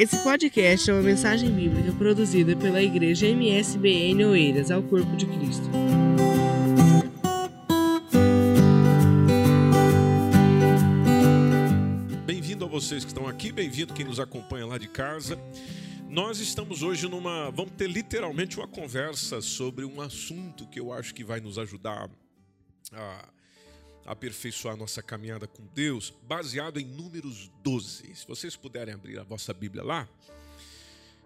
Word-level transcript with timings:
Esse 0.00 0.16
podcast 0.22 0.88
é 0.88 0.94
uma 0.94 1.02
mensagem 1.02 1.50
bíblica 1.52 1.92
produzida 1.92 2.56
pela 2.56 2.82
igreja 2.82 3.26
MSBN 3.26 4.24
Oeiras 4.24 4.70
ao 4.70 4.82
Corpo 4.82 5.14
de 5.14 5.26
Cristo. 5.26 5.68
Bem-vindo 12.24 12.64
a 12.64 12.68
vocês 12.68 13.04
que 13.04 13.10
estão 13.10 13.28
aqui, 13.28 13.52
bem-vindo 13.52 13.92
quem 13.92 14.06
nos 14.06 14.18
acompanha 14.18 14.64
lá 14.64 14.78
de 14.78 14.88
casa. 14.88 15.38
Nós 16.08 16.38
estamos 16.38 16.82
hoje 16.82 17.06
numa. 17.06 17.50
Vamos 17.50 17.72
ter 17.76 17.86
literalmente 17.86 18.56
uma 18.56 18.66
conversa 18.66 19.42
sobre 19.42 19.84
um 19.84 20.00
assunto 20.00 20.66
que 20.66 20.80
eu 20.80 20.94
acho 20.94 21.14
que 21.14 21.22
vai 21.22 21.40
nos 21.40 21.58
ajudar 21.58 22.08
a 22.94 23.28
aperfeiçoar 24.04 24.76
nossa 24.76 25.02
caminhada 25.02 25.46
com 25.46 25.64
Deus, 25.74 26.12
baseado 26.22 26.78
em 26.78 26.84
Números 26.84 27.50
12. 27.62 28.14
Se 28.14 28.26
vocês 28.26 28.56
puderem 28.56 28.94
abrir 28.94 29.18
a 29.18 29.22
vossa 29.22 29.52
Bíblia 29.52 29.84
lá, 29.84 30.08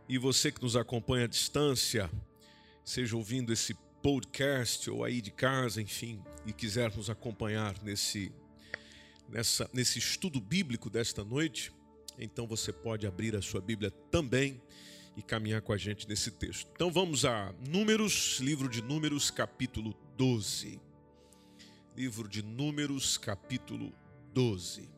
e 0.08 0.18
você 0.18 0.52
que 0.52 0.62
nos 0.62 0.76
acompanha 0.76 1.24
à 1.24 1.28
distância, 1.28 2.10
seja 2.84 3.16
ouvindo 3.16 3.52
esse 3.52 3.74
podcast 4.02 4.90
ou 4.90 5.02
aí 5.02 5.20
de 5.20 5.30
casa, 5.30 5.80
enfim, 5.80 6.22
e 6.44 6.52
quiser 6.52 6.94
nos 6.94 7.08
acompanhar 7.08 7.74
nesse, 7.82 8.30
nessa, 9.28 9.68
nesse 9.72 9.98
estudo 9.98 10.40
bíblico 10.40 10.90
desta 10.90 11.24
noite, 11.24 11.72
então 12.18 12.46
você 12.46 12.72
pode 12.72 13.06
abrir 13.06 13.34
a 13.34 13.40
sua 13.40 13.60
Bíblia 13.60 13.90
também 14.10 14.60
e 15.16 15.22
caminhar 15.22 15.62
com 15.62 15.72
a 15.72 15.76
gente 15.76 16.06
nesse 16.08 16.30
texto. 16.30 16.68
Então 16.74 16.90
vamos 16.90 17.24
a 17.24 17.54
Números, 17.66 18.38
livro 18.40 18.68
de 18.68 18.82
Números, 18.82 19.30
capítulo 19.30 19.94
12 20.18 20.93
livro 21.96 22.28
de 22.28 22.42
Números, 22.42 23.16
capítulo 23.16 23.92
12. 24.32 24.88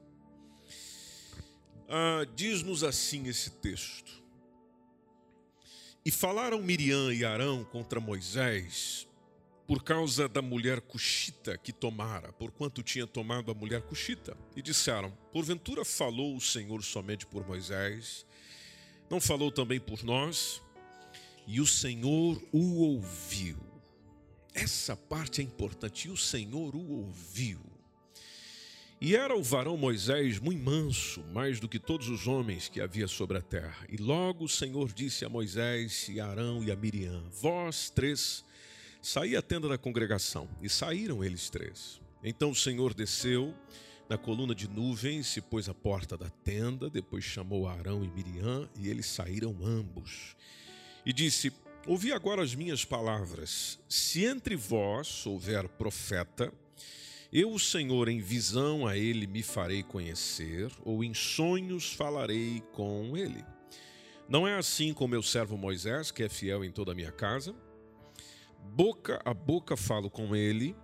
Ah, 1.88 2.26
Diz-nos 2.34 2.82
assim 2.82 3.28
esse 3.28 3.50
texto: 3.50 4.22
E 6.04 6.10
falaram 6.10 6.62
Miriam 6.62 7.12
e 7.12 7.24
Arão 7.24 7.64
contra 7.64 8.00
Moisés 8.00 9.06
por 9.66 9.82
causa 9.82 10.28
da 10.28 10.40
mulher 10.40 10.80
cuxita 10.80 11.58
que 11.58 11.72
tomara, 11.72 12.32
porquanto 12.32 12.82
tinha 12.82 13.06
tomado 13.06 13.50
a 13.50 13.54
mulher 13.54 13.82
cuxita. 13.82 14.36
E 14.54 14.62
disseram: 14.62 15.10
Porventura 15.32 15.84
falou 15.84 16.34
o 16.34 16.40
Senhor 16.40 16.82
somente 16.82 17.26
por 17.26 17.46
Moisés, 17.46 18.24
não 19.10 19.20
falou 19.20 19.52
também 19.52 19.78
por 19.78 20.02
nós? 20.02 20.62
E 21.46 21.60
o 21.60 21.66
Senhor 21.66 22.42
o 22.50 22.80
ouviu. 22.82 23.65
Essa 24.56 24.96
parte 24.96 25.42
é 25.42 25.44
importante. 25.44 26.08
E 26.08 26.10
o 26.10 26.16
Senhor 26.16 26.74
o 26.74 26.90
ouviu. 26.90 27.60
E 28.98 29.14
era 29.14 29.36
o 29.36 29.42
varão 29.42 29.76
Moisés 29.76 30.38
muito 30.38 30.64
manso, 30.64 31.22
mais 31.24 31.60
do 31.60 31.68
que 31.68 31.78
todos 31.78 32.08
os 32.08 32.26
homens 32.26 32.66
que 32.66 32.80
havia 32.80 33.06
sobre 33.06 33.36
a 33.36 33.42
terra. 33.42 33.86
E 33.90 33.98
logo 33.98 34.46
o 34.46 34.48
Senhor 34.48 34.90
disse 34.90 35.22
a 35.22 35.28
Moisés, 35.28 36.08
e 36.08 36.18
a 36.18 36.26
Arão 36.26 36.64
e 36.64 36.70
a 36.70 36.76
Miriam: 36.76 37.22
Vós 37.30 37.90
três, 37.90 38.42
saí 39.02 39.36
à 39.36 39.42
tenda 39.42 39.68
da 39.68 39.76
congregação. 39.76 40.48
E 40.62 40.70
saíram 40.70 41.22
eles 41.22 41.50
três. 41.50 42.00
Então 42.24 42.50
o 42.50 42.56
Senhor 42.56 42.94
desceu 42.94 43.54
na 44.08 44.16
coluna 44.16 44.54
de 44.54 44.66
nuvens, 44.66 45.26
se 45.26 45.42
pôs 45.42 45.68
à 45.68 45.74
porta 45.74 46.16
da 46.16 46.30
tenda, 46.30 46.88
depois 46.88 47.22
chamou 47.22 47.68
Arão 47.68 48.02
e 48.02 48.08
Miriam, 48.08 48.66
e 48.78 48.88
eles 48.88 49.04
saíram 49.04 49.54
ambos. 49.62 50.34
E 51.04 51.12
disse: 51.12 51.52
Ouvi 51.88 52.10
agora 52.10 52.42
as 52.42 52.52
minhas 52.52 52.84
palavras. 52.84 53.78
Se 53.88 54.24
entre 54.24 54.56
vós 54.56 55.24
houver 55.24 55.68
profeta, 55.68 56.52
eu, 57.32 57.52
o 57.52 57.60
Senhor, 57.60 58.08
em 58.08 58.18
visão 58.20 58.88
a 58.88 58.96
ele 58.96 59.24
me 59.24 59.40
farei 59.40 59.84
conhecer, 59.84 60.68
ou 60.84 61.04
em 61.04 61.14
sonhos 61.14 61.92
falarei 61.92 62.60
com 62.72 63.16
ele. 63.16 63.44
Não 64.28 64.48
é 64.48 64.56
assim 64.56 64.92
com 64.92 65.06
meu 65.06 65.22
servo 65.22 65.56
Moisés, 65.56 66.10
que 66.10 66.24
é 66.24 66.28
fiel 66.28 66.64
em 66.64 66.72
toda 66.72 66.90
a 66.90 66.94
minha 66.94 67.12
casa? 67.12 67.54
Boca 68.74 69.22
a 69.24 69.32
boca 69.32 69.76
falo 69.76 70.10
com 70.10 70.34
ele, 70.34 70.74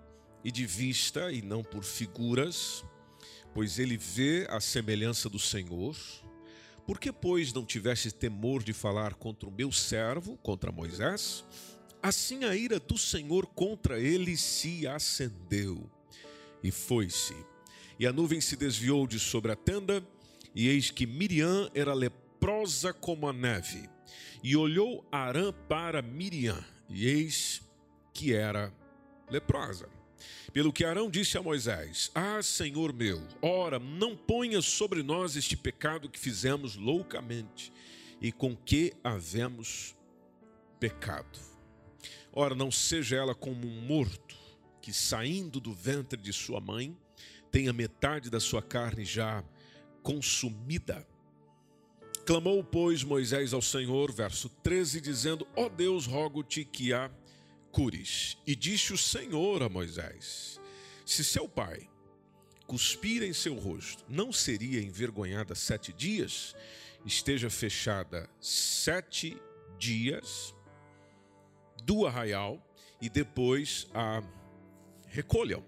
e 0.44 0.52
de 0.52 0.64
vista, 0.64 1.32
e 1.32 1.42
não 1.42 1.64
por 1.64 1.82
figuras, 1.82 2.84
pois 3.52 3.80
ele 3.80 3.96
vê 3.96 4.46
a 4.48 4.60
semelhança 4.60 5.28
do 5.28 5.38
Senhor 5.38 5.96
por 6.86 6.98
que, 6.98 7.12
pois, 7.12 7.52
não 7.52 7.64
tiveste 7.64 8.12
temor 8.12 8.62
de 8.62 8.72
falar 8.72 9.14
contra 9.14 9.48
o 9.48 9.52
meu 9.52 9.70
servo, 9.70 10.36
contra 10.38 10.72
Moisés? 10.72 11.44
Assim 12.02 12.44
a 12.44 12.56
ira 12.56 12.80
do 12.80 12.98
Senhor 12.98 13.46
contra 13.46 14.00
ele 14.00 14.36
se 14.36 14.86
acendeu 14.86 15.88
e 16.62 16.70
foi-se. 16.70 17.34
E 17.98 18.06
a 18.06 18.12
nuvem 18.12 18.40
se 18.40 18.56
desviou 18.56 19.06
de 19.06 19.18
sobre 19.18 19.52
a 19.52 19.56
tenda, 19.56 20.04
e 20.54 20.68
eis 20.68 20.90
que 20.90 21.06
Miriam 21.06 21.70
era 21.74 21.94
leprosa 21.94 22.92
como 22.92 23.28
a 23.28 23.32
neve. 23.32 23.88
E 24.42 24.56
olhou 24.56 25.06
Arã 25.10 25.52
para 25.68 26.02
Miriam, 26.02 26.62
e 26.88 27.06
eis 27.06 27.62
que 28.12 28.34
era 28.34 28.72
leprosa. 29.30 29.88
Pelo 30.52 30.72
que 30.72 30.84
Arão 30.84 31.10
disse 31.10 31.38
a 31.38 31.42
Moisés: 31.42 32.10
Ah, 32.14 32.42
Senhor 32.42 32.92
meu, 32.92 33.22
ora, 33.40 33.78
não 33.78 34.16
ponha 34.16 34.60
sobre 34.60 35.02
nós 35.02 35.36
este 35.36 35.56
pecado 35.56 36.08
que 36.08 36.18
fizemos 36.18 36.76
loucamente 36.76 37.72
e 38.20 38.30
com 38.30 38.54
que 38.54 38.92
havemos 39.02 39.96
pecado. 40.78 41.38
Ora, 42.32 42.54
não 42.54 42.70
seja 42.70 43.16
ela 43.16 43.34
como 43.34 43.66
um 43.66 43.80
morto 43.82 44.36
que, 44.80 44.92
saindo 44.92 45.60
do 45.60 45.72
ventre 45.72 46.20
de 46.20 46.32
sua 46.32 46.60
mãe, 46.60 46.96
tenha 47.50 47.72
metade 47.72 48.30
da 48.30 48.40
sua 48.40 48.62
carne 48.62 49.04
já 49.04 49.44
consumida. 50.02 51.06
Clamou, 52.24 52.62
pois, 52.62 53.02
Moisés 53.02 53.52
ao 53.52 53.60
Senhor, 53.60 54.12
verso 54.12 54.48
13, 54.62 55.00
dizendo: 55.00 55.46
Ó 55.56 55.66
oh 55.66 55.68
Deus, 55.68 56.06
rogo-te 56.06 56.64
que 56.64 56.92
a 56.92 57.10
cures. 57.72 58.36
E 58.46 58.54
disse 58.54 58.92
o 58.92 58.98
Senhor 58.98 59.62
a 59.62 59.68
Moisés: 59.68 60.60
Se 61.04 61.24
seu 61.24 61.48
pai 61.48 61.88
cuspir 62.66 63.22
em 63.22 63.32
seu 63.32 63.54
rosto, 63.54 64.04
não 64.08 64.32
seria 64.32 64.80
envergonhada 64.80 65.54
sete 65.54 65.92
dias? 65.92 66.54
Esteja 67.04 67.50
fechada 67.50 68.30
sete 68.40 69.36
dias 69.76 70.54
do 71.82 72.06
arraial 72.06 72.64
e 73.00 73.08
depois 73.08 73.88
a 73.92 74.22
recolham. 75.08 75.64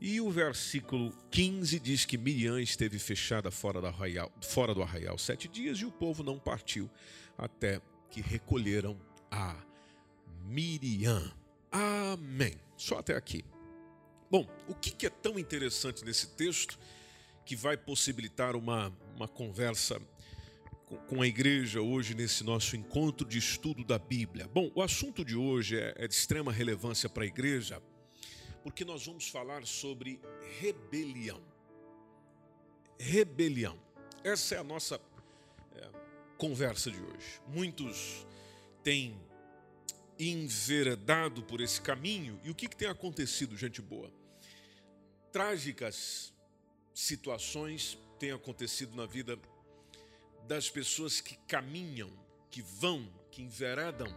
E 0.00 0.20
o 0.20 0.30
versículo 0.30 1.12
15 1.30 1.78
diz 1.78 2.04
que 2.04 2.18
Miriam 2.18 2.60
esteve 2.60 2.98
fechada 2.98 3.50
fora 3.50 3.80
do 3.80 3.86
arraial, 3.86 4.32
fora 4.42 4.74
do 4.74 4.82
arraial 4.82 5.18
sete 5.18 5.48
dias 5.48 5.78
e 5.78 5.84
o 5.84 5.90
povo 5.90 6.22
não 6.22 6.38
partiu 6.38 6.90
até 7.36 7.80
que 8.10 8.20
recolheram 8.20 8.98
a 9.30 9.56
Miriam. 10.44 11.32
Amém. 11.70 12.54
Só 12.76 12.98
até 12.98 13.16
aqui. 13.16 13.44
Bom, 14.30 14.46
o 14.68 14.74
que 14.74 15.06
é 15.06 15.10
tão 15.10 15.38
interessante 15.38 16.04
nesse 16.04 16.28
texto 16.28 16.78
que 17.44 17.54
vai 17.54 17.76
possibilitar 17.76 18.56
uma, 18.56 18.92
uma 19.14 19.28
conversa 19.28 20.00
com 21.08 21.22
a 21.22 21.26
igreja 21.26 21.80
hoje 21.80 22.14
nesse 22.14 22.42
nosso 22.42 22.76
encontro 22.76 23.26
de 23.26 23.38
estudo 23.38 23.84
da 23.84 23.98
Bíblia? 23.98 24.48
Bom, 24.52 24.70
o 24.74 24.82
assunto 24.82 25.24
de 25.24 25.36
hoje 25.36 25.78
é, 25.78 25.94
é 25.96 26.08
de 26.08 26.14
extrema 26.14 26.52
relevância 26.52 27.08
para 27.08 27.24
a 27.24 27.26
igreja, 27.26 27.82
porque 28.62 28.84
nós 28.84 29.06
vamos 29.06 29.28
falar 29.28 29.66
sobre 29.66 30.20
rebelião. 30.58 31.40
Rebelião. 32.98 33.78
Essa 34.22 34.54
é 34.54 34.58
a 34.58 34.64
nossa 34.64 35.00
é, 35.76 35.88
conversa 36.38 36.90
de 36.90 37.00
hoje. 37.00 37.40
Muitos 37.46 38.26
têm 38.82 39.16
enveredado 40.18 41.42
por 41.42 41.60
esse 41.60 41.80
caminho. 41.80 42.40
E 42.44 42.50
o 42.50 42.54
que, 42.54 42.68
que 42.68 42.76
tem 42.76 42.88
acontecido, 42.88 43.56
gente 43.56 43.82
boa? 43.82 44.12
Trágicas 45.32 46.32
situações 46.92 47.98
têm 48.18 48.30
acontecido 48.30 48.94
na 48.94 49.06
vida 49.06 49.38
das 50.46 50.70
pessoas 50.70 51.20
que 51.20 51.36
caminham, 51.48 52.10
que 52.50 52.62
vão, 52.62 53.06
que 53.30 53.42
enveredam 53.42 54.14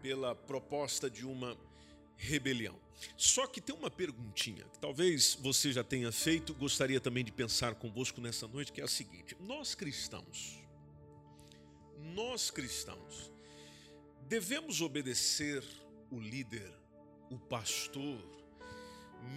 pela 0.00 0.34
proposta 0.34 1.10
de 1.10 1.26
uma 1.26 1.56
rebelião. 2.16 2.78
Só 3.16 3.46
que 3.46 3.60
tem 3.60 3.74
uma 3.74 3.90
perguntinha 3.90 4.64
que 4.64 4.78
talvez 4.78 5.36
você 5.40 5.72
já 5.72 5.82
tenha 5.82 6.12
feito, 6.12 6.54
gostaria 6.54 7.00
também 7.00 7.24
de 7.24 7.32
pensar 7.32 7.74
convosco 7.74 8.20
nessa 8.20 8.46
noite, 8.46 8.72
que 8.72 8.80
é 8.80 8.84
a 8.84 8.88
seguinte: 8.88 9.36
nós 9.40 9.74
cristãos, 9.74 10.58
nós 12.14 12.50
cristãos, 12.50 13.32
Devemos 14.30 14.80
obedecer 14.80 15.60
o 16.08 16.20
líder, 16.20 16.72
o 17.32 17.36
pastor, 17.36 18.16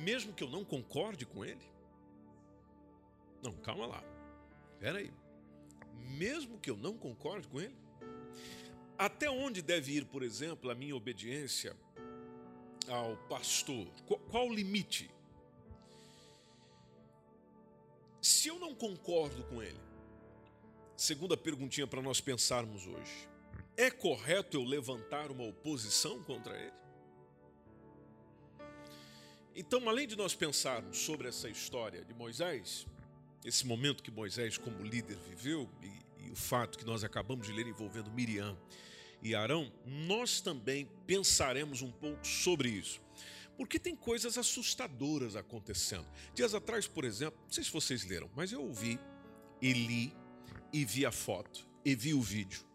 mesmo 0.03 0.31
que 0.33 0.43
eu 0.43 0.49
não 0.51 0.63
concorde 0.63 1.25
com 1.25 1.43
ele? 1.43 1.65
Não, 3.41 3.53
calma 3.53 3.87
lá. 3.87 4.03
Espera 4.73 4.99
aí. 4.99 5.11
Mesmo 5.95 6.59
que 6.59 6.69
eu 6.69 6.77
não 6.77 6.95
concorde 6.95 7.47
com 7.47 7.59
ele? 7.59 7.75
Até 8.95 9.27
onde 9.31 9.63
deve 9.63 9.93
ir, 9.93 10.05
por 10.05 10.21
exemplo, 10.21 10.69
a 10.69 10.75
minha 10.75 10.95
obediência 10.95 11.75
ao 12.87 13.17
pastor? 13.27 13.87
Qual, 14.05 14.19
qual 14.19 14.47
o 14.47 14.53
limite? 14.53 15.09
Se 18.21 18.47
eu 18.47 18.59
não 18.59 18.75
concordo 18.75 19.43
com 19.45 19.59
ele, 19.59 19.81
segunda 20.95 21.35
perguntinha 21.35 21.87
para 21.87 21.99
nós 21.99 22.21
pensarmos 22.21 22.85
hoje. 22.85 23.32
É 23.75 23.89
correto 23.89 24.55
eu 24.55 24.63
levantar 24.63 25.31
uma 25.31 25.45
oposição 25.45 26.21
contra 26.23 26.55
ele? 26.55 26.73
Então, 29.55 29.89
além 29.89 30.07
de 30.07 30.15
nós 30.15 30.35
pensarmos 30.35 30.99
sobre 30.99 31.27
essa 31.27 31.49
história 31.49 32.05
de 32.05 32.13
Moisés, 32.13 32.85
esse 33.43 33.65
momento 33.65 34.03
que 34.03 34.11
Moisés, 34.11 34.57
como 34.57 34.83
líder, 34.83 35.17
viveu, 35.27 35.67
e, 35.81 36.25
e, 36.25 36.31
o 36.31 36.35
fato 36.35 36.77
que 36.77 36.85
nós 36.85 37.03
acabamos 37.03 37.47
de 37.47 37.53
ler 37.53 37.67
envolvendo 37.67 38.11
Miriam 38.11 38.57
e 39.23 39.33
Arão, 39.33 39.71
nós 39.85 40.39
também 40.39 40.87
pensaremos 41.07 41.81
um 41.81 41.91
pouco 41.91 42.25
sobre 42.25 42.69
isso. 42.69 43.01
Porque 43.57 43.79
tem 43.79 43.95
coisas 43.95 44.37
assustadoras 44.37 45.35
acontecendo. 45.35 46.07
Dias 46.33 46.53
atrás, 46.53 46.87
por 46.87 47.05
exemplo, 47.05 47.39
não 47.43 47.51
sei 47.51 47.63
se 47.63 47.71
vocês 47.71 48.05
leram, 48.05 48.29
mas 48.35 48.51
eu 48.51 48.61
ouvi 48.61 48.99
e 49.61 49.73
li 49.73 50.13
e 50.71 50.85
vi 50.85 51.05
a 51.05 51.11
foto 51.11 51.67
e 51.85 51.95
vi 51.95 52.13
o 52.13 52.21
vídeo 52.21 52.72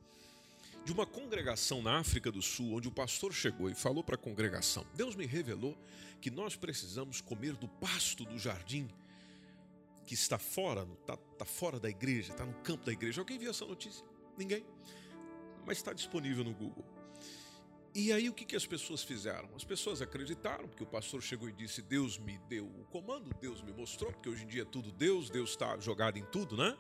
de 0.88 0.93
uma 0.94 1.05
congregação 1.05 1.82
na 1.82 1.99
África 1.99 2.32
do 2.32 2.40
Sul, 2.40 2.73
onde 2.73 2.88
o 2.88 2.90
pastor 2.90 3.31
chegou 3.31 3.69
e 3.69 3.75
falou 3.75 4.02
para 4.02 4.14
a 4.14 4.19
congregação: 4.19 4.87
Deus 4.94 5.14
me 5.14 5.26
revelou 5.26 5.76
que 6.19 6.31
nós 6.31 6.56
precisamos 6.56 7.20
comer 7.20 7.52
do 7.56 7.69
pasto 7.69 8.25
do 8.25 8.38
jardim 8.38 8.88
que 10.06 10.14
está 10.14 10.38
fora, 10.38 10.88
está 10.99 11.14
tá 11.14 11.44
fora 11.44 11.79
da 11.79 11.90
igreja, 11.90 12.32
está 12.32 12.46
no 12.46 12.55
campo 12.62 12.87
da 12.87 12.93
igreja. 12.93 13.20
Alguém 13.20 13.38
viu 13.38 13.50
essa 13.50 13.67
notícia? 13.67 14.02
Ninguém. 14.38 14.64
Mas 15.67 15.76
está 15.76 15.93
disponível 15.93 16.43
no 16.43 16.55
Google. 16.55 16.87
E 17.94 18.11
aí 18.11 18.26
o 18.31 18.32
que, 18.32 18.46
que 18.46 18.56
as 18.56 18.67
pessoas 18.67 19.02
fizeram? 19.02 19.50
As 19.55 19.64
pessoas 19.64 20.00
acreditaram, 20.00 20.67
porque 20.69 20.85
o 20.85 20.87
pastor 20.87 21.20
chegou 21.20 21.50
e 21.50 21.52
disse: 21.52 21.82
Deus 21.82 22.17
me 22.17 22.38
deu 22.49 22.64
o 22.64 22.87
comando, 22.87 23.37
Deus 23.38 23.61
me 23.61 23.75
mostrou, 23.75 24.11
porque 24.11 24.31
hoje 24.31 24.44
em 24.44 24.46
dia 24.46 24.62
é 24.62 24.64
tudo 24.64 24.90
Deus, 24.90 25.29
Deus 25.29 25.50
está 25.50 25.79
jogado 25.81 26.17
em 26.17 26.25
tudo, 26.25 26.56
né? 26.56 26.75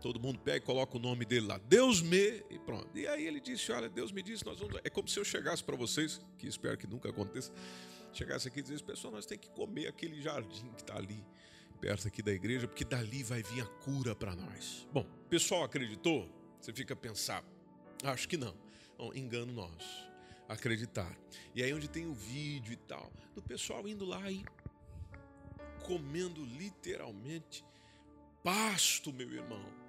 Todo 0.00 0.20
mundo 0.20 0.38
pega 0.38 0.58
e 0.58 0.60
coloca 0.60 0.96
o 0.96 1.00
nome 1.00 1.24
dele 1.24 1.46
lá, 1.46 1.58
Deus 1.58 2.02
me, 2.02 2.44
e 2.50 2.58
pronto. 2.58 2.88
E 2.94 3.06
aí 3.06 3.26
ele 3.26 3.40
disse: 3.40 3.72
Olha, 3.72 3.88
Deus 3.88 4.12
me 4.12 4.22
disse, 4.22 4.44
nós 4.44 4.58
vamos. 4.58 4.78
É 4.84 4.90
como 4.90 5.08
se 5.08 5.18
eu 5.18 5.24
chegasse 5.24 5.64
para 5.64 5.76
vocês, 5.76 6.20
que 6.38 6.46
espero 6.46 6.76
que 6.76 6.86
nunca 6.86 7.08
aconteça, 7.08 7.50
chegasse 8.12 8.48
aqui 8.48 8.60
e 8.60 8.62
dissesse: 8.62 8.84
Pessoal, 8.84 9.14
nós 9.14 9.24
temos 9.24 9.46
que 9.46 9.50
comer 9.52 9.86
aquele 9.86 10.20
jardim 10.20 10.70
que 10.72 10.82
está 10.82 10.96
ali, 10.96 11.24
perto 11.80 12.06
aqui 12.06 12.22
da 12.22 12.32
igreja, 12.32 12.68
porque 12.68 12.84
dali 12.84 13.22
vai 13.22 13.42
vir 13.42 13.62
a 13.62 13.66
cura 13.66 14.14
para 14.14 14.36
nós. 14.36 14.86
Bom, 14.92 15.06
pessoal 15.30 15.64
acreditou? 15.64 16.28
Você 16.60 16.72
fica 16.72 16.92
a 16.92 16.96
pensar: 16.96 17.42
Acho 18.02 18.28
que 18.28 18.36
não. 18.36 18.54
Bom, 18.98 19.10
engano 19.14 19.52
nós. 19.52 20.06
Acreditar. 20.46 21.18
E 21.54 21.62
aí, 21.62 21.72
onde 21.72 21.88
tem 21.88 22.06
o 22.06 22.12
vídeo 22.12 22.74
e 22.74 22.76
tal, 22.76 23.10
do 23.34 23.42
pessoal 23.42 23.88
indo 23.88 24.04
lá 24.04 24.30
e 24.30 24.44
comendo 25.82 26.44
literalmente 26.44 27.64
pasto, 28.42 29.10
meu 29.10 29.32
irmão 29.32 29.83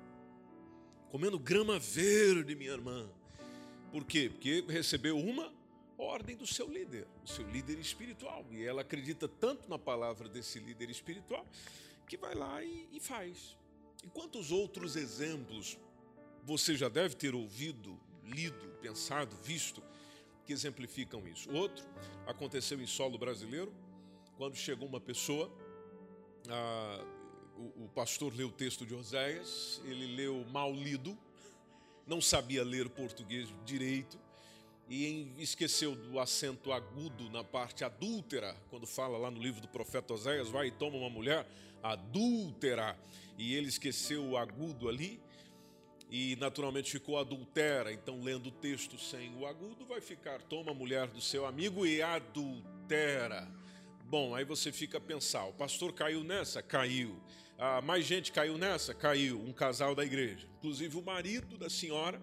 comendo 1.16 1.40
grama 1.40 1.80
verde, 1.80 2.54
minha 2.56 2.72
irmã. 2.72 3.10
Por 3.90 4.04
quê? 4.04 4.30
Porque 4.30 4.66
recebeu 4.68 5.18
uma 5.18 5.50
ordem 5.98 6.36
do 6.36 6.46
seu 6.46 6.68
líder, 6.68 7.08
do 7.24 7.30
seu 7.30 7.50
líder 7.50 7.80
espiritual. 7.80 8.46
E 8.52 8.66
ela 8.66 8.82
acredita 8.82 9.26
tanto 9.26 9.70
na 9.70 9.80
palavra 9.80 10.28
desse 10.28 10.60
líder 10.60 10.90
espiritual 10.90 11.48
que 12.06 12.18
vai 12.18 12.36
lá 12.36 12.62
e, 12.62 12.90
e 12.92 13.00
faz. 13.00 13.56
E 14.04 14.10
quantos 14.10 14.52
outros 14.52 14.98
exemplos 14.98 15.80
você 16.44 16.76
já 16.76 16.90
deve 16.90 17.16
ter 17.16 17.34
ouvido, 17.34 17.98
lido, 18.22 18.68
pensado, 18.82 19.34
visto 19.42 19.82
que 20.46 20.52
exemplificam 20.52 21.26
isso? 21.30 21.50
Outro 21.50 21.86
aconteceu 22.28 22.82
em 22.82 22.88
solo 22.88 23.18
brasileiro, 23.18 23.74
quando 24.36 24.58
chegou 24.58 24.86
uma 24.86 25.00
pessoa. 25.00 25.50
Ah, 26.50 27.06
o, 27.58 27.86
o 27.86 27.90
pastor 27.94 28.34
leu 28.36 28.48
o 28.48 28.52
texto 28.52 28.86
de 28.86 28.94
Oséias, 28.94 29.82
ele 29.86 30.16
leu 30.16 30.46
mal 30.52 30.74
lido, 30.74 31.18
não 32.06 32.22
sabia 32.22 32.64
ler 32.64 32.90
português 32.90 33.48
direito 33.66 34.20
e 34.90 35.32
esqueceu 35.40 35.96
do 35.96 36.20
acento 36.20 36.72
agudo 36.72 37.30
na 37.30 37.44
parte 37.44 37.84
adúltera, 37.84 38.56
quando 38.70 38.86
fala 38.86 39.18
lá 39.18 39.32
no 39.32 39.42
livro 39.42 39.60
do 39.62 39.68
profeta 39.68 40.14
Oséias, 40.14 40.50
vai 40.50 40.68
e 40.68 40.72
toma 40.72 40.98
uma 40.98 41.10
mulher 41.10 41.48
adúltera, 41.82 42.98
e 43.38 43.56
ele 43.56 43.68
esqueceu 43.68 44.24
o 44.24 44.38
agudo 44.38 44.88
ali, 44.88 45.20
e 46.10 46.36
naturalmente 46.36 46.92
ficou 46.92 47.18
adultera, 47.18 47.92
então 47.92 48.22
lendo 48.22 48.48
o 48.48 48.52
texto 48.52 48.98
sem 49.00 49.36
o 49.36 49.48
agudo, 49.48 49.86
vai 49.86 50.00
ficar 50.02 50.42
toma 50.44 50.72
a 50.72 50.74
mulher 50.74 51.08
do 51.08 51.20
seu 51.20 51.46
amigo 51.46 51.86
e 51.86 52.02
adultera. 52.02 53.52
Bom, 54.04 54.36
aí 54.36 54.46
você 54.46 54.72
fica 54.72 55.00
a 55.00 55.02
pensar, 55.02 55.46
o 55.46 55.54
pastor 55.54 55.92
caiu 55.94 56.24
nessa? 56.24 56.62
Caiu. 56.62 57.20
Ah, 57.58 57.82
mais 57.82 58.06
gente 58.06 58.32
caiu 58.32 58.58
nessa? 58.58 58.94
Caiu. 58.94 59.40
Um 59.40 59.54
casal 59.54 59.96
da 59.96 60.04
igreja. 60.04 60.48
Inclusive 60.58 60.98
o 60.98 61.02
marido 61.02 61.58
da 61.58 61.70
senhora 61.70 62.22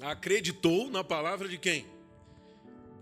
acreditou 0.00 0.90
na 0.90 1.04
palavra 1.04 1.48
de 1.48 1.58
quem? 1.58 1.86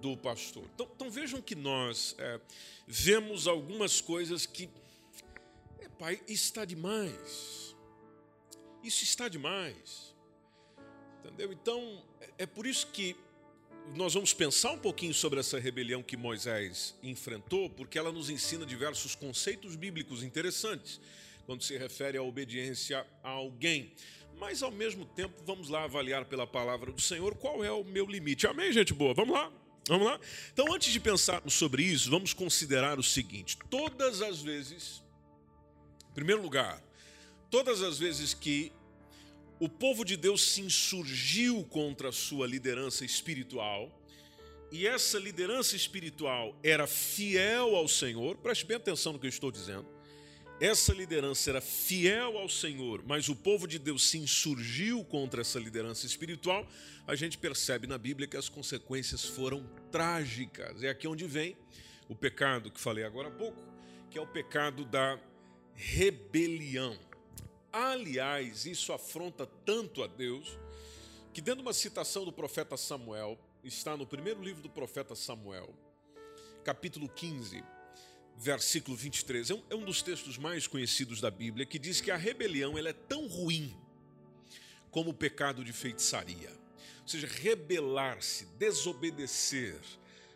Do 0.00 0.16
pastor. 0.16 0.64
Então, 0.74 0.88
então 0.94 1.10
vejam 1.10 1.40
que 1.40 1.54
nós 1.54 2.14
é, 2.18 2.40
vemos 2.86 3.46
algumas 3.46 4.00
coisas 4.00 4.44
que, 4.44 4.68
é, 5.80 5.88
pai, 5.88 6.20
está 6.28 6.64
demais. 6.64 7.74
Isso 8.82 9.04
está 9.04 9.28
demais. 9.28 10.14
Entendeu? 11.24 11.52
Então, 11.52 12.04
é, 12.20 12.30
é 12.38 12.46
por 12.46 12.66
isso 12.66 12.86
que 12.88 13.16
nós 13.94 14.14
vamos 14.14 14.34
pensar 14.34 14.72
um 14.72 14.78
pouquinho 14.78 15.14
sobre 15.14 15.40
essa 15.40 15.58
rebelião 15.58 16.02
que 16.02 16.16
Moisés 16.16 16.94
enfrentou, 17.02 17.70
porque 17.70 17.98
ela 17.98 18.12
nos 18.12 18.28
ensina 18.28 18.66
diversos 18.66 19.14
conceitos 19.14 19.76
bíblicos 19.76 20.22
interessantes 20.22 21.00
quando 21.46 21.62
se 21.62 21.76
refere 21.78 22.18
à 22.18 22.22
obediência 22.22 23.06
a 23.22 23.30
alguém. 23.30 23.92
Mas 24.38 24.62
ao 24.62 24.70
mesmo 24.70 25.04
tempo, 25.04 25.34
vamos 25.44 25.68
lá 25.68 25.84
avaliar 25.84 26.24
pela 26.26 26.46
palavra 26.46 26.92
do 26.92 27.00
Senhor 27.00 27.34
qual 27.36 27.64
é 27.64 27.70
o 27.70 27.84
meu 27.84 28.04
limite. 28.04 28.46
Amém, 28.46 28.72
gente 28.72 28.92
boa? 28.92 29.14
Vamos 29.14 29.34
lá? 29.34 29.50
Vamos 29.88 30.06
lá? 30.06 30.20
Então, 30.52 30.72
antes 30.74 30.92
de 30.92 30.98
pensarmos 30.98 31.54
sobre 31.54 31.82
isso, 31.84 32.10
vamos 32.10 32.34
considerar 32.34 32.98
o 32.98 33.02
seguinte: 33.02 33.56
todas 33.70 34.20
as 34.20 34.42
vezes, 34.42 35.02
em 36.10 36.14
primeiro 36.14 36.42
lugar, 36.42 36.82
todas 37.50 37.82
as 37.82 37.98
vezes 37.98 38.34
que 38.34 38.72
o 39.58 39.68
povo 39.68 40.04
de 40.04 40.16
Deus 40.16 40.52
se 40.52 40.60
insurgiu 40.60 41.64
contra 41.64 42.10
a 42.10 42.12
sua 42.12 42.46
liderança 42.46 43.04
espiritual, 43.04 43.90
e 44.70 44.86
essa 44.86 45.18
liderança 45.18 45.76
espiritual 45.76 46.58
era 46.62 46.86
fiel 46.86 47.76
ao 47.76 47.88
Senhor, 47.88 48.36
preste 48.36 48.66
bem 48.66 48.76
atenção 48.76 49.12
no 49.12 49.18
que 49.18 49.26
eu 49.26 49.30
estou 49.30 49.50
dizendo. 49.50 49.86
Essa 50.58 50.94
liderança 50.94 51.50
era 51.50 51.60
fiel 51.60 52.38
ao 52.38 52.48
Senhor, 52.48 53.02
mas 53.06 53.28
o 53.28 53.36
povo 53.36 53.66
de 53.66 53.78
Deus 53.78 54.08
se 54.08 54.16
insurgiu 54.16 55.04
contra 55.04 55.42
essa 55.42 55.58
liderança 55.58 56.06
espiritual. 56.06 56.66
A 57.06 57.14
gente 57.14 57.36
percebe 57.36 57.86
na 57.86 57.98
Bíblia 57.98 58.26
que 58.26 58.38
as 58.38 58.48
consequências 58.48 59.22
foram 59.22 59.62
trágicas. 59.92 60.82
É 60.82 60.88
aqui 60.88 61.06
onde 61.06 61.26
vem 61.26 61.56
o 62.08 62.14
pecado 62.14 62.70
que 62.70 62.80
falei 62.80 63.04
agora 63.04 63.28
há 63.28 63.30
pouco, 63.30 63.62
que 64.10 64.16
é 64.16 64.20
o 64.20 64.26
pecado 64.26 64.84
da 64.86 65.20
rebelião. 65.74 66.98
Aliás, 67.78 68.64
isso 68.64 68.90
afronta 68.90 69.44
tanto 69.44 70.02
a 70.02 70.06
Deus 70.06 70.58
que, 71.34 71.42
dentro 71.42 71.60
de 71.60 71.66
uma 71.68 71.74
citação 71.74 72.24
do 72.24 72.32
profeta 72.32 72.74
Samuel, 72.74 73.38
está 73.62 73.94
no 73.98 74.06
primeiro 74.06 74.42
livro 74.42 74.62
do 74.62 74.70
profeta 74.70 75.14
Samuel, 75.14 75.74
capítulo 76.64 77.06
15, 77.06 77.62
versículo 78.34 78.96
23. 78.96 79.50
É 79.50 79.54
um, 79.54 79.62
é 79.68 79.74
um 79.74 79.84
dos 79.84 80.00
textos 80.00 80.38
mais 80.38 80.66
conhecidos 80.66 81.20
da 81.20 81.30
Bíblia 81.30 81.66
que 81.66 81.78
diz 81.78 82.00
que 82.00 82.10
a 82.10 82.16
rebelião 82.16 82.78
ela 82.78 82.88
é 82.88 82.94
tão 82.94 83.26
ruim 83.26 83.76
como 84.90 85.10
o 85.10 85.14
pecado 85.14 85.62
de 85.62 85.74
feitiçaria. 85.74 86.48
Ou 87.02 87.08
seja, 87.08 87.26
rebelar-se, 87.26 88.46
desobedecer 88.58 89.78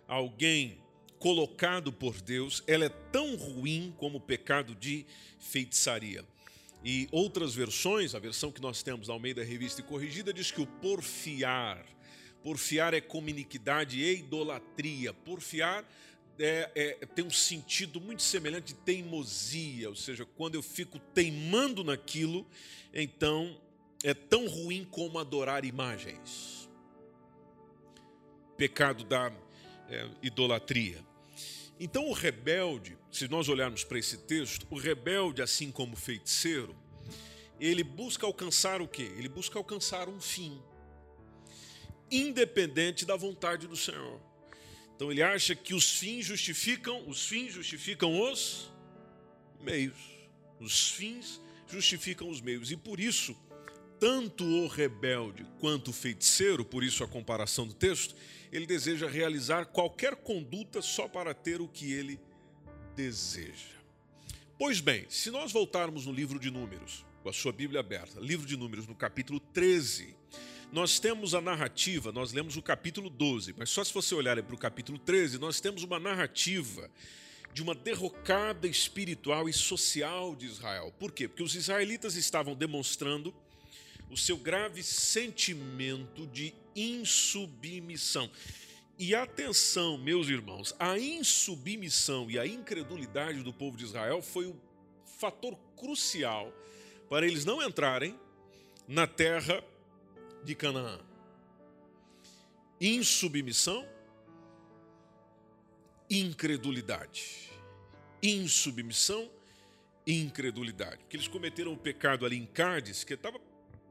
a 0.07 0.17
alguém 0.17 0.79
colocado 1.19 1.91
por 1.91 2.21
Deus, 2.21 2.63
ela 2.67 2.85
é 2.85 2.91
tão 2.91 3.35
ruim 3.35 3.95
como 3.97 4.19
o 4.19 4.21
pecado 4.21 4.75
de 4.75 5.07
feitiçaria. 5.39 6.23
E 6.85 7.09
outras 7.13 7.55
versões, 7.55 8.15
a 8.15 8.19
versão 8.19 8.51
que 8.51 8.61
nós 8.61 8.83
temos 8.83 9.09
na 9.09 9.15
Almeida 9.15 9.45
Revista 9.45 9.81
e 9.81 9.85
Corrigida, 9.85 10.33
diz 10.33 10.51
que 10.51 10.61
o 10.61 10.67
porfiar, 10.67 11.85
porfiar 12.43 12.95
é 12.95 13.01
como 13.01 13.29
iniquidade 13.29 14.01
e 14.01 14.19
idolatria. 14.19 15.13
Porfiar 15.13 15.85
é, 16.39 16.71
é, 16.75 17.07
tem 17.07 17.25
um 17.25 17.31
sentido 17.31 18.01
muito 18.01 18.23
semelhante 18.23 18.73
de 18.73 18.81
teimosia, 18.81 19.91
ou 19.91 19.97
seja, 19.97 20.25
quando 20.25 20.55
eu 20.55 20.63
fico 20.63 20.99
teimando 20.99 21.85
naquilo, 21.85 22.47
então 22.95 23.61
é 24.03 24.15
tão 24.15 24.49
ruim 24.49 24.87
como 24.91 25.19
adorar 25.19 25.67
imagens. 25.67 26.69
Pecado 28.57 29.05
da 29.05 29.31
é, 29.91 30.09
idolatria. 30.23 31.10
Então, 31.83 32.11
o 32.11 32.13
rebelde, 32.13 32.99
se 33.11 33.27
nós 33.27 33.49
olharmos 33.49 33.83
para 33.85 33.99
esse 33.99 34.19
texto, 34.19 34.67
o 34.69 34.77
rebelde, 34.77 35.41
assim 35.41 35.73
como 35.73 35.95
o 35.95 35.97
feiticeiro, 35.97 36.77
ele 37.59 37.83
busca 37.83 38.27
alcançar 38.27 38.83
o 38.83 38.87
quê? 38.87 39.11
Ele 39.17 39.31
busca 39.31 39.59
alcançar 39.59 40.07
um 40.07 40.21
fim, 40.21 40.61
independente 42.11 43.07
da 43.07 43.17
vontade 43.17 43.67
do 43.67 43.77
Senhor. 43.77 44.21
Então 44.95 45.11
ele 45.11 45.23
acha 45.23 45.55
que 45.55 45.73
os 45.73 45.99
fins 45.99 46.27
justificam, 46.27 47.09
os 47.09 47.27
fins 47.27 47.55
justificam 47.55 48.31
os 48.31 48.71
meios. 49.59 49.97
Os 50.61 50.91
fins 50.91 51.41
justificam 51.67 52.29
os 52.29 52.43
meios. 52.43 52.71
E 52.71 52.77
por 52.77 53.01
isso, 53.01 53.35
tanto 53.99 54.45
o 54.45 54.67
rebelde 54.67 55.47
quanto 55.59 55.89
o 55.89 55.95
feiticeiro, 55.95 56.63
por 56.63 56.85
isso 56.85 57.03
a 57.03 57.09
comparação 57.09 57.67
do 57.67 57.73
texto, 57.73 58.15
ele 58.53 58.67
deseja 58.67 59.09
realizar 59.09 59.67
qualquer 59.67 60.17
conduta 60.17 60.83
só 60.83 61.09
para 61.09 61.33
ter 61.33 61.61
o 61.61 61.69
que 61.69 61.93
ele 61.93 62.21
deseja. 62.97 63.79
Pois 64.59 64.81
bem, 64.81 65.07
se 65.09 65.31
nós 65.31 65.53
voltarmos 65.53 66.07
no 66.07 66.13
livro 66.13 66.39
de 66.39 66.51
Números, 66.51 67.05
com 67.23 67.29
a 67.29 67.33
sua 67.33 67.53
Bíblia 67.53 67.81
aberta, 67.81 68.21
livro 68.21 68.47
de 68.47 68.57
Números, 68.57 68.87
no 68.87 68.95
capítulo 68.95 69.41
13, 69.41 70.15
nós 70.73 71.01
temos 71.01 71.35
a 71.35 71.41
narrativa, 71.41 72.13
nós 72.13 72.33
lemos 72.33 72.57
o 72.57 72.63
capítulo 72.63 73.11
12, 73.11 73.55
mas 73.57 73.71
só 73.71 73.83
se 73.83 73.93
você 73.93 74.15
olhar 74.15 74.41
para 74.43 74.55
o 74.55 74.59
capítulo 74.59 74.99
13, 74.99 75.39
nós 75.39 75.61
temos 75.61 75.83
uma 75.83 75.99
narrativa 75.99 76.91
de 77.53 77.63
uma 77.63 77.75
derrocada 77.75 78.69
espiritual 78.69 79.49
e 79.49 79.53
social 79.53 80.37
de 80.37 80.47
Israel. 80.47 80.95
Por 80.99 81.11
quê? 81.11 81.27
Porque 81.27 81.43
os 81.43 81.55
israelitas 81.55 82.15
estavam 82.15 82.55
demonstrando 82.55 83.35
o 84.11 84.17
seu 84.17 84.37
grave 84.37 84.83
sentimento 84.83 86.27
de 86.27 86.55
insubmissão. 86.75 88.31
E 88.99 89.15
atenção, 89.15 89.97
meus 89.97 90.29
irmãos, 90.29 90.75
a 90.79 90.99
insubmissão 90.99 92.31
e 92.31 92.39
a 92.39 92.47
incredulidade 92.47 93.43
do 93.43 93.53
povo 93.53 93.77
de 93.77 93.85
Israel 93.85 94.21
foi 94.21 94.47
o 94.47 94.61
fator 95.19 95.57
crucial 95.77 96.53
para 97.09 97.27
eles 97.27 97.45
não 97.45 97.63
entrarem 97.63 98.19
na 98.87 99.07
terra 99.07 99.65
de 100.45 100.55
Canaã. 100.55 101.01
Insubmissão, 102.81 103.87
incredulidade. 106.11 107.51
Insubmissão, 108.23 109.31
incredulidade. 110.07 110.99
Porque 110.99 111.17
eles 111.17 111.29
cometeram 111.29 111.71
o 111.71 111.75
um 111.75 111.79
pecado 111.79 112.27
ali 112.27 112.37
em 112.37 112.47
Cádiz, 112.47 113.05
que 113.05 113.15
estava 113.15 113.39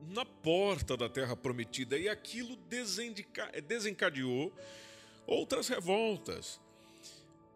na 0.07 0.25
porta 0.25 0.95
da 0.95 1.09
terra 1.09 1.35
prometida, 1.35 1.97
e 1.97 2.07
aquilo 2.07 2.57
desencadeou 3.67 4.53
outras 5.25 5.67
revoltas. 5.67 6.59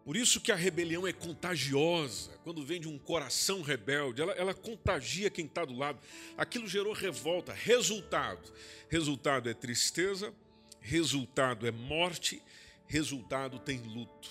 Por 0.04 0.16
isso 0.16 0.40
que 0.40 0.52
a 0.52 0.56
rebelião 0.56 1.06
é 1.06 1.12
contagiosa. 1.12 2.32
Quando 2.44 2.64
vem 2.64 2.78
de 2.78 2.86
um 2.86 2.98
coração 2.98 3.62
rebelde, 3.62 4.20
ela, 4.20 4.32
ela 4.32 4.52
contagia 4.52 5.30
quem 5.30 5.46
está 5.46 5.64
do 5.64 5.74
lado. 5.74 5.98
Aquilo 6.36 6.68
gerou 6.68 6.92
revolta. 6.92 7.54
Resultado: 7.54 8.52
resultado 8.90 9.48
é 9.48 9.54
tristeza, 9.54 10.32
resultado 10.80 11.66
é 11.66 11.70
morte, 11.70 12.42
resultado 12.86 13.58
tem 13.58 13.78
luto. 13.78 14.30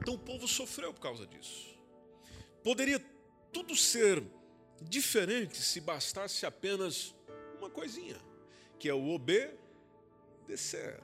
Então 0.00 0.14
o 0.14 0.18
povo 0.18 0.48
sofreu 0.48 0.92
por 0.92 1.00
causa 1.00 1.26
disso. 1.26 1.72
Poderia 2.64 3.00
tudo 3.52 3.76
ser 3.76 4.22
diferente 4.80 5.58
se 5.58 5.80
bastasse 5.80 6.46
apenas 6.46 7.14
uma 7.58 7.70
coisinha, 7.70 8.16
que 8.78 8.88
é 8.88 8.94
o 8.94 9.08
obedecer. 9.10 11.00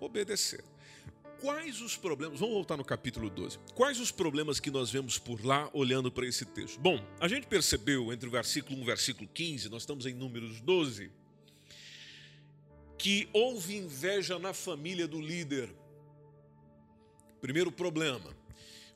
Obedecer. 0.00 0.64
Quais 1.40 1.82
os 1.82 1.96
problemas? 1.96 2.40
Vamos 2.40 2.54
voltar 2.54 2.76
no 2.76 2.84
capítulo 2.84 3.28
12. 3.28 3.58
Quais 3.74 4.00
os 4.00 4.10
problemas 4.10 4.58
que 4.58 4.70
nós 4.70 4.90
vemos 4.90 5.18
por 5.18 5.44
lá 5.44 5.70
olhando 5.72 6.10
para 6.10 6.26
esse 6.26 6.44
texto? 6.46 6.80
Bom, 6.80 6.98
a 7.20 7.28
gente 7.28 7.46
percebeu 7.46 8.12
entre 8.12 8.26
o 8.26 8.32
versículo 8.32 8.76
1 8.76 8.78
e 8.78 8.82
o 8.82 8.86
versículo 8.86 9.28
15, 9.28 9.68
nós 9.68 9.82
estamos 9.82 10.06
em 10.06 10.14
Números 10.14 10.60
12, 10.60 11.10
que 12.98 13.28
houve 13.32 13.76
inveja 13.76 14.38
na 14.38 14.54
família 14.54 15.06
do 15.06 15.20
líder. 15.20 15.70
Primeiro 17.40 17.70
problema: 17.70 18.34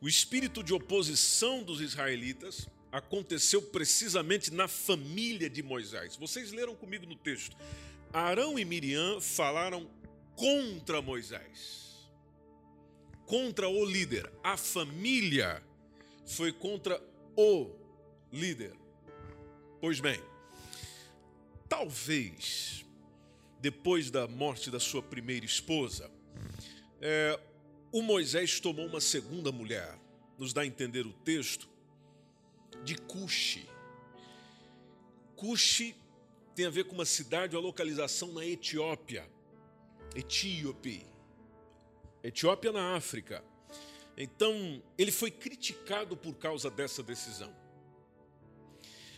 o 0.01 0.09
espírito 0.09 0.63
de 0.63 0.73
oposição 0.73 1.63
dos 1.63 1.81
israelitas 1.81 2.67
aconteceu 2.93 3.63
precisamente 3.63 4.53
na 4.53 4.67
família 4.67 5.49
de 5.49 5.63
Moisés. 5.63 6.17
Vocês 6.17 6.53
leram 6.53 6.75
comigo 6.75 7.07
no 7.07 7.15
texto. 7.15 7.57
Arão 8.13 8.59
e 8.59 8.65
Miriam 8.65 9.21
falaram 9.21 9.89
contra 10.35 11.01
Moisés, 11.01 12.09
contra 13.27 13.69
o 13.69 13.85
líder. 13.85 14.31
A 14.43 14.57
família 14.57 15.63
foi 16.27 16.53
contra 16.53 17.01
o 17.37 17.71
líder. 18.33 18.75
Pois 19.81 20.01
bem, 20.01 20.21
talvez 21.69 22.85
depois 23.61 24.11
da 24.11 24.27
morte 24.27 24.71
da 24.71 24.81
sua 24.81 25.03
primeira 25.03 25.45
esposa, 25.45 26.11
é, 27.01 27.39
o 27.93 28.03
Moisés 28.03 28.59
tomou 28.59 28.87
uma 28.87 29.01
segunda 29.01 29.53
mulher. 29.53 29.99
Nos 30.39 30.53
dá 30.53 30.63
a 30.63 30.67
entender 30.67 31.07
o 31.07 31.13
texto 31.13 31.70
de 32.85 32.97
Cuxi. 32.97 33.69
Cuxi 35.37 35.95
tem 36.55 36.67
a 36.67 36.71
ver 36.71 36.85
com 36.85 36.95
uma 36.95 37.05
cidade, 37.05 37.57
uma 37.57 37.63
localização 37.63 38.33
na 38.33 38.45
Etiópia. 38.45 39.29
Etíope. 40.15 41.07
Etiópia 42.23 42.73
na 42.73 42.97
África. 42.97 43.43
Então, 44.17 44.83
ele 44.99 45.11
foi 45.11 45.31
criticado 45.31 46.17
por 46.17 46.35
causa 46.35 46.69
dessa 46.71 47.03
decisão. 47.03 47.55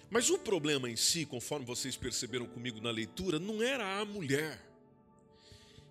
Mas 0.09 0.29
o 0.31 0.39
problema 0.39 0.91
em 0.91 0.95
si, 0.97 1.25
conforme 1.25 1.65
vocês 1.65 1.97
perceberam 1.97 2.47
comigo 2.47 2.81
na 2.81 2.91
leitura, 2.91 3.39
não 3.39 3.63
era 3.63 3.99
a 3.99 4.05
mulher. 4.05 4.61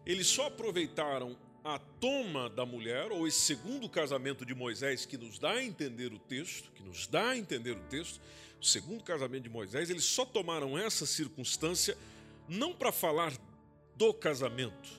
Eles 0.05 0.27
só 0.27 0.47
aproveitaram 0.47 1.35
a 1.63 1.77
toma 1.77 2.49
da 2.49 2.65
mulher, 2.65 3.11
ou 3.11 3.27
esse 3.27 3.39
segundo 3.41 3.87
casamento 3.87 4.45
de 4.45 4.55
Moisés, 4.55 5.05
que 5.05 5.17
nos 5.17 5.37
dá 5.37 5.51
a 5.51 5.63
entender 5.63 6.11
o 6.11 6.19
texto, 6.19 6.71
que 6.71 6.83
nos 6.83 7.05
dá 7.07 7.29
a 7.29 7.37
entender 7.37 7.71
o 7.71 7.83
texto, 7.83 8.19
o 8.59 8.65
segundo 8.65 9.03
casamento 9.03 9.43
de 9.43 9.49
Moisés, 9.49 9.89
eles 9.89 10.03
só 10.03 10.25
tomaram 10.25 10.77
essa 10.77 11.05
circunstância 11.05 11.97
não 12.47 12.73
para 12.73 12.91
falar 12.91 13.33
do 13.95 14.13
casamento, 14.13 14.89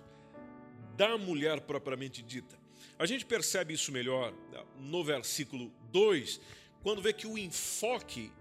da 0.97 1.19
mulher 1.19 1.61
propriamente 1.63 2.23
dita. 2.23 2.57
A 2.99 3.07
gente 3.07 3.25
percebe 3.25 3.75
isso 3.75 3.91
melhor 3.91 4.33
no 4.79 5.03
versículo 5.03 5.73
2, 5.91 6.41
quando 6.83 7.03
vê 7.03 7.13
que 7.13 7.27
o 7.27 7.39
enfoque 7.39 8.33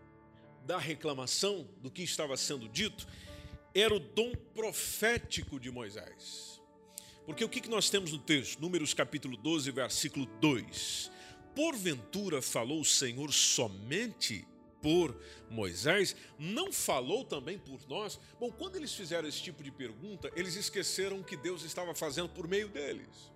da 0.65 0.77
reclamação, 0.77 1.67
do 1.81 1.89
que 1.89 2.03
estava 2.03 2.37
sendo 2.37 2.67
dito, 2.69 3.07
era 3.73 3.93
o 3.93 3.99
dom 3.99 4.31
profético 4.53 5.59
de 5.59 5.71
Moisés. 5.71 6.50
Porque 7.25 7.43
o 7.43 7.49
que 7.49 7.69
nós 7.69 7.89
temos 7.89 8.11
no 8.11 8.19
texto? 8.19 8.59
Números 8.59 8.93
capítulo 8.93 9.37
12, 9.37 9.71
versículo 9.71 10.25
2. 10.39 11.11
Porventura 11.55 12.41
falou 12.41 12.81
o 12.81 12.85
Senhor 12.85 13.31
somente 13.31 14.47
por 14.81 15.15
Moisés, 15.49 16.15
não 16.39 16.71
falou 16.71 17.23
também 17.23 17.57
por 17.57 17.79
nós? 17.87 18.19
Bom, 18.39 18.51
quando 18.51 18.77
eles 18.77 18.93
fizeram 18.93 19.27
esse 19.27 19.41
tipo 19.41 19.63
de 19.63 19.71
pergunta, 19.71 20.31
eles 20.35 20.55
esqueceram 20.55 21.21
que 21.21 21.37
Deus 21.37 21.63
estava 21.63 21.93
fazendo 21.93 22.29
por 22.29 22.47
meio 22.47 22.67
deles. 22.67 23.31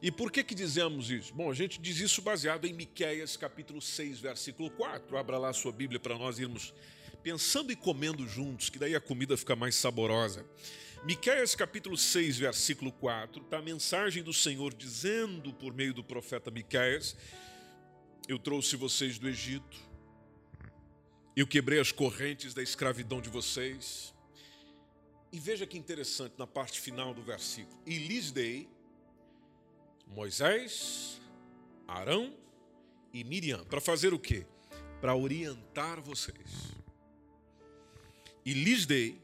E 0.00 0.12
por 0.12 0.30
que 0.30 0.44
que 0.44 0.54
dizemos 0.54 1.10
isso? 1.10 1.34
Bom, 1.34 1.50
a 1.50 1.54
gente 1.54 1.80
diz 1.80 1.98
isso 1.98 2.22
baseado 2.22 2.66
em 2.66 2.72
Miqueias 2.72 3.36
capítulo 3.36 3.80
6, 3.80 4.20
versículo 4.20 4.70
4. 4.70 5.16
Abra 5.16 5.38
lá 5.38 5.48
a 5.48 5.52
sua 5.52 5.72
Bíblia 5.72 5.98
para 5.98 6.16
nós 6.16 6.38
irmos 6.38 6.72
pensando 7.20 7.72
e 7.72 7.76
comendo 7.76 8.26
juntos, 8.28 8.70
que 8.70 8.78
daí 8.78 8.94
a 8.94 9.00
comida 9.00 9.36
fica 9.36 9.56
mais 9.56 9.74
saborosa. 9.74 10.46
Miqueias 11.08 11.54
capítulo 11.54 11.96
6, 11.96 12.36
versículo 12.36 12.92
4, 12.92 13.40
está 13.40 13.56
a 13.56 13.62
mensagem 13.62 14.22
do 14.22 14.34
Senhor 14.34 14.74
dizendo 14.74 15.54
por 15.54 15.72
meio 15.72 15.94
do 15.94 16.04
profeta 16.04 16.50
Miqueias: 16.50 17.16
Eu 18.28 18.38
trouxe 18.38 18.76
vocês 18.76 19.18
do 19.18 19.26
Egito, 19.26 19.78
eu 21.34 21.46
quebrei 21.46 21.80
as 21.80 21.90
correntes 21.90 22.52
da 22.52 22.62
escravidão 22.62 23.22
de 23.22 23.30
vocês. 23.30 24.14
E 25.32 25.40
veja 25.40 25.66
que 25.66 25.78
interessante 25.78 26.34
na 26.36 26.46
parte 26.46 26.78
final 26.78 27.14
do 27.14 27.22
versículo: 27.22 27.80
E 27.86 27.96
lhes 27.96 28.30
dei 28.30 28.68
Moisés, 30.08 31.22
Arão 31.86 32.36
e 33.14 33.24
Miriam. 33.24 33.64
Para 33.64 33.80
fazer 33.80 34.12
o 34.12 34.18
quê? 34.18 34.44
Para 35.00 35.16
orientar 35.16 36.02
vocês. 36.02 36.74
E 38.44 38.52
lhes 38.52 38.84
dei 38.84 39.18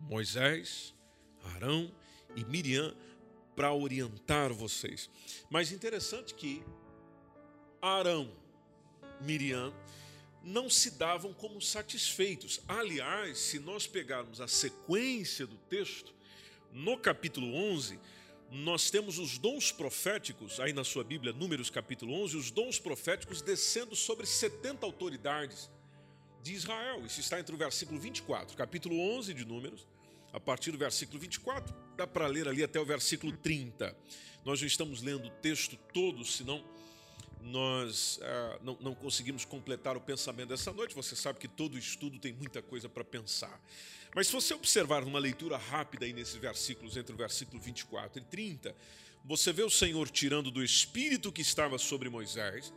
Moisés, 0.00 0.94
Arão 1.44 1.90
e 2.36 2.44
Miriam 2.44 2.94
para 3.56 3.72
orientar 3.72 4.52
vocês. 4.52 5.10
Mas 5.48 5.72
interessante 5.72 6.34
que 6.34 6.62
Arão, 7.80 8.30
Miriam 9.20 9.72
não 10.42 10.70
se 10.70 10.92
davam 10.92 11.32
como 11.32 11.60
satisfeitos. 11.60 12.60
Aliás, 12.66 13.38
se 13.38 13.58
nós 13.58 13.86
pegarmos 13.86 14.40
a 14.40 14.48
sequência 14.48 15.46
do 15.46 15.56
texto, 15.56 16.14
no 16.72 16.96
capítulo 16.96 17.54
11, 17.54 17.98
nós 18.50 18.90
temos 18.90 19.18
os 19.18 19.38
dons 19.38 19.70
proféticos, 19.70 20.58
aí 20.58 20.72
na 20.72 20.82
sua 20.82 21.04
Bíblia, 21.04 21.32
Números 21.32 21.70
capítulo 21.70 22.14
11, 22.22 22.36
os 22.36 22.50
dons 22.50 22.78
proféticos 22.78 23.42
descendo 23.42 23.94
sobre 23.94 24.26
70 24.26 24.84
autoridades 24.84 25.70
de 26.42 26.54
Israel. 26.54 27.04
Isso 27.04 27.20
está 27.20 27.38
entre 27.38 27.54
o 27.54 27.58
versículo 27.58 28.00
24, 28.00 28.56
capítulo 28.56 28.98
11 29.16 29.34
de 29.34 29.44
Números, 29.44 29.86
a 30.32 30.40
partir 30.40 30.70
do 30.70 30.78
versículo 30.78 31.18
24, 31.18 31.74
dá 31.96 32.06
para 32.06 32.26
ler 32.26 32.48
ali 32.48 32.62
até 32.62 32.80
o 32.80 32.84
versículo 32.84 33.36
30. 33.36 33.96
Nós 34.44 34.60
não 34.60 34.66
estamos 34.66 35.02
lendo 35.02 35.26
o 35.26 35.30
texto 35.30 35.76
todo, 35.92 36.24
senão 36.24 36.64
nós 37.42 38.18
ah, 38.22 38.58
não, 38.62 38.76
não 38.80 38.94
conseguimos 38.94 39.44
completar 39.44 39.96
o 39.96 40.00
pensamento 40.00 40.50
dessa 40.50 40.72
noite. 40.72 40.94
Você 40.94 41.16
sabe 41.16 41.38
que 41.38 41.48
todo 41.48 41.78
estudo 41.78 42.18
tem 42.18 42.32
muita 42.32 42.62
coisa 42.62 42.88
para 42.88 43.04
pensar. 43.04 43.60
Mas 44.14 44.26
se 44.26 44.32
você 44.32 44.54
observar 44.54 45.04
numa 45.04 45.18
leitura 45.18 45.56
rápida 45.56 46.04
aí 46.04 46.12
nesses 46.12 46.36
versículos, 46.36 46.96
entre 46.96 47.14
o 47.14 47.16
versículo 47.16 47.60
24 47.60 48.20
e 48.20 48.24
30, 48.24 48.74
você 49.24 49.52
vê 49.52 49.62
o 49.62 49.70
Senhor 49.70 50.08
tirando 50.10 50.50
do 50.50 50.62
espírito 50.62 51.30
que 51.30 51.42
estava 51.42 51.78
sobre 51.78 52.08
Moisés 52.08 52.72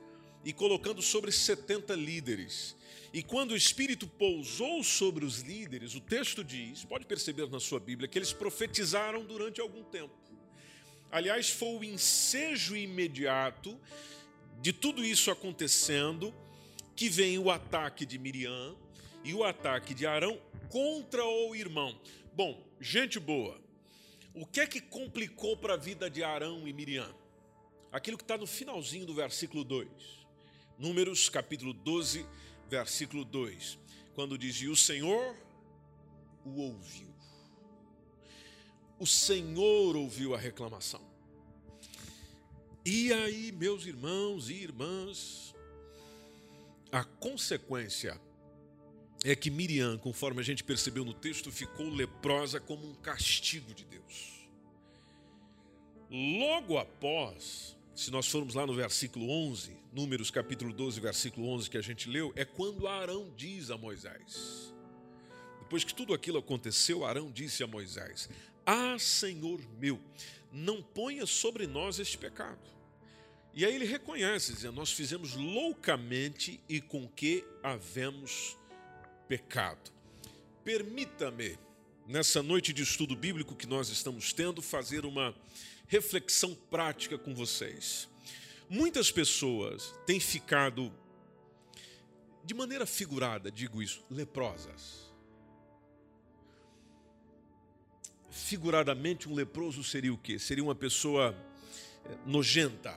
e 0.46 0.54
colocando 0.54 1.02
sobre 1.02 1.32
70 1.32 1.96
líderes. 1.96 2.76
E 3.14 3.22
quando 3.22 3.52
o 3.52 3.56
Espírito 3.56 4.08
pousou 4.08 4.84
sobre 4.84 5.24
os 5.24 5.42
líderes, 5.42 5.94
o 5.94 6.02
texto 6.02 6.44
diz, 6.44 6.84
pode 6.84 7.06
perceber 7.06 7.48
na 7.48 7.60
sua 7.60 7.80
Bíblia, 7.80 8.08
que 8.08 8.18
eles 8.18 8.34
profetizaram 8.34 9.24
durante 9.24 9.62
algum 9.62 9.84
tempo. 9.84 10.16
Aliás, 11.12 11.52
foi 11.52 11.76
o 11.76 11.84
ensejo 11.84 12.76
imediato 12.76 13.80
de 14.60 14.74
tudo 14.74 15.06
isso 15.06 15.30
acontecendo 15.30 16.34
que 16.96 17.08
vem 17.08 17.38
o 17.38 17.52
ataque 17.52 18.04
de 18.04 18.18
Miriam 18.18 18.76
e 19.24 19.32
o 19.32 19.44
ataque 19.44 19.94
de 19.94 20.08
Arão 20.08 20.42
contra 20.70 21.24
o 21.24 21.56
irmão. 21.56 21.96
Bom, 22.34 22.66
gente 22.82 23.20
boa, 23.20 23.62
o 24.34 24.44
que 24.44 24.60
é 24.60 24.66
que 24.66 24.82
complicou 24.82 25.56
para 25.56 25.76
a 25.76 25.78
vida 25.78 26.10
de 26.10 26.24
Arão 26.24 26.68
e 26.68 26.74
Miriam? 26.74 27.14
Aquilo 27.92 28.18
que 28.18 28.24
está 28.24 28.40
no 28.40 28.48
finalzinho 28.48 29.06
do 29.06 29.14
versículo 29.14 29.64
2. 29.64 29.88
Números 30.80 31.30
capítulo 31.30 31.74
12, 31.74 32.26
versículo 32.78 33.24
2. 33.24 33.80
Quando 34.14 34.38
diz: 34.38 34.56
E 34.58 34.68
o 34.68 34.76
Senhor 34.76 35.36
o 36.46 36.60
ouviu 36.60 37.14
o 39.04 39.06
Senhor 39.06 39.98
ouviu 39.98 40.34
a 40.34 40.38
reclamação. 40.38 41.02
E 42.86 43.12
aí, 43.12 43.52
meus 43.52 43.86
irmãos 43.86 44.50
e 44.50 44.54
irmãs, 44.54 45.54
a 46.90 47.04
consequência 47.04 48.18
é 49.26 49.36
que 49.36 49.52
Miriam, 49.52 49.98
conforme 49.98 50.40
a 50.40 50.44
gente 50.44 50.64
percebeu 50.64 51.04
no 51.04 51.14
texto, 51.14 51.52
ficou 51.52 51.90
leprosa 51.90 52.62
como 52.62 52.90
um 52.90 52.94
castigo 52.96 53.74
de 53.74 53.84
Deus. 53.84 54.48
Logo 56.10 56.78
após, 56.78 57.76
se 57.96 58.10
nós 58.10 58.28
formos 58.28 58.56
lá 58.56 58.66
no 58.66 58.74
versículo 58.74 59.30
11, 59.30 59.78
Números 59.92 60.32
capítulo 60.32 60.74
12, 60.74 61.00
versículo 61.00 61.48
11 61.50 61.70
que 61.70 61.78
a 61.78 61.82
gente 61.82 62.10
leu, 62.10 62.34
é 62.36 62.44
quando 62.44 62.88
Arão 62.88 63.32
diz 63.38 63.70
a 63.70 63.78
Moisés. 63.78 64.74
Depois 65.60 65.84
que 65.84 65.94
tudo 65.94 66.14
aquilo 66.14 66.40
aconteceu, 66.40 67.06
Arão 67.06 67.32
disse 67.32 67.64
a 67.64 67.68
Moisés: 67.68 68.30
ah, 68.66 68.98
Senhor 68.98 69.60
meu, 69.80 70.00
não 70.52 70.82
ponha 70.82 71.26
sobre 71.26 71.68
nós 71.68 72.00
este 72.00 72.18
pecado. 72.18 72.60
E 73.54 73.66
aí 73.66 73.76
ele 73.76 73.86
reconhece, 73.86 74.54
dizendo: 74.54 74.76
Nós 74.76 74.92
fizemos 74.92 75.36
loucamente 75.36 76.60
e 76.68 76.82
com 76.82 77.08
que 77.08 77.46
havemos 77.62 78.58
pecado. 79.28 79.92
Permita-me, 80.64 81.58
nessa 82.08 82.42
noite 82.42 82.72
de 82.74 82.84
estudo 82.84 83.16
bíblico 83.16 83.56
que 83.56 83.68
nós 83.68 83.90
estamos 83.90 84.32
tendo, 84.32 84.62
fazer 84.62 85.06
uma 85.06 85.36
reflexão 85.88 86.56
prática 86.70 87.18
com 87.18 87.34
vocês. 87.34 88.10
Muitas 88.70 89.12
pessoas 89.12 89.94
têm 90.06 90.20
ficado, 90.20 90.92
de 92.44 92.54
maneira 92.54 92.86
figurada, 92.86 93.52
digo 93.52 93.82
isso, 93.82 94.04
leprosas 94.10 95.04
figuradamente, 98.34 99.30
um 99.30 99.36
leproso 99.36 99.84
seria 99.84 100.12
o 100.12 100.18
quê? 100.18 100.40
Seria 100.40 100.64
uma 100.64 100.74
pessoa 100.74 101.36
eh, 102.06 102.18
nojenta, 102.26 102.94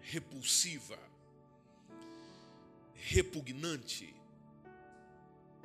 repulsiva, 0.00 0.98
repugnante, 2.94 4.14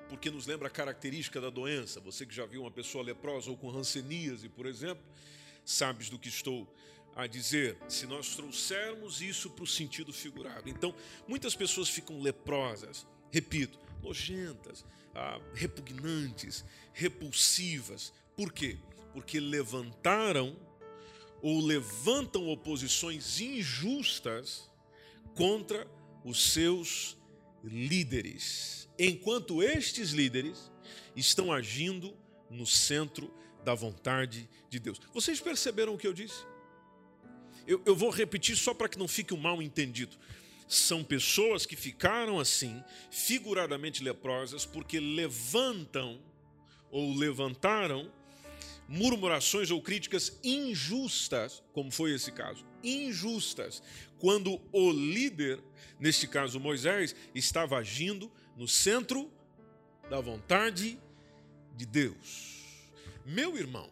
porque 0.08 0.32
nos 0.32 0.48
lembra 0.48 0.67
a 0.67 0.72
característica 0.72 1.41
da 1.41 1.50
doença. 1.50 2.00
Você 2.00 2.26
que 2.26 2.34
já 2.34 2.45
viu 2.45 2.62
uma 2.62 2.72
pessoa 2.72 3.04
leprosa 3.04 3.50
ou 3.50 3.58
com 3.58 3.69
ranceníase, 3.69 4.48
por 4.48 4.65
exemplo, 4.65 5.04
sabes 5.65 6.10
do 6.10 6.19
que 6.19 6.30
estou 6.30 6.67
a 7.15 7.28
dizer, 7.28 7.78
se 7.88 8.06
nós 8.06 8.36
trouxermos 8.36 9.21
isso 9.21 9.50
para 9.50 9.63
o 9.63 9.67
sentido 9.67 10.13
figurado. 10.13 10.69
Então, 10.69 10.95
muitas 11.28 11.56
pessoas 11.56 11.89
ficam 11.89 12.21
leprosas, 12.21 13.06
repito, 13.30 13.80
nojentas, 14.02 14.86
ah, 15.13 15.39
repugnantes, 15.54 16.63
repulsivas, 16.93 18.13
por 18.36 18.52
quê? 18.52 18.78
Porque 19.13 19.39
levantaram 19.39 20.56
ou 21.41 21.60
levantam 21.60 22.47
oposições 22.47 23.39
injustas 23.41 24.69
contra 25.36 25.88
os 26.24 26.52
seus 26.54 27.17
líderes, 27.63 28.89
enquanto 28.97 29.62
estes 29.62 30.12
líderes 30.12 30.71
estão 31.15 31.52
agindo 31.52 32.15
no 32.50 32.65
centro 32.65 33.32
da 33.63 33.74
vontade 33.74 34.50
de 34.69 34.80
Deus. 34.80 35.00
Vocês 35.13 35.39
perceberam 35.39 35.93
o 35.93 35.97
que 35.97 36.08
eu 36.08 36.13
disse? 36.13 36.43
Eu, 37.67 37.82
eu 37.86 37.95
vou 37.95 38.10
repetir 38.10 38.56
só 38.56 38.74
para 38.74 38.89
que 38.89 38.97
não 38.97 39.08
fique 39.08 39.34
um 39.34 39.38
mal 39.38 39.62
entendido. 39.62 40.17
São 40.67 41.04
pessoas 41.04 41.65
que 41.65 41.76
ficaram 41.76 42.39
assim, 42.39 42.84
figuradamente 43.10 44.04
leprosas, 44.04 44.65
porque 44.65 45.00
levantam 45.00 46.19
ou 46.89 47.13
levantaram 47.13 48.12
murmurações 48.88 49.71
ou 49.71 49.82
críticas 49.82 50.38
injustas, 50.43 51.63
como 51.71 51.89
foi 51.91 52.13
esse 52.13 52.32
caso, 52.32 52.65
injustas, 52.84 53.82
quando 54.19 54.62
o 54.71 54.91
líder, 54.91 55.62
neste 56.00 56.28
caso 56.28 56.60
Moisés, 56.60 57.15
estava 57.34 57.78
agindo 57.78 58.30
no 58.58 58.67
centro 58.67 59.32
da 60.10 60.19
vontade 60.19 61.00
de 61.76 61.86
Deus. 61.86 62.51
Meu 63.32 63.58
irmão, 63.58 63.89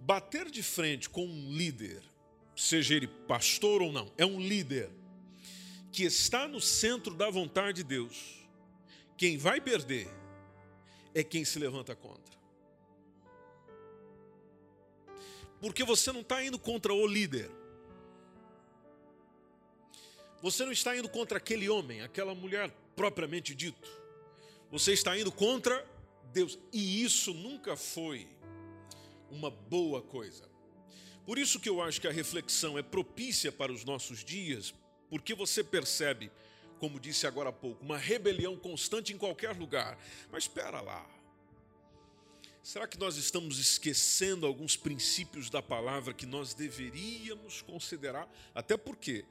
bater 0.00 0.50
de 0.50 0.60
frente 0.60 1.08
com 1.08 1.24
um 1.24 1.52
líder, 1.52 2.02
seja 2.56 2.94
ele 2.94 3.06
pastor 3.06 3.80
ou 3.80 3.92
não, 3.92 4.12
é 4.18 4.26
um 4.26 4.40
líder 4.40 4.90
que 5.92 6.02
está 6.02 6.48
no 6.48 6.60
centro 6.60 7.14
da 7.14 7.30
vontade 7.30 7.76
de 7.76 7.84
Deus. 7.84 8.44
Quem 9.16 9.38
vai 9.38 9.60
perder 9.60 10.08
é 11.14 11.22
quem 11.22 11.44
se 11.44 11.60
levanta 11.60 11.94
contra. 11.94 12.36
Porque 15.60 15.84
você 15.84 16.10
não 16.10 16.22
está 16.22 16.44
indo 16.44 16.58
contra 16.58 16.92
o 16.92 17.06
líder. 17.06 17.48
Você 20.42 20.64
não 20.64 20.72
está 20.72 20.96
indo 20.96 21.08
contra 21.08 21.38
aquele 21.38 21.68
homem, 21.68 22.02
aquela 22.02 22.34
mulher 22.34 22.68
propriamente 22.96 23.54
dito. 23.54 23.88
Você 24.72 24.92
está 24.92 25.16
indo 25.16 25.30
contra 25.30 25.88
Deus. 26.32 26.58
E 26.72 27.04
isso 27.04 27.32
nunca 27.32 27.76
foi 27.76 28.26
uma 29.30 29.50
boa 29.50 30.02
coisa. 30.02 30.48
Por 31.24 31.38
isso 31.38 31.58
que 31.58 31.68
eu 31.68 31.82
acho 31.82 32.00
que 32.00 32.06
a 32.06 32.12
reflexão 32.12 32.78
é 32.78 32.82
propícia 32.82 33.50
para 33.50 33.72
os 33.72 33.84
nossos 33.84 34.24
dias, 34.24 34.72
porque 35.10 35.34
você 35.34 35.64
percebe, 35.64 36.30
como 36.78 37.00
disse 37.00 37.26
agora 37.26 37.48
há 37.48 37.52
pouco, 37.52 37.84
uma 37.84 37.98
rebelião 37.98 38.56
constante 38.56 39.12
em 39.12 39.18
qualquer 39.18 39.56
lugar. 39.56 39.98
Mas 40.30 40.44
espera 40.44 40.80
lá. 40.80 41.04
Será 42.62 42.86
que 42.86 42.98
nós 42.98 43.16
estamos 43.16 43.58
esquecendo 43.58 44.44
alguns 44.44 44.76
princípios 44.76 45.48
da 45.48 45.62
palavra 45.62 46.12
que 46.12 46.26
nós 46.26 46.52
deveríamos 46.52 47.62
considerar? 47.62 48.28
Até 48.52 48.76
porque 48.76 49.24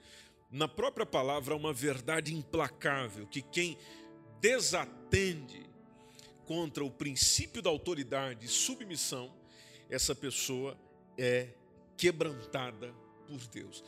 na 0.49 0.69
própria 0.69 1.05
palavra 1.05 1.53
há 1.53 1.57
uma 1.57 1.73
verdade 1.73 2.33
implacável 2.33 3.27
que 3.27 3.41
quem 3.41 3.77
desatende 4.39 5.65
contra 6.45 6.85
o 6.85 6.91
princípio 6.91 7.61
da 7.61 7.69
autoridade 7.69 8.45
e 8.45 8.49
submissão, 8.49 9.33
essa 9.89 10.13
pessoa 10.13 10.77
é 11.17 11.49
quebrantada 11.97 12.93
por 13.27 13.39
Deus. 13.47 13.83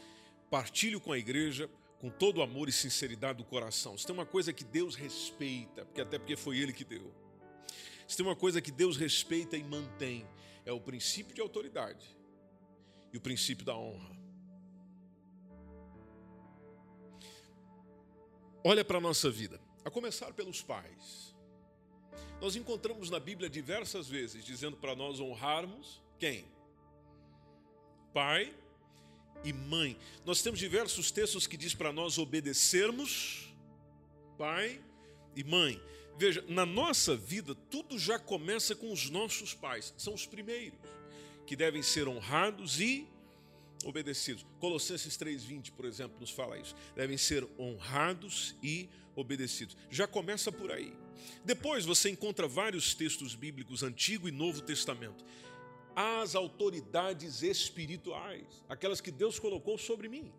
Partilho 0.49 0.99
com 0.99 1.11
a 1.11 1.17
igreja 1.17 1.69
com 1.99 2.09
todo 2.09 2.37
o 2.37 2.41
amor 2.41 2.69
e 2.69 2.71
sinceridade 2.71 3.39
do 3.39 3.43
coração. 3.43 3.97
Se 3.97 4.05
tem 4.05 4.13
uma 4.13 4.25
coisa 4.25 4.53
que 4.53 4.63
Deus 4.63 4.95
respeita, 4.95 5.83
porque 5.83 6.01
até 6.01 6.19
porque 6.19 6.35
foi 6.35 6.57
ele 6.59 6.71
que 6.71 6.83
deu 6.83 7.11
se 8.07 8.15
tem 8.15 8.25
uma 8.25 8.35
coisa 8.35 8.61
que 8.61 8.71
Deus 8.71 8.95
respeita 8.95 9.57
e 9.57 9.63
mantém, 9.63 10.25
é 10.65 10.71
o 10.71 10.79
princípio 10.79 11.35
de 11.35 11.41
autoridade 11.41 12.17
e 13.11 13.17
o 13.17 13.21
princípio 13.21 13.65
da 13.65 13.75
honra. 13.75 14.15
Olha 18.63 18.83
para 18.83 18.97
a 18.97 19.01
nossa 19.01 19.29
vida, 19.29 19.59
a 19.83 19.91
começar 19.91 20.33
pelos 20.33 20.61
pais. 20.61 21.35
Nós 22.41 22.55
encontramos 22.55 23.09
na 23.09 23.19
Bíblia 23.19 23.49
diversas 23.49 24.07
vezes 24.07 24.43
dizendo 24.43 24.77
para 24.77 24.95
nós 24.95 25.19
honrarmos 25.19 26.01
quem? 26.19 26.45
Pai 28.13 28.53
e 29.43 29.53
mãe. 29.53 29.97
Nós 30.25 30.41
temos 30.41 30.59
diversos 30.59 31.11
textos 31.11 31.47
que 31.47 31.57
diz 31.57 31.73
para 31.73 31.91
nós 31.91 32.17
obedecermos 32.17 33.47
pai 34.37 34.79
e 35.35 35.43
mãe. 35.43 35.81
Veja, 36.17 36.43
na 36.47 36.65
nossa 36.65 37.15
vida, 37.15 37.53
tudo 37.53 37.97
já 37.99 38.17
começa 38.17 38.75
com 38.75 38.91
os 38.91 39.09
nossos 39.09 39.53
pais, 39.53 39.93
são 39.97 40.13
os 40.13 40.25
primeiros, 40.25 40.79
que 41.45 41.55
devem 41.55 41.83
ser 41.83 42.07
honrados 42.07 42.79
e 42.79 43.07
obedecidos. 43.85 44.45
Colossenses 44.59 45.15
3:20, 45.15 45.71
por 45.71 45.85
exemplo, 45.85 46.19
nos 46.19 46.31
fala 46.31 46.57
isso. 46.57 46.75
Devem 46.95 47.17
ser 47.17 47.47
honrados 47.59 48.55
e 48.63 48.89
obedecidos. 49.15 49.77
Já 49.89 50.07
começa 50.07 50.51
por 50.51 50.71
aí. 50.71 50.93
Depois 51.43 51.85
você 51.85 52.09
encontra 52.09 52.47
vários 52.47 52.93
textos 52.93 53.35
bíblicos 53.35 53.83
Antigo 53.83 54.27
e 54.27 54.31
Novo 54.31 54.61
Testamento. 54.61 55.23
As 55.95 56.35
autoridades 56.35 57.41
espirituais, 57.41 58.45
aquelas 58.69 59.01
que 59.01 59.11
Deus 59.11 59.39
colocou 59.39 59.77
sobre 59.77 60.07
mim, 60.07 60.31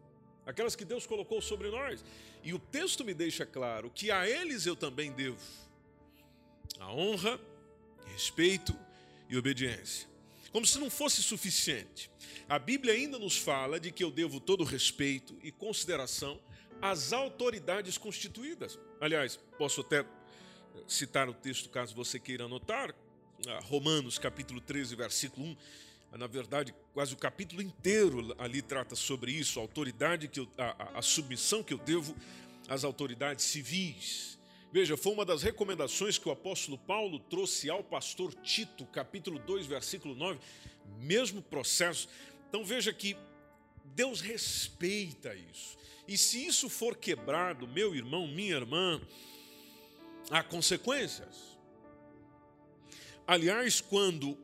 aquelas 0.46 0.74
que 0.74 0.84
Deus 0.84 1.06
colocou 1.06 1.42
sobre 1.42 1.70
nós. 1.70 2.04
E 2.42 2.54
o 2.54 2.58
texto 2.58 3.04
me 3.04 3.12
deixa 3.12 3.44
claro 3.44 3.90
que 3.90 4.10
a 4.10 4.28
eles 4.28 4.66
eu 4.66 4.76
também 4.76 5.12
devo 5.12 5.40
a 6.78 6.92
honra, 6.92 7.40
respeito 8.12 8.74
e 9.28 9.36
obediência. 9.36 10.08
Como 10.50 10.64
se 10.66 10.78
não 10.78 10.88
fosse 10.88 11.22
suficiente. 11.22 12.10
A 12.48 12.58
Bíblia 12.58 12.94
ainda 12.94 13.18
nos 13.18 13.36
fala 13.36 13.78
de 13.78 13.92
que 13.92 14.02
eu 14.02 14.10
devo 14.10 14.40
todo 14.40 14.64
respeito 14.64 15.36
e 15.42 15.52
consideração 15.52 16.40
às 16.80 17.12
autoridades 17.12 17.98
constituídas. 17.98 18.78
Aliás, 19.00 19.38
posso 19.58 19.82
até 19.82 20.04
citar 20.86 21.28
o 21.28 21.34
texto 21.34 21.68
caso 21.68 21.94
você 21.94 22.18
queira 22.18 22.44
anotar, 22.44 22.94
ah, 23.46 23.60
Romanos 23.64 24.18
capítulo 24.18 24.60
13, 24.60 24.96
versículo 24.96 25.46
1. 25.46 25.56
Na 26.18 26.26
verdade, 26.26 26.74
quase 26.94 27.12
o 27.12 27.16
capítulo 27.16 27.60
inteiro 27.60 28.34
ali 28.38 28.62
trata 28.62 28.96
sobre 28.96 29.30
isso, 29.30 29.58
a 29.58 29.62
autoridade 29.62 30.26
que 30.26 30.40
eu, 30.40 30.48
a, 30.56 30.98
a 30.98 31.02
submissão 31.02 31.62
que 31.62 31.74
eu 31.74 31.78
devo 31.78 32.16
às 32.66 32.82
autoridades 32.82 33.44
civis. 33.44 34.38
Veja, 34.72 34.96
foi 34.96 35.12
uma 35.12 35.24
das 35.24 35.42
recomendações 35.42 36.18
que 36.18 36.28
o 36.28 36.32
apóstolo 36.32 36.76
Paulo 36.78 37.18
trouxe 37.18 37.70
ao 37.70 37.82
pastor 37.82 38.34
Tito, 38.34 38.84
capítulo 38.86 39.38
2, 39.38 39.66
versículo 39.66 40.14
9, 40.14 40.38
mesmo 40.98 41.42
processo. 41.42 42.08
Então 42.48 42.64
veja 42.64 42.92
que 42.92 43.16
Deus 43.94 44.20
respeita 44.20 45.34
isso. 45.34 45.76
E 46.06 46.16
se 46.16 46.46
isso 46.46 46.68
for 46.68 46.96
quebrado, 46.96 47.66
meu 47.68 47.94
irmão, 47.94 48.26
minha 48.26 48.54
irmã, 48.54 49.00
há 50.30 50.42
consequências. 50.42 51.58
Aliás, 53.26 53.80
quando 53.80 54.38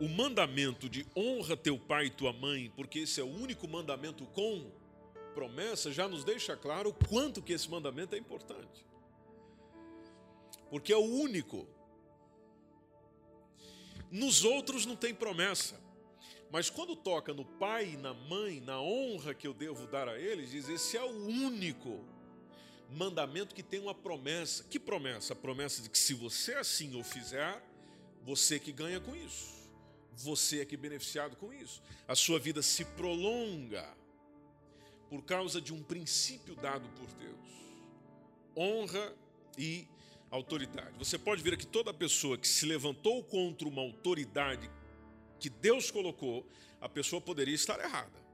o 0.00 0.08
mandamento 0.08 0.88
de 0.88 1.06
honra 1.16 1.56
teu 1.56 1.78
pai 1.78 2.06
e 2.06 2.10
tua 2.10 2.32
mãe, 2.32 2.72
porque 2.76 3.00
esse 3.00 3.20
é 3.20 3.24
o 3.24 3.28
único 3.28 3.66
mandamento 3.68 4.24
com 4.26 4.70
promessa, 5.34 5.92
já 5.92 6.08
nos 6.08 6.24
deixa 6.24 6.56
claro 6.56 6.90
o 6.90 6.94
quanto 7.08 7.42
que 7.42 7.52
esse 7.52 7.70
mandamento 7.70 8.14
é 8.14 8.18
importante 8.18 8.86
porque 10.70 10.92
é 10.92 10.96
o 10.96 11.04
único. 11.04 11.66
Nos 14.10 14.44
outros 14.44 14.86
não 14.86 14.96
tem 14.96 15.14
promessa. 15.14 15.80
Mas 16.50 16.70
quando 16.70 16.94
toca 16.94 17.34
no 17.34 17.44
pai 17.44 17.94
e 17.94 17.96
na 17.96 18.14
mãe, 18.14 18.60
na 18.60 18.80
honra 18.80 19.34
que 19.34 19.46
eu 19.46 19.52
devo 19.52 19.86
dar 19.86 20.08
a 20.08 20.18
eles, 20.18 20.50
diz: 20.50 20.68
esse 20.68 20.96
é 20.96 21.02
o 21.02 21.26
único 21.26 22.04
mandamento 22.90 23.54
que 23.54 23.62
tem 23.62 23.80
uma 23.80 23.94
promessa. 23.94 24.64
Que 24.64 24.78
promessa? 24.78 25.32
A 25.32 25.36
promessa 25.36 25.82
de 25.82 25.90
que 25.90 25.98
se 25.98 26.14
você 26.14 26.54
assim 26.54 26.98
o 26.98 27.04
fizer, 27.04 27.62
você 28.24 28.58
que 28.58 28.72
ganha 28.72 29.00
com 29.00 29.14
isso. 29.14 29.54
Você 30.14 30.60
é 30.60 30.64
que 30.64 30.74
é 30.74 30.78
beneficiado 30.78 31.36
com 31.36 31.52
isso. 31.52 31.82
A 32.08 32.14
sua 32.14 32.38
vida 32.38 32.62
se 32.62 32.84
prolonga 32.84 33.86
por 35.10 35.22
causa 35.22 35.60
de 35.60 35.72
um 35.72 35.82
princípio 35.82 36.54
dado 36.56 36.88
por 36.90 37.06
Deus. 37.14 37.36
Honra 38.56 39.14
e 39.58 39.86
autoridade. 40.30 40.96
Você 40.98 41.18
pode 41.18 41.42
ver 41.42 41.56
que 41.56 41.66
toda 41.66 41.92
pessoa 41.92 42.38
que 42.38 42.48
se 42.48 42.66
levantou 42.66 43.22
contra 43.22 43.68
uma 43.68 43.82
autoridade 43.82 44.70
que 45.38 45.50
Deus 45.50 45.90
colocou, 45.90 46.46
a 46.80 46.88
pessoa 46.88 47.20
poderia 47.20 47.54
estar 47.54 47.78
errada. 47.78 48.26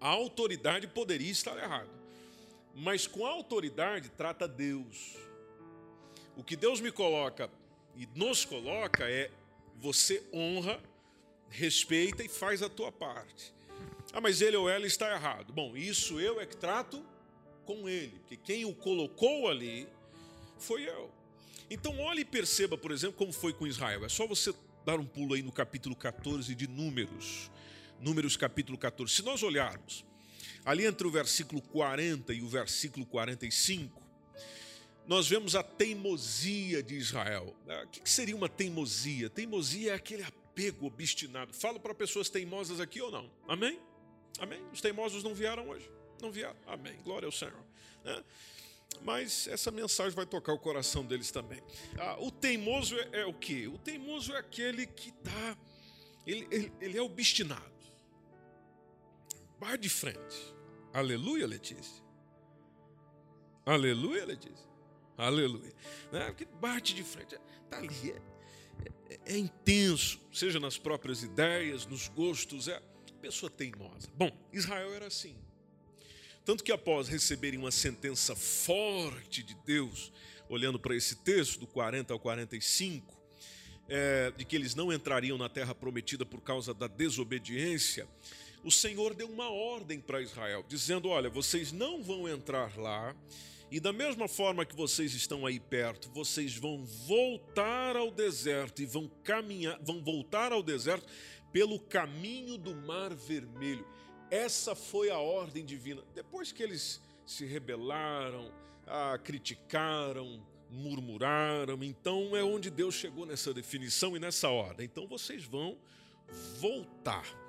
A 0.00 0.08
autoridade 0.08 0.86
poderia 0.86 1.30
estar 1.30 1.56
errada. 1.56 1.97
Mas 2.78 3.08
com 3.08 3.26
autoridade 3.26 4.08
trata 4.10 4.46
Deus. 4.46 5.16
O 6.36 6.44
que 6.44 6.54
Deus 6.54 6.80
me 6.80 6.92
coloca 6.92 7.50
e 7.96 8.08
nos 8.14 8.44
coloca 8.44 9.10
é 9.10 9.32
você 9.76 10.22
honra, 10.32 10.80
respeita 11.50 12.22
e 12.22 12.28
faz 12.28 12.62
a 12.62 12.68
tua 12.68 12.92
parte. 12.92 13.52
Ah, 14.12 14.20
mas 14.20 14.40
ele 14.40 14.56
ou 14.56 14.70
ela 14.70 14.86
está 14.86 15.12
errado. 15.12 15.52
Bom, 15.52 15.76
isso 15.76 16.20
eu 16.20 16.40
é 16.40 16.46
que 16.46 16.56
trato 16.56 17.04
com 17.64 17.88
ele, 17.88 18.18
porque 18.20 18.36
quem 18.36 18.64
o 18.64 18.72
colocou 18.72 19.48
ali 19.48 19.88
foi 20.56 20.88
eu. 20.88 21.10
Então, 21.68 21.98
olhe 21.98 22.22
e 22.22 22.24
perceba, 22.24 22.78
por 22.78 22.92
exemplo, 22.92 23.16
como 23.16 23.32
foi 23.32 23.52
com 23.52 23.66
Israel. 23.66 24.04
É 24.04 24.08
só 24.08 24.26
você 24.26 24.54
dar 24.86 24.98
um 24.98 25.04
pulo 25.04 25.34
aí 25.34 25.42
no 25.42 25.52
capítulo 25.52 25.96
14 25.96 26.54
de 26.54 26.66
Números. 26.68 27.50
Números 28.00 28.36
capítulo 28.36 28.78
14. 28.78 29.12
Se 29.12 29.22
nós 29.22 29.42
olharmos 29.42 30.04
ali 30.64 30.84
entre 30.84 31.06
o 31.06 31.10
versículo 31.10 31.60
40 31.60 32.32
e 32.32 32.42
o 32.42 32.48
versículo 32.48 33.06
45, 33.06 34.02
nós 35.06 35.26
vemos 35.26 35.56
a 35.56 35.62
teimosia 35.62 36.82
de 36.82 36.94
Israel. 36.94 37.56
Ah, 37.66 37.84
o 37.86 37.88
que 37.88 38.08
seria 38.08 38.36
uma 38.36 38.48
teimosia? 38.48 39.30
Teimosia 39.30 39.92
é 39.92 39.94
aquele 39.94 40.22
apego 40.22 40.86
obstinado. 40.86 41.54
Falo 41.54 41.80
para 41.80 41.94
pessoas 41.94 42.28
teimosas 42.28 42.78
aqui 42.78 43.00
ou 43.00 43.10
não? 43.10 43.30
Amém? 43.48 43.80
Amém? 44.38 44.62
Os 44.72 44.80
teimosos 44.82 45.22
não 45.24 45.34
vieram 45.34 45.68
hoje. 45.68 45.90
Não 46.20 46.30
vieram. 46.30 46.56
Amém. 46.66 46.94
Glória 47.02 47.26
ao 47.26 47.32
Senhor. 47.32 47.64
Né? 48.04 48.22
Mas 49.02 49.46
essa 49.48 49.70
mensagem 49.70 50.14
vai 50.14 50.26
tocar 50.26 50.52
o 50.52 50.58
coração 50.58 51.04
deles 51.04 51.30
também. 51.30 51.62
Ah, 51.96 52.16
o 52.20 52.30
teimoso 52.30 52.98
é, 52.98 53.20
é, 53.20 53.26
o 53.26 53.32
quê? 53.32 53.66
O 53.66 53.78
teimoso 53.78 54.32
é 54.34 54.38
aquele 54.38 54.86
que 54.86 55.10
está. 55.10 55.56
Ele, 56.26 56.46
ele, 56.50 56.72
ele, 56.80 56.98
é 56.98 57.02
obstinado. 57.02 57.77
Vai 59.58 59.76
de 59.76 59.88
frente. 59.88 60.54
Aleluia, 60.92 61.46
Letícia. 61.46 62.02
Aleluia, 63.64 64.24
Letícia. 64.24 64.68
Aleluia. 65.16 65.72
Né? 66.12 66.26
Porque 66.26 66.46
bate 66.60 66.94
de 66.94 67.02
frente. 67.02 67.34
Está 67.64 67.78
ali. 67.78 68.12
É, 68.12 69.14
é, 69.14 69.34
é, 69.34 69.38
intenso, 69.38 70.20
seja 70.32 70.60
nas 70.60 70.78
próprias 70.78 71.22
ideias, 71.22 71.86
nos 71.86 72.08
gostos. 72.08 72.68
É 72.68 72.80
pessoa 73.20 73.50
teimosa. 73.50 74.08
Bom, 74.14 74.30
Israel 74.52 74.94
era 74.94 75.06
assim. 75.06 75.36
Tanto 76.44 76.64
que 76.64 76.72
após 76.72 77.08
receberem 77.08 77.58
uma 77.58 77.70
sentença 77.70 78.34
forte 78.34 79.42
de 79.42 79.54
Deus, 79.66 80.12
olhando 80.48 80.78
para 80.78 80.96
esse 80.96 81.16
texto, 81.16 81.60
do 81.60 81.66
40 81.66 82.12
ao 82.12 82.18
45, 82.18 83.18
é, 83.88 84.30
de 84.30 84.44
que 84.44 84.56
eles 84.56 84.74
não 84.74 84.92
entrariam 84.92 85.36
na 85.36 85.48
terra 85.48 85.74
prometida 85.74 86.24
por 86.24 86.40
causa 86.40 86.72
da 86.72 86.86
desobediência, 86.86 88.08
o 88.68 88.70
Senhor 88.70 89.14
deu 89.14 89.26
uma 89.26 89.48
ordem 89.48 89.98
para 89.98 90.20
Israel, 90.20 90.62
dizendo: 90.68 91.08
Olha, 91.08 91.30
vocês 91.30 91.72
não 91.72 92.02
vão 92.02 92.28
entrar 92.28 92.76
lá, 92.76 93.16
e 93.70 93.80
da 93.80 93.94
mesma 93.94 94.28
forma 94.28 94.66
que 94.66 94.76
vocês 94.76 95.14
estão 95.14 95.46
aí 95.46 95.58
perto, 95.58 96.10
vocês 96.10 96.54
vão 96.54 96.84
voltar 96.84 97.96
ao 97.96 98.10
deserto 98.10 98.82
e 98.82 98.86
vão 98.86 99.10
caminhar, 99.24 99.78
vão 99.82 100.02
voltar 100.02 100.52
ao 100.52 100.62
deserto 100.62 101.06
pelo 101.50 101.80
caminho 101.80 102.58
do 102.58 102.74
Mar 102.74 103.14
Vermelho. 103.14 103.86
Essa 104.30 104.74
foi 104.74 105.08
a 105.08 105.18
ordem 105.18 105.64
divina. 105.64 106.02
Depois 106.14 106.52
que 106.52 106.62
eles 106.62 107.00
se 107.24 107.46
rebelaram, 107.46 108.52
ah, 108.86 109.18
criticaram, 109.24 110.46
murmuraram, 110.70 111.82
então 111.82 112.36
é 112.36 112.44
onde 112.44 112.68
Deus 112.68 112.94
chegou 112.94 113.24
nessa 113.24 113.54
definição 113.54 114.14
e 114.14 114.20
nessa 114.20 114.50
ordem. 114.50 114.84
Então 114.84 115.06
vocês 115.06 115.42
vão 115.42 115.78
voltar. 116.60 117.47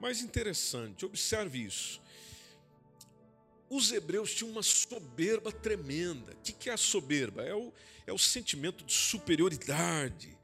Mas 0.00 0.22
interessante, 0.22 1.04
observe 1.04 1.62
isso. 1.62 2.00
Os 3.68 3.92
hebreus 3.92 4.34
tinham 4.34 4.50
uma 4.50 4.62
soberba 4.62 5.52
tremenda. 5.52 6.32
O 6.32 6.36
que 6.36 6.70
é 6.70 6.72
a 6.72 6.76
soberba? 6.76 7.42
É 7.42 7.54
o, 7.54 7.72
é 8.06 8.12
o 8.12 8.18
sentimento 8.18 8.84
de 8.84 8.92
superioridade 8.92 10.36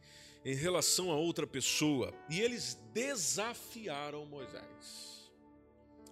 em 0.45 0.55
relação 0.55 1.11
a 1.11 1.17
outra 1.17 1.45
pessoa. 1.45 2.15
E 2.31 2.41
eles 2.41 2.79
desafiaram 2.93 4.25
Moisés. 4.27 5.29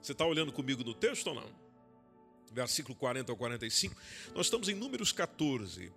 Você 0.03 0.11
está 0.11 0.27
olhando 0.27 0.53
comigo 0.53 0.83
no 0.83 0.93
texto 0.93 1.29
ou 1.29 1.35
não? 1.35 1.49
Versículo 2.53 2.97
40 2.97 3.31
ao 3.31 3.37
45. 3.37 3.95
Nós 4.35 4.47
estamos 4.47 4.69
em 4.69 4.75
Números 4.75 5.13
14, 5.13 5.93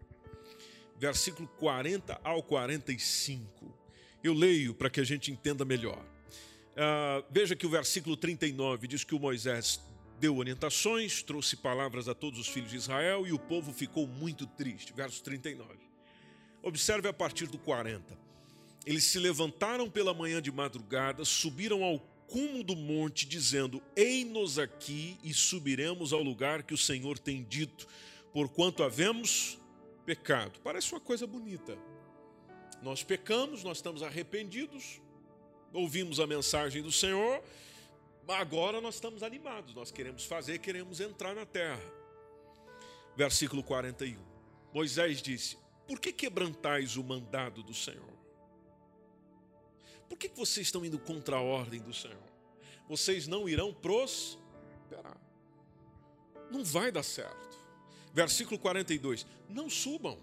versículo 0.97 1.47
40 1.57 2.19
ao 2.23 2.43
45. 2.43 3.75
Eu 4.23 4.33
leio 4.33 4.75
para 4.75 4.89
que 4.89 4.99
a 4.99 5.03
gente 5.03 5.31
entenda 5.31 5.65
melhor. 5.65 6.03
Uh, 6.77 7.25
veja 7.31 7.55
que 7.55 7.65
o 7.65 7.69
versículo 7.69 8.15
39 8.15 8.87
diz 8.87 9.03
que 9.03 9.15
o 9.15 9.19
Moisés 9.19 9.81
deu 10.19 10.37
orientações, 10.37 11.23
trouxe 11.23 11.55
palavras 11.55 12.07
a 12.07 12.13
todos 12.13 12.39
os 12.39 12.47
filhos 12.47 12.69
de 12.69 12.77
Israel 12.77 13.25
e 13.25 13.33
o 13.33 13.39
povo 13.39 13.73
ficou 13.73 14.05
muito 14.05 14.45
triste. 14.45 14.93
Verso 14.93 15.23
39. 15.23 15.73
Observe 16.61 17.07
a 17.07 17.13
partir 17.13 17.47
do 17.47 17.57
40. 17.57 18.15
Eles 18.85 19.05
se 19.05 19.17
levantaram 19.17 19.89
pela 19.89 20.13
manhã 20.13 20.39
de 20.39 20.51
madrugada, 20.51 21.25
subiram 21.25 21.83
ao 21.83 21.99
cume 22.27 22.63
do 22.63 22.75
monte, 22.75 23.25
dizendo: 23.25 23.81
Ei-nos 23.95 24.59
aqui 24.59 25.17
e 25.23 25.33
subiremos 25.33 26.13
ao 26.13 26.21
lugar 26.21 26.61
que 26.61 26.73
o 26.73 26.77
Senhor 26.77 27.17
tem 27.17 27.43
dito, 27.43 27.87
porquanto 28.31 28.83
havemos 28.83 29.57
pecado. 30.05 30.59
Parece 30.63 30.91
uma 30.93 31.01
coisa 31.01 31.25
bonita. 31.25 31.75
Nós 32.83 33.03
pecamos, 33.03 33.63
nós 33.63 33.79
estamos 33.79 34.03
arrependidos, 34.03 35.01
ouvimos 35.73 36.19
a 36.19 36.27
mensagem 36.27 36.81
do 36.81 36.91
Senhor, 36.91 37.43
agora 38.27 38.81
nós 38.81 38.95
estamos 38.95 39.23
animados, 39.23 39.73
nós 39.73 39.91
queremos 39.91 40.25
fazer, 40.25 40.59
queremos 40.59 40.99
entrar 40.99 41.33
na 41.33 41.45
terra. 41.45 41.81
Versículo 43.15 43.63
41. 43.63 44.17
Moisés 44.73 45.21
disse: 45.21 45.57
Por 45.87 45.99
que 45.99 46.11
quebrantais 46.11 46.97
o 46.97 47.03
mandado 47.03 47.63
do 47.63 47.73
Senhor? 47.73 48.17
Por 50.07 50.17
que 50.17 50.29
vocês 50.29 50.67
estão 50.67 50.85
indo 50.85 50.99
contra 50.99 51.37
a 51.37 51.41
ordem 51.41 51.81
do 51.81 51.93
Senhor? 51.93 52.17
Vocês 52.87 53.27
não 53.27 53.49
irão 53.49 53.73
prosperar. 53.73 55.17
Não 56.49 56.63
vai 56.63 56.91
dar 56.91 57.03
certo. 57.03 57.57
Versículo 58.13 58.57
42. 58.57 59.25
Não 59.49 59.69
subam, 59.69 60.17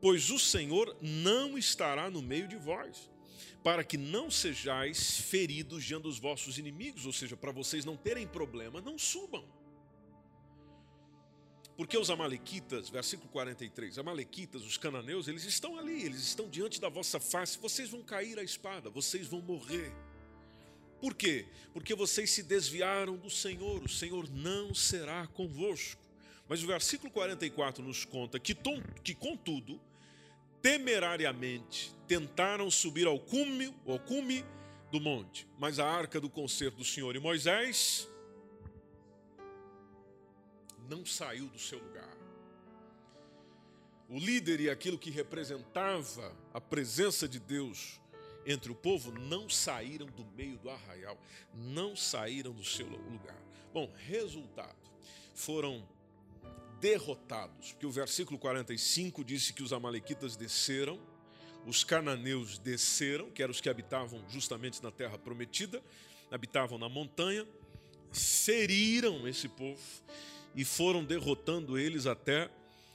pois 0.00 0.30
o 0.30 0.38
Senhor 0.38 0.96
não 1.00 1.58
estará 1.58 2.08
no 2.10 2.22
meio 2.22 2.46
de 2.46 2.56
vós, 2.56 3.10
para 3.68 3.84
que 3.84 3.98
não 3.98 4.30
sejais 4.30 5.20
feridos 5.20 5.84
diante 5.84 6.04
dos 6.04 6.18
vossos 6.18 6.56
inimigos, 6.56 7.04
ou 7.04 7.12
seja, 7.12 7.36
para 7.36 7.52
vocês 7.52 7.84
não 7.84 7.98
terem 7.98 8.26
problema, 8.26 8.80
não 8.80 8.98
subam. 8.98 9.44
Porque 11.76 11.98
os 11.98 12.08
amalequitas, 12.08 12.88
versículo 12.88 13.28
43, 13.28 13.98
amalequitas, 13.98 14.64
os 14.64 14.78
cananeus, 14.78 15.28
eles 15.28 15.44
estão 15.44 15.78
ali, 15.78 16.02
eles 16.02 16.22
estão 16.22 16.48
diante 16.48 16.80
da 16.80 16.88
vossa 16.88 17.20
face, 17.20 17.58
vocês 17.58 17.90
vão 17.90 18.02
cair 18.02 18.38
à 18.38 18.42
espada, 18.42 18.88
vocês 18.88 19.26
vão 19.26 19.42
morrer. 19.42 19.92
Por 20.98 21.14
quê? 21.14 21.44
Porque 21.74 21.94
vocês 21.94 22.30
se 22.30 22.42
desviaram 22.42 23.18
do 23.18 23.28
Senhor, 23.28 23.84
o 23.84 23.88
Senhor 23.88 24.30
não 24.30 24.74
será 24.74 25.26
convosco. 25.26 26.00
Mas 26.48 26.64
o 26.64 26.66
versículo 26.66 27.12
44 27.12 27.84
nos 27.84 28.06
conta 28.06 28.40
que, 28.40 28.56
que 29.04 29.14
contudo, 29.14 29.78
temerariamente 30.62 31.92
tentaram 32.06 32.70
subir 32.70 33.06
ao 33.06 33.18
cume, 33.18 33.74
ao 33.86 33.98
cume 33.98 34.44
do 34.90 35.00
monte, 35.00 35.46
mas 35.58 35.78
a 35.78 35.86
arca 35.86 36.20
do 36.20 36.30
concerto 36.30 36.78
do 36.78 36.84
Senhor 36.84 37.14
e 37.14 37.18
Moisés 37.18 38.08
não 40.88 41.04
saiu 41.04 41.46
do 41.48 41.58
seu 41.58 41.78
lugar. 41.78 42.16
O 44.08 44.18
líder 44.18 44.60
e 44.60 44.70
aquilo 44.70 44.98
que 44.98 45.10
representava 45.10 46.34
a 46.54 46.60
presença 46.60 47.28
de 47.28 47.38
Deus 47.38 48.00
entre 48.46 48.72
o 48.72 48.74
povo 48.74 49.12
não 49.12 49.50
saíram 49.50 50.06
do 50.06 50.24
meio 50.34 50.56
do 50.56 50.70
arraial, 50.70 51.18
não 51.54 51.94
saíram 51.94 52.52
do 52.52 52.64
seu 52.64 52.86
lugar. 52.86 53.38
Bom, 53.74 53.92
resultado: 54.06 54.78
foram 55.34 55.86
derrotados, 56.80 57.72
porque 57.72 57.86
o 57.86 57.90
versículo 57.90 58.38
45 58.38 59.24
disse 59.24 59.52
que 59.52 59.62
os 59.62 59.72
amalequitas 59.72 60.36
desceram, 60.36 60.98
os 61.66 61.84
cananeus 61.84 62.58
desceram, 62.58 63.30
que 63.30 63.42
eram 63.42 63.50
os 63.50 63.60
que 63.60 63.68
habitavam 63.68 64.24
justamente 64.28 64.82
na 64.82 64.90
terra 64.90 65.18
prometida, 65.18 65.82
habitavam 66.30 66.78
na 66.78 66.88
montanha, 66.88 67.46
feriram 68.12 69.26
esse 69.28 69.48
povo 69.48 69.82
e 70.54 70.64
foram 70.64 71.04
derrotando 71.04 71.78
eles 71.78 72.06
até 72.06 72.50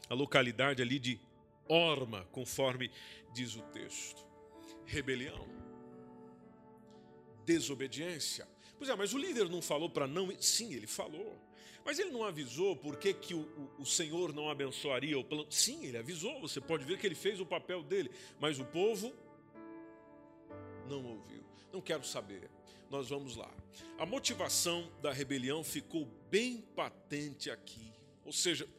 a 0.09 0.13
localidade 0.13 0.81
ali 0.81 0.99
de 0.99 1.19
Orma, 1.67 2.27
conforme 2.31 2.91
diz 3.33 3.55
o 3.55 3.61
texto. 3.61 4.21
Rebelião, 4.85 5.47
desobediência. 7.45 8.47
Pois 8.77 8.89
é, 8.89 8.95
mas 8.95 9.13
o 9.13 9.17
líder 9.17 9.49
não 9.49 9.61
falou 9.61 9.89
para 9.89 10.05
não. 10.05 10.29
Sim, 10.39 10.73
ele 10.73 10.87
falou. 10.87 11.39
Mas 11.85 11.99
ele 11.99 12.11
não 12.11 12.23
avisou 12.23 12.75
por 12.75 12.97
que, 12.97 13.13
que 13.13 13.33
o, 13.33 13.41
o, 13.41 13.81
o, 13.81 13.85
Senhor 13.85 14.33
não 14.33 14.49
abençoaria 14.49 15.19
o 15.19 15.23
plano. 15.23 15.45
Sim, 15.49 15.85
ele 15.85 15.97
avisou. 15.97 16.39
Você 16.41 16.61
pode 16.61 16.85
ver 16.85 16.97
que 16.97 17.05
ele 17.05 17.15
fez 17.15 17.39
o 17.39 17.45
papel 17.45 17.83
dele. 17.83 18.09
Mas 18.39 18.59
o 18.59 18.65
povo 18.65 19.13
não 20.89 21.05
ouviu. 21.05 21.43
Não 21.71 21.81
quero 21.81 22.05
saber 22.05 22.49
nós 22.93 23.09
vamos 23.09 23.35
lá. 23.35 23.51
A 23.97 24.05
motivação 24.05 24.87
da 25.01 25.11
rebelião 25.11 25.63
ficou 25.63 26.07
bem 26.29 26.61
patente 26.75 27.49
aqui. 27.49 27.91
Ou 28.23 28.31
seja, 28.31 28.69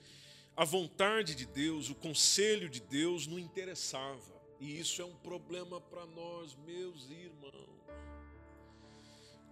a 0.57 0.65
vontade 0.65 1.35
de 1.35 1.45
Deus, 1.45 1.91
o 1.91 1.97
conselho 1.97 2.69
de 2.69 2.81
Deus 2.81 3.27
não 3.27 3.41
interessava. 3.41 4.41
E 4.61 4.79
isso 4.79 5.03
é 5.03 5.05
um 5.05 5.17
problema 5.17 5.81
para 5.81 6.07
nós, 6.07 6.55
meus 6.65 7.11
irmãos. 7.11 7.75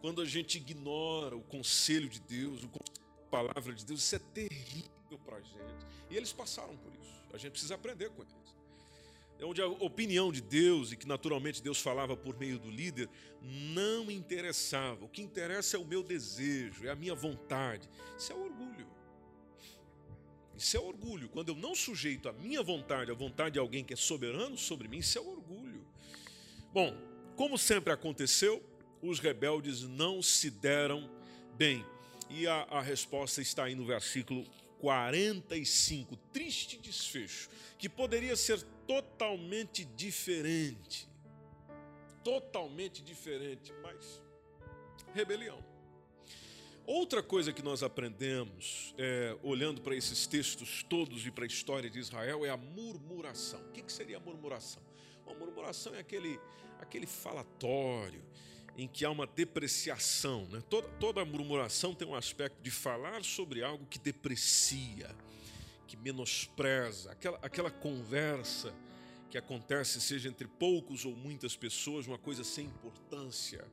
Quando 0.00 0.22
a 0.22 0.24
gente 0.24 0.58
ignora 0.58 1.36
o 1.36 1.42
conselho 1.42 2.08
de 2.08 2.20
Deus, 2.20 2.60
a 2.62 3.01
palavra 3.32 3.72
de 3.72 3.86
Deus, 3.86 4.00
isso 4.00 4.14
é 4.14 4.18
terrível 4.18 5.18
para 5.24 5.38
a 5.38 5.40
gente. 5.40 5.86
E 6.10 6.16
eles 6.16 6.32
passaram 6.34 6.76
por 6.76 6.92
isso. 6.92 7.24
A 7.32 7.38
gente 7.38 7.52
precisa 7.52 7.74
aprender 7.74 8.10
com 8.10 8.20
eles. 8.20 8.34
É 9.38 9.44
onde 9.44 9.62
a 9.62 9.66
opinião 9.66 10.30
de 10.30 10.42
Deus, 10.42 10.92
e 10.92 10.96
que 10.96 11.08
naturalmente 11.08 11.62
Deus 11.62 11.80
falava 11.80 12.14
por 12.14 12.38
meio 12.38 12.58
do 12.58 12.70
líder, 12.70 13.08
não 13.40 14.10
interessava. 14.10 15.06
O 15.06 15.08
que 15.08 15.22
interessa 15.22 15.76
é 15.76 15.80
o 15.80 15.84
meu 15.84 16.02
desejo, 16.02 16.86
é 16.86 16.90
a 16.90 16.94
minha 16.94 17.14
vontade. 17.14 17.88
Isso 18.18 18.30
é 18.32 18.36
orgulho. 18.36 18.86
Isso 20.54 20.76
é 20.76 20.80
orgulho. 20.80 21.28
Quando 21.30 21.48
eu 21.48 21.56
não 21.56 21.74
sujeito 21.74 22.28
a 22.28 22.32
minha 22.34 22.62
vontade, 22.62 23.10
a 23.10 23.14
vontade 23.14 23.54
de 23.54 23.58
alguém 23.58 23.82
que 23.82 23.94
é 23.94 23.96
soberano 23.96 24.58
sobre 24.58 24.86
mim, 24.86 24.98
isso 24.98 25.18
é 25.18 25.20
orgulho. 25.22 25.84
Bom, 26.72 26.94
como 27.34 27.56
sempre 27.56 27.92
aconteceu, 27.92 28.62
os 29.02 29.18
rebeldes 29.18 29.82
não 29.82 30.22
se 30.22 30.50
deram 30.50 31.10
bem. 31.56 31.84
E 32.32 32.46
a, 32.46 32.62
a 32.70 32.80
resposta 32.80 33.42
está 33.42 33.64
aí 33.64 33.74
no 33.74 33.84
versículo 33.84 34.46
45. 34.78 36.16
Triste 36.32 36.78
desfecho, 36.78 37.50
que 37.78 37.90
poderia 37.90 38.34
ser 38.34 38.62
totalmente 38.86 39.84
diferente. 39.84 41.06
Totalmente 42.24 43.02
diferente, 43.02 43.72
mas 43.82 44.22
rebelião. 45.14 45.62
Outra 46.86 47.22
coisa 47.22 47.52
que 47.52 47.62
nós 47.62 47.82
aprendemos, 47.82 48.94
é, 48.96 49.36
olhando 49.42 49.82
para 49.82 49.94
esses 49.94 50.26
textos 50.26 50.82
todos 50.82 51.26
e 51.26 51.30
para 51.30 51.44
a 51.44 51.46
história 51.46 51.90
de 51.90 51.98
Israel, 51.98 52.46
é 52.46 52.48
a 52.48 52.56
murmuração. 52.56 53.60
O 53.60 53.72
que, 53.72 53.82
que 53.82 53.92
seria 53.92 54.16
a 54.16 54.20
murmuração? 54.20 54.82
A 55.26 55.34
murmuração 55.34 55.94
é 55.94 56.00
aquele, 56.00 56.40
aquele 56.80 57.06
falatório 57.06 58.24
em 58.76 58.88
que 58.88 59.04
há 59.04 59.10
uma 59.10 59.26
depreciação. 59.26 60.46
Né? 60.50 60.62
Toda, 60.68 60.88
toda 61.00 61.24
murmuração 61.24 61.94
tem 61.94 62.06
um 62.06 62.14
aspecto 62.14 62.62
de 62.62 62.70
falar 62.70 63.22
sobre 63.22 63.62
algo 63.62 63.86
que 63.86 63.98
deprecia, 63.98 65.14
que 65.86 65.96
menospreza, 65.96 67.12
aquela, 67.12 67.38
aquela 67.42 67.70
conversa 67.70 68.74
que 69.30 69.38
acontece, 69.38 70.00
seja 70.00 70.28
entre 70.28 70.46
poucos 70.46 71.04
ou 71.04 71.16
muitas 71.16 71.56
pessoas, 71.56 72.06
uma 72.06 72.18
coisa 72.18 72.44
sem 72.44 72.66
importância, 72.66 73.64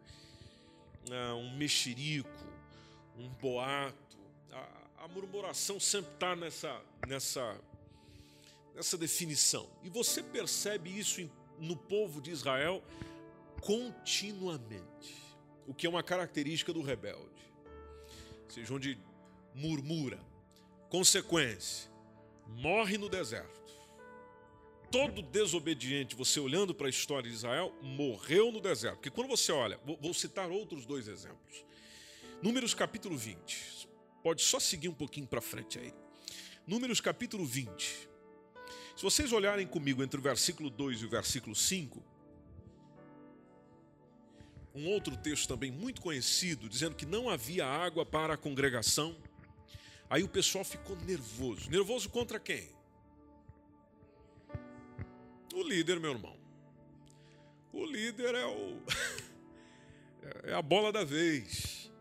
ah, 1.12 1.36
um 1.36 1.58
mexerico, 1.58 2.30
um 3.18 3.28
boato. 3.28 4.18
A, 4.52 5.04
a 5.04 5.08
murmuração 5.08 5.80
sempre 5.80 6.14
está 6.14 6.36
nessa, 6.36 6.82
nessa, 7.08 7.62
nessa 8.74 8.98
definição. 8.98 9.70
E 9.84 9.90
você 9.90 10.24
percebe 10.24 10.98
isso 10.98 11.30
no 11.60 11.76
povo 11.76 12.22
de 12.22 12.32
Israel 12.32 12.82
continuamente, 13.62 15.16
o 15.68 15.74
que 15.74 15.86
é 15.86 15.90
uma 15.90 16.04
característica 16.04 16.74
do 16.74 16.82
rebelde. 16.82 17.40
Seja 18.48 18.74
onde 18.74 18.98
murmura, 19.54 20.20
consequência, 20.90 21.92
morre 22.48 22.98
no 22.98 23.10
deserto. 23.10 23.60
Todo 24.92 25.22
desobediente, 25.22 26.16
você 26.16 26.40
olhando 26.40 26.74
para 26.74 26.88
a 26.88 26.90
história 26.90 27.30
de 27.30 27.36
Israel, 27.36 27.72
morreu 27.82 28.52
no 28.52 28.60
deserto. 28.60 28.96
Porque 28.96 29.12
quando 29.12 29.28
você 29.28 29.52
olha, 29.52 29.80
vou 30.02 30.14
citar 30.16 30.50
outros 30.50 30.86
dois 30.86 31.08
exemplos. 31.08 31.64
Números 32.42 32.74
capítulo 32.74 33.16
20. 33.16 33.88
Pode 34.24 34.42
só 34.42 34.60
seguir 34.60 34.90
um 34.90 34.94
pouquinho 34.94 35.28
para 35.28 35.42
frente 35.42 35.78
aí. 35.78 35.94
Números 36.66 37.00
capítulo 37.00 37.46
20. 37.46 38.10
Se 38.96 39.04
vocês 39.04 39.32
olharem 39.32 39.68
comigo 39.68 40.02
entre 40.02 40.20
o 40.20 40.24
versículo 40.24 40.70
2 40.70 41.02
e 41.02 41.06
o 41.06 41.10
versículo 41.10 41.56
5, 41.56 42.04
um 44.74 44.88
outro 44.88 45.18
texto 45.18 45.48
também 45.48 45.72
muito 45.72 46.02
conhecido, 46.02 46.70
dizendo 46.70 46.96
que 46.96 47.06
não 47.06 47.30
havia 47.30 47.66
água 47.66 48.06
para 48.06 48.34
a 48.34 48.38
congregação 48.38 49.16
Aí 50.10 50.24
o 50.24 50.28
pessoal 50.28 50.66
ficou 50.66 50.96
nervoso. 51.06 51.70
Nervoso 51.70 52.10
contra 52.10 52.40
quem? 52.40 52.68
O 55.54 55.62
líder, 55.62 56.00
meu 56.00 56.12
irmão. 56.12 56.36
O 57.72 57.86
líder 57.86 58.34
é 58.34 58.46
o 58.46 58.82
é 60.44 60.54
a 60.54 60.62
bola 60.62 60.92
da 60.92 61.04
vez. 61.04 61.92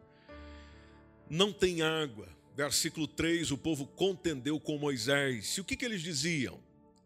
Não 1.28 1.52
tem 1.52 1.82
água. 1.82 2.28
Versículo 2.56 3.06
3, 3.06 3.50
o 3.52 3.58
povo 3.58 3.86
contendeu 3.86 4.58
com 4.58 4.78
Moisés. 4.78 5.58
E 5.58 5.60
o 5.60 5.64
que, 5.64 5.76
que 5.76 5.84
eles 5.84 6.00
diziam? 6.00 6.58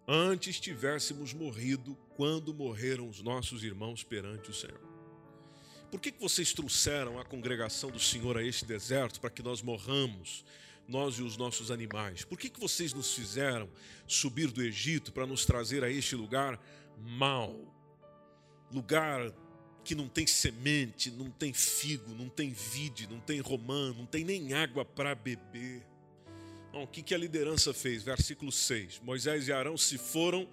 Antes 0.07 0.61
tivéssemos 0.61 1.33
morrido 1.33 1.96
quando 2.16 2.55
morreram 2.55 3.09
os 3.09 3.20
nossos 3.22 3.64
irmãos 3.64 4.05
perante 4.05 4.51
o 4.51 4.55
Senhor. 4.55 4.92
Por 5.93 6.01
que, 6.01 6.11
que 6.11 6.19
vocês 6.19 6.55
trouxeram 6.55 7.21
a 7.21 7.25
congregação 7.25 7.91
do 7.91 8.01
Senhor 8.01 8.39
a 8.39 8.43
este 8.43 8.65
deserto 8.65 9.21
para 9.21 9.29
que 9.29 9.43
nós 9.43 9.61
morramos? 9.61 10.43
nós 10.89 11.15
e 11.15 11.23
os 11.23 11.37
nossos 11.37 11.71
animais? 11.71 12.25
Por 12.25 12.37
que, 12.37 12.49
que 12.49 12.59
vocês 12.59 12.93
nos 12.93 13.15
fizeram 13.15 13.69
subir 14.07 14.51
do 14.51 14.63
Egito 14.63 15.13
para 15.13 15.27
nos 15.27 15.45
trazer 15.45 15.85
a 15.85 15.91
este 15.91 16.17
lugar 16.17 16.59
mau? 16.99 17.73
Lugar 18.73 19.33
que 19.85 19.95
não 19.95 20.09
tem 20.09 20.27
semente, 20.27 21.11
não 21.11 21.31
tem 21.31 21.53
figo, 21.53 22.15
não 22.15 22.29
tem 22.29 22.51
vide, 22.51 23.07
não 23.07 23.21
tem 23.21 23.41
romã, 23.41 23.93
não 23.93 24.07
tem 24.07 24.25
nem 24.25 24.55
água 24.55 24.85
para 24.85 25.15
beber. 25.15 25.83
Bom, 26.73 26.85
o 26.85 26.87
que, 26.87 27.03
que 27.03 27.15
a 27.15 27.19
liderança 27.19 27.73
fez? 27.75 28.03
Versículo 28.03 28.51
6: 28.51 29.01
Moisés 29.05 29.47
e 29.47 29.53
Arão 29.53 29.77
se 29.77 29.99
foram 29.99 30.49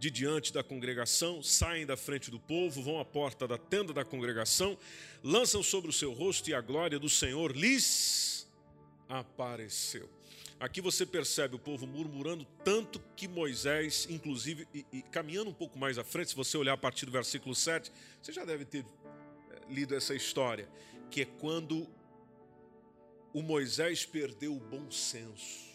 de 0.00 0.10
diante 0.10 0.50
da 0.50 0.62
congregação, 0.64 1.42
saem 1.42 1.84
da 1.84 1.94
frente 1.94 2.30
do 2.30 2.40
povo, 2.40 2.82
vão 2.82 2.98
à 2.98 3.04
porta 3.04 3.46
da 3.46 3.58
tenda 3.58 3.92
da 3.92 4.02
congregação, 4.02 4.78
lançam 5.22 5.62
sobre 5.62 5.90
o 5.90 5.92
seu 5.92 6.10
rosto 6.10 6.48
e 6.48 6.54
a 6.54 6.60
glória 6.62 6.98
do 6.98 7.10
Senhor 7.10 7.54
lhes 7.54 8.48
apareceu. 9.06 10.08
Aqui 10.58 10.80
você 10.80 11.04
percebe 11.04 11.54
o 11.54 11.58
povo 11.58 11.86
murmurando 11.86 12.46
tanto 12.64 12.98
que 13.14 13.28
Moisés, 13.28 14.06
inclusive, 14.08 14.66
e, 14.74 14.86
e, 14.90 15.02
caminhando 15.02 15.50
um 15.50 15.54
pouco 15.54 15.78
mais 15.78 15.98
à 15.98 16.04
frente, 16.04 16.30
se 16.30 16.36
você 16.36 16.56
olhar 16.56 16.72
a 16.72 16.78
partir 16.78 17.04
do 17.04 17.12
versículo 17.12 17.54
7, 17.54 17.92
você 18.22 18.32
já 18.32 18.44
deve 18.46 18.64
ter 18.64 18.84
eh, 18.84 19.60
lido 19.68 19.94
essa 19.94 20.14
história, 20.14 20.66
que 21.10 21.22
é 21.22 21.24
quando 21.26 21.86
o 23.34 23.42
Moisés 23.42 24.06
perdeu 24.06 24.56
o 24.56 24.60
bom 24.60 24.90
senso 24.90 25.69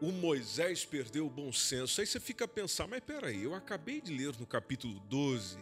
o 0.00 0.12
Moisés 0.12 0.84
perdeu 0.84 1.26
o 1.26 1.30
bom 1.30 1.52
senso. 1.52 2.00
Aí 2.00 2.06
você 2.06 2.20
fica 2.20 2.44
a 2.44 2.48
pensar, 2.48 2.86
mas 2.86 3.00
peraí, 3.00 3.42
eu 3.42 3.54
acabei 3.54 4.00
de 4.00 4.12
ler 4.12 4.36
no 4.38 4.46
capítulo 4.46 5.00
12, 5.00 5.58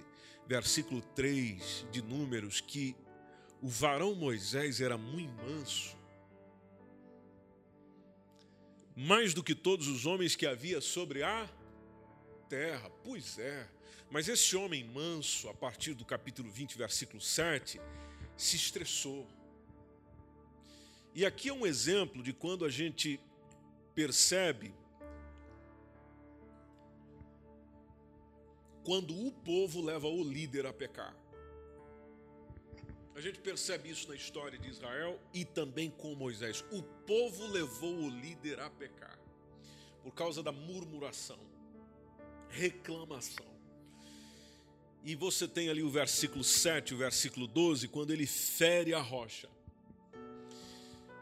versículo 0.46 1.00
3 1.00 1.86
de 1.90 2.02
Números, 2.02 2.60
que 2.60 2.96
o 3.62 3.68
varão 3.68 4.14
Moisés 4.14 4.80
era 4.80 4.98
muito 4.98 5.32
manso, 5.42 5.96
mais 8.96 9.34
do 9.34 9.42
que 9.42 9.54
todos 9.54 9.88
os 9.88 10.06
homens 10.06 10.36
que 10.36 10.46
havia 10.46 10.80
sobre 10.80 11.22
a 11.22 11.48
terra. 12.48 12.90
Pois 13.02 13.38
é, 13.38 13.68
mas 14.10 14.28
esse 14.28 14.56
homem 14.56 14.84
manso, 14.84 15.48
a 15.48 15.54
partir 15.54 15.94
do 15.94 16.04
capítulo 16.04 16.50
20, 16.50 16.76
versículo 16.76 17.20
7, 17.20 17.80
se 18.36 18.56
estressou. 18.56 19.26
E 21.14 21.24
aqui 21.24 21.48
é 21.48 21.52
um 21.52 21.64
exemplo 21.64 22.22
de 22.22 22.32
quando 22.32 22.64
a 22.64 22.68
gente 22.68 23.20
percebe 23.94 24.74
quando 28.84 29.26
o 29.26 29.32
povo 29.32 29.80
leva 29.80 30.08
o 30.08 30.22
líder 30.22 30.66
a 30.66 30.72
pecar. 30.72 31.16
A 33.14 33.20
gente 33.20 33.38
percebe 33.38 33.88
isso 33.88 34.08
na 34.08 34.16
história 34.16 34.58
de 34.58 34.68
Israel 34.68 35.20
e 35.32 35.44
também 35.44 35.88
com 35.88 36.14
Moisés. 36.14 36.64
O 36.72 36.82
povo 36.82 37.46
levou 37.46 37.94
o 37.94 38.10
líder 38.10 38.60
a 38.60 38.68
pecar 38.68 39.18
por 40.02 40.12
causa 40.12 40.42
da 40.42 40.52
murmuração, 40.52 41.38
reclamação. 42.48 43.46
E 45.04 45.14
você 45.14 45.46
tem 45.46 45.68
ali 45.68 45.82
o 45.82 45.88
versículo 45.88 46.42
7, 46.42 46.94
o 46.94 46.96
versículo 46.96 47.46
12, 47.46 47.88
quando 47.88 48.10
ele 48.10 48.26
fere 48.26 48.92
a 48.92 49.00
rocha. 49.00 49.48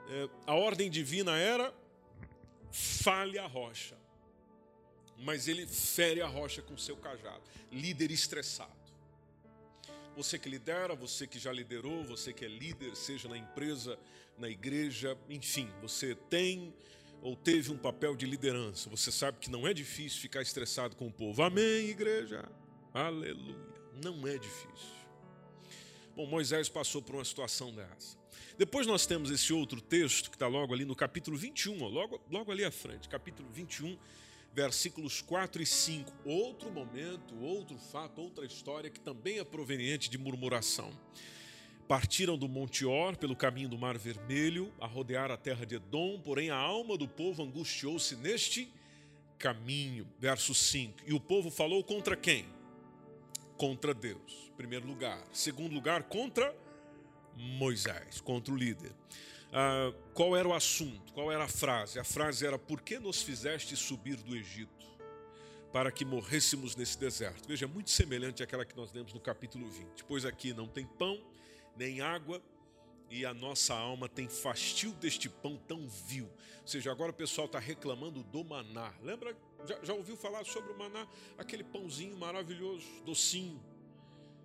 É, 0.08 0.28
a 0.46 0.54
ordem 0.54 0.90
divina 0.90 1.36
era 1.36 1.72
fale 2.72 3.38
a 3.38 3.46
rocha. 3.46 3.96
Mas 5.18 5.46
ele 5.46 5.66
fere 5.66 6.20
a 6.20 6.26
rocha 6.26 6.62
com 6.62 6.76
seu 6.76 6.96
cajado. 6.96 7.42
Líder 7.70 8.10
estressado. 8.10 8.82
Você 10.16 10.38
que 10.38 10.48
lidera, 10.48 10.94
você 10.94 11.26
que 11.26 11.38
já 11.38 11.52
liderou, 11.52 12.02
você 12.04 12.32
que 12.32 12.44
é 12.44 12.48
líder, 12.48 12.96
seja 12.96 13.28
na 13.28 13.38
empresa, 13.38 13.98
na 14.36 14.48
igreja, 14.48 15.16
enfim, 15.28 15.70
você 15.80 16.14
tem 16.14 16.74
ou 17.22 17.36
teve 17.36 17.70
um 17.70 17.78
papel 17.78 18.16
de 18.16 18.26
liderança. 18.26 18.90
Você 18.90 19.12
sabe 19.12 19.38
que 19.38 19.48
não 19.48 19.66
é 19.66 19.72
difícil 19.72 20.20
ficar 20.20 20.42
estressado 20.42 20.96
com 20.96 21.06
o 21.06 21.12
povo. 21.12 21.40
Amém, 21.42 21.88
igreja. 21.88 22.44
Aleluia. 22.92 23.56
Não 24.02 24.26
é 24.26 24.36
difícil. 24.36 25.02
Bom, 26.16 26.26
Moisés 26.26 26.68
passou 26.68 27.00
por 27.00 27.14
uma 27.14 27.24
situação 27.24 27.72
dessa. 27.72 28.21
Depois 28.58 28.86
nós 28.86 29.06
temos 29.06 29.30
esse 29.30 29.52
outro 29.52 29.80
texto 29.80 30.30
que 30.30 30.36
está 30.36 30.46
logo 30.46 30.74
ali 30.74 30.84
no 30.84 30.94
capítulo 30.94 31.36
21, 31.36 31.82
ó, 31.82 31.88
logo, 31.88 32.20
logo 32.30 32.52
ali 32.52 32.64
à 32.64 32.70
frente, 32.70 33.08
capítulo 33.08 33.48
21, 33.50 33.96
versículos 34.52 35.20
4 35.20 35.62
e 35.62 35.66
5. 35.66 36.12
Outro 36.24 36.70
momento, 36.70 37.34
outro 37.40 37.78
fato, 37.78 38.20
outra 38.20 38.44
história 38.44 38.90
que 38.90 39.00
também 39.00 39.38
é 39.38 39.44
proveniente 39.44 40.10
de 40.10 40.18
murmuração. 40.18 40.92
Partiram 41.88 42.38
do 42.38 42.48
Monte 42.48 42.84
Or 42.84 43.16
pelo 43.16 43.34
caminho 43.34 43.68
do 43.68 43.78
Mar 43.78 43.98
Vermelho, 43.98 44.72
a 44.80 44.86
rodear 44.86 45.30
a 45.30 45.36
terra 45.36 45.66
de 45.66 45.76
Edom, 45.76 46.20
porém 46.20 46.50
a 46.50 46.56
alma 46.56 46.96
do 46.96 47.08
povo 47.08 47.42
angustiou-se 47.42 48.16
neste 48.16 48.72
caminho. 49.38 50.06
Verso 50.18 50.54
5. 50.54 51.00
E 51.06 51.12
o 51.12 51.20
povo 51.20 51.50
falou 51.50 51.82
contra 51.82 52.16
quem? 52.16 52.46
Contra 53.56 53.92
Deus, 53.92 54.52
primeiro 54.56 54.86
lugar. 54.86 55.22
Segundo 55.32 55.74
lugar, 55.74 56.04
contra 56.04 56.54
Moisés, 57.36 58.20
contra 58.20 58.52
o 58.52 58.56
líder. 58.56 58.92
Ah, 59.52 59.92
qual 60.14 60.34
era 60.34 60.48
o 60.48 60.54
assunto? 60.54 61.12
Qual 61.12 61.30
era 61.30 61.44
a 61.44 61.48
frase? 61.48 61.98
A 61.98 62.04
frase 62.04 62.46
era: 62.46 62.58
Por 62.58 62.80
que 62.80 62.98
nos 62.98 63.22
fizeste 63.22 63.76
subir 63.76 64.16
do 64.16 64.34
Egito? 64.34 64.86
Para 65.70 65.92
que 65.92 66.04
morrêssemos 66.04 66.74
nesse 66.74 66.98
deserto. 66.98 67.46
Veja, 67.46 67.66
muito 67.66 67.90
semelhante 67.90 68.42
àquela 68.42 68.64
que 68.64 68.76
nós 68.76 68.92
lemos 68.92 69.12
no 69.12 69.20
capítulo 69.20 69.68
20. 69.68 70.04
Pois 70.04 70.24
aqui 70.24 70.52
não 70.52 70.66
tem 70.66 70.86
pão, 70.86 71.18
nem 71.76 72.00
água, 72.00 72.42
e 73.10 73.24
a 73.24 73.32
nossa 73.32 73.74
alma 73.74 74.08
tem 74.08 74.28
fastio 74.28 74.92
deste 74.92 75.28
pão 75.28 75.56
tão 75.68 75.86
vil. 75.88 76.30
Ou 76.60 76.68
seja, 76.68 76.90
agora 76.90 77.10
o 77.10 77.14
pessoal 77.14 77.46
está 77.46 77.58
reclamando 77.58 78.22
do 78.22 78.44
maná. 78.44 78.92
Lembra? 79.02 79.36
Já, 79.66 79.78
já 79.82 79.94
ouviu 79.94 80.16
falar 80.16 80.44
sobre 80.44 80.72
o 80.72 80.78
maná? 80.78 81.06
Aquele 81.38 81.64
pãozinho 81.64 82.16
maravilhoso, 82.16 82.86
docinho 83.04 83.62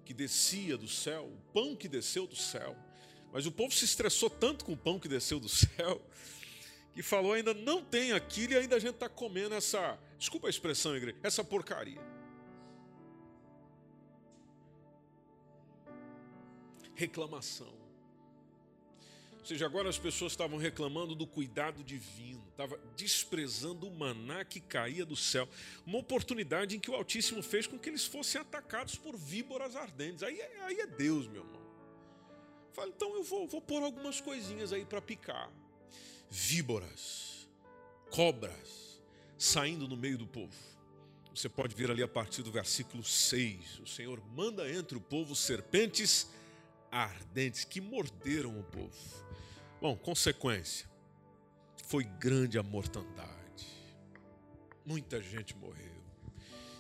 que 0.08 0.14
descia 0.14 0.78
do 0.78 0.88
céu, 0.88 1.26
o 1.26 1.52
pão 1.52 1.76
que 1.76 1.90
desceu 1.90 2.26
do 2.26 2.36
céu. 2.36 2.78
Mas 3.34 3.46
o 3.46 3.52
povo 3.52 3.74
se 3.74 3.84
estressou 3.84 4.30
tanto 4.30 4.64
com 4.64 4.72
o 4.72 4.78
pão 4.78 4.98
que 4.98 5.10
desceu 5.10 5.38
do 5.38 5.50
céu, 5.52 6.02
que 6.94 7.04
falou: 7.04 7.34
ainda 7.34 7.54
não 7.54 7.84
tem 7.84 8.14
aquilo 8.14 8.54
e 8.54 8.56
ainda 8.56 8.78
a 8.78 8.80
gente 8.80 8.94
está 8.94 9.10
comendo 9.10 9.54
essa, 9.54 10.00
desculpa 10.18 10.48
a 10.48 10.50
expressão, 10.50 10.96
igreja, 10.96 11.18
essa 11.22 11.44
porcaria. 11.44 12.02
Reclamação 16.96 17.87
seja, 19.48 19.66
agora 19.66 19.88
as 19.88 19.98
pessoas 19.98 20.34
estavam 20.34 20.58
reclamando 20.58 21.16
do 21.16 21.26
cuidado 21.26 21.84
divino, 21.84 22.44
estavam 22.50 22.78
desprezando 22.96 23.88
o 23.88 23.92
maná 23.92 24.44
que 24.44 24.60
caía 24.60 25.06
do 25.06 25.16
céu. 25.16 25.48
Uma 25.86 26.00
oportunidade 26.00 26.76
em 26.76 26.80
que 26.80 26.92
o 26.92 26.96
Altíssimo 26.96 27.42
fez 27.42 27.66
com 27.66 27.80
que 27.80 27.90
eles 27.90 28.06
fossem 28.06 28.42
atacados 28.42 28.96
por 28.96 29.16
víboras 29.16 29.76
ardentes. 29.76 30.22
Aí, 30.22 30.40
é, 30.40 30.64
aí 30.64 30.80
é 30.82 30.86
Deus, 30.86 31.28
meu 31.28 31.44
irmão. 31.44 31.66
Fala, 32.74 32.90
então 32.90 33.16
eu 33.16 33.24
vou, 33.24 33.48
vou 33.48 33.62
pôr 33.62 33.82
algumas 33.82 34.20
coisinhas 34.20 34.74
aí 34.74 34.86
para 34.86 35.02
picar. 35.02 35.50
Víboras, 36.30 37.48
cobras, 38.12 39.02
saindo 39.38 39.88
no 39.88 39.96
meio 39.96 40.18
do 40.18 40.28
povo. 40.28 40.54
Você 41.34 41.48
pode 41.48 41.74
ver 41.74 41.90
ali 41.90 42.04
a 42.04 42.08
partir 42.08 42.44
do 42.44 42.52
versículo 42.52 43.04
6. 43.04 43.80
O 43.80 43.88
Senhor 43.88 44.22
manda 44.36 44.70
entre 44.70 44.98
o 44.98 45.02
povo 45.02 45.36
serpentes 45.36 46.28
ardentes 46.92 47.64
que 47.64 47.80
morderam 47.80 48.60
o 48.60 48.64
povo. 48.64 49.27
Bom, 49.80 49.96
consequência, 49.96 50.90
foi 51.86 52.04
grande 52.04 52.58
a 52.58 52.64
mortandade. 52.64 53.68
Muita 54.86 55.22
gente 55.22 55.56
morreu. 55.56 56.04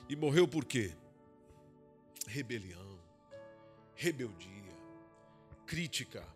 E 0.10 0.16
morreu 0.16 0.48
por 0.48 0.66
quê? 0.66 0.96
Rebelião, 2.26 3.00
rebeldia, 3.96 4.74
crítica, 5.66 6.28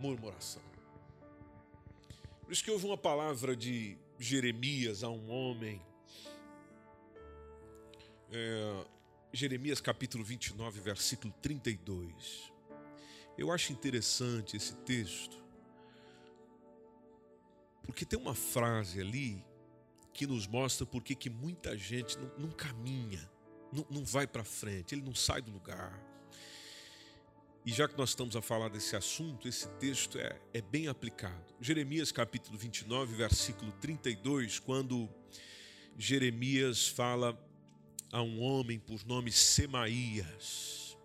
murmuração. 0.00 0.62
Por 2.42 2.52
isso 2.52 2.64
que 2.64 2.70
houve 2.70 2.86
uma 2.86 2.98
palavra 2.98 3.54
de 3.54 3.96
Jeremias 4.18 5.04
a 5.04 5.08
um 5.08 5.30
homem. 5.30 5.80
É, 8.32 8.86
Jeremias 9.32 9.80
capítulo 9.80 10.24
29, 10.24 10.80
versículo 10.80 11.32
32. 11.40 12.52
Eu 13.36 13.52
acho 13.52 13.72
interessante 13.72 14.56
esse 14.56 14.74
texto, 14.76 15.45
porque 17.86 18.04
tem 18.04 18.18
uma 18.18 18.34
frase 18.34 19.00
ali 19.00 19.42
que 20.12 20.26
nos 20.26 20.46
mostra 20.46 20.84
porque 20.84 21.14
que 21.14 21.30
muita 21.30 21.76
gente 21.76 22.18
não, 22.18 22.30
não 22.38 22.50
caminha, 22.50 23.30
não, 23.72 23.86
não 23.90 24.04
vai 24.04 24.26
para 24.26 24.44
frente, 24.44 24.94
ele 24.94 25.02
não 25.02 25.14
sai 25.14 25.40
do 25.40 25.50
lugar. 25.50 26.02
E 27.64 27.72
já 27.72 27.88
que 27.88 27.98
nós 27.98 28.10
estamos 28.10 28.36
a 28.36 28.42
falar 28.42 28.68
desse 28.68 28.94
assunto, 28.94 29.48
esse 29.48 29.68
texto 29.70 30.18
é, 30.18 30.40
é 30.54 30.62
bem 30.62 30.86
aplicado. 30.86 31.54
Jeremias 31.60 32.12
capítulo 32.12 32.56
29, 32.56 33.16
versículo 33.16 33.72
32, 33.72 34.58
quando 34.60 35.08
Jeremias 35.98 36.86
fala 36.86 37.36
a 38.12 38.22
um 38.22 38.40
homem 38.40 38.78
por 38.78 39.04
nome 39.04 39.32
Semaías. 39.32 40.96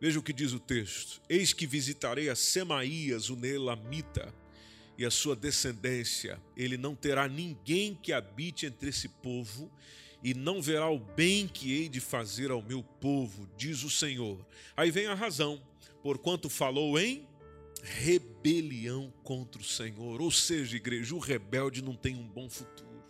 Veja 0.00 0.18
o 0.18 0.22
que 0.22 0.32
diz 0.32 0.52
o 0.52 0.60
texto: 0.60 1.22
Eis 1.28 1.52
que 1.52 1.66
visitarei 1.66 2.28
a 2.28 2.36
Semaías, 2.36 3.30
o 3.30 3.36
Nelamita, 3.36 4.34
e 5.02 5.04
a 5.04 5.10
sua 5.10 5.34
descendência, 5.34 6.40
ele 6.56 6.76
não 6.76 6.94
terá 6.94 7.26
ninguém 7.26 7.92
que 8.00 8.12
habite 8.12 8.66
entre 8.66 8.90
esse 8.90 9.08
povo, 9.08 9.68
e 10.22 10.32
não 10.32 10.62
verá 10.62 10.88
o 10.88 11.00
bem 11.00 11.48
que 11.48 11.72
hei 11.72 11.88
de 11.88 11.98
fazer 11.98 12.52
ao 12.52 12.62
meu 12.62 12.84
povo, 12.84 13.48
diz 13.56 13.82
o 13.82 13.90
Senhor. 13.90 14.38
Aí 14.76 14.92
vem 14.92 15.06
a 15.06 15.14
razão, 15.14 15.60
porquanto 16.04 16.48
falou 16.48 17.00
em 17.00 17.26
rebelião 17.82 19.12
contra 19.24 19.60
o 19.60 19.64
Senhor. 19.64 20.22
Ou 20.22 20.30
seja, 20.30 20.76
igreja, 20.76 21.16
o 21.16 21.18
rebelde 21.18 21.82
não 21.82 21.96
tem 21.96 22.14
um 22.14 22.28
bom 22.28 22.48
futuro. 22.48 23.02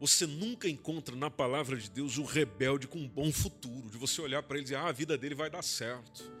Você 0.00 0.26
nunca 0.26 0.70
encontra 0.70 1.14
na 1.14 1.30
palavra 1.30 1.76
de 1.76 1.90
Deus 1.90 2.16
o 2.16 2.24
rebelde 2.24 2.86
com 2.86 2.98
um 2.98 3.08
bom 3.08 3.30
futuro, 3.30 3.90
de 3.90 3.98
você 3.98 4.22
olhar 4.22 4.42
para 4.42 4.56
ele 4.56 4.62
e 4.62 4.64
dizer, 4.64 4.76
ah, 4.76 4.88
a 4.88 4.92
vida 4.92 5.18
dele 5.18 5.34
vai 5.34 5.50
dar 5.50 5.62
certo. 5.62 6.34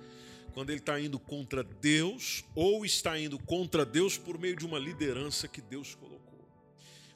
Quando 0.56 0.70
ele 0.70 0.78
está 0.78 0.98
indo 0.98 1.18
contra 1.18 1.62
Deus, 1.62 2.42
ou 2.54 2.82
está 2.82 3.20
indo 3.20 3.38
contra 3.38 3.84
Deus 3.84 4.16
por 4.16 4.38
meio 4.38 4.56
de 4.56 4.64
uma 4.64 4.78
liderança 4.78 5.46
que 5.46 5.60
Deus 5.60 5.94
colocou. 5.94 6.48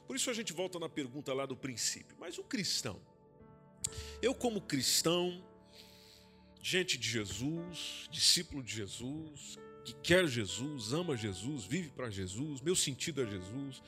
Por 0.05 0.15
isso 0.15 0.29
a 0.29 0.33
gente 0.35 0.53
volta 0.53 0.77
na 0.77 0.87
pergunta 0.87 1.33
lá 1.33 1.47
do 1.47 1.57
princípio. 1.57 2.15
Mas 2.19 2.37
o 2.37 2.43
cristão, 2.43 3.01
eu 4.21 4.35
como 4.35 4.61
cristão, 4.61 5.43
gente 6.61 6.99
de 6.99 7.09
Jesus, 7.09 8.07
discípulo 8.11 8.61
de 8.61 8.75
Jesus, 8.75 9.57
que 9.83 9.95
quer 10.03 10.27
Jesus, 10.27 10.93
ama 10.93 11.17
Jesus, 11.17 11.65
vive 11.65 11.89
para 11.89 12.11
Jesus, 12.11 12.61
meu 12.61 12.75
sentido 12.75 13.23
é 13.23 13.25
Jesus. 13.25 13.81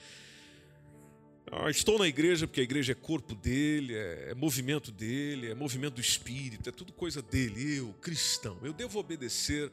Ah, 1.52 1.70
estou 1.70 2.00
na 2.00 2.08
igreja 2.08 2.48
porque 2.48 2.62
a 2.62 2.64
igreja 2.64 2.94
é 2.94 2.96
corpo 2.96 3.36
dele, 3.36 3.94
é, 3.94 4.32
é 4.32 4.34
movimento 4.34 4.92
dele, 4.92 5.52
é 5.52 5.54
movimento 5.54 5.96
do 5.96 6.02
espírito, 6.02 6.70
é 6.70 6.72
tudo 6.72 6.94
coisa 6.94 7.22
dele. 7.22 7.78
Eu, 7.78 7.94
cristão, 8.02 8.58
eu 8.64 8.74
devo 8.74 9.00
obedecer 9.00 9.72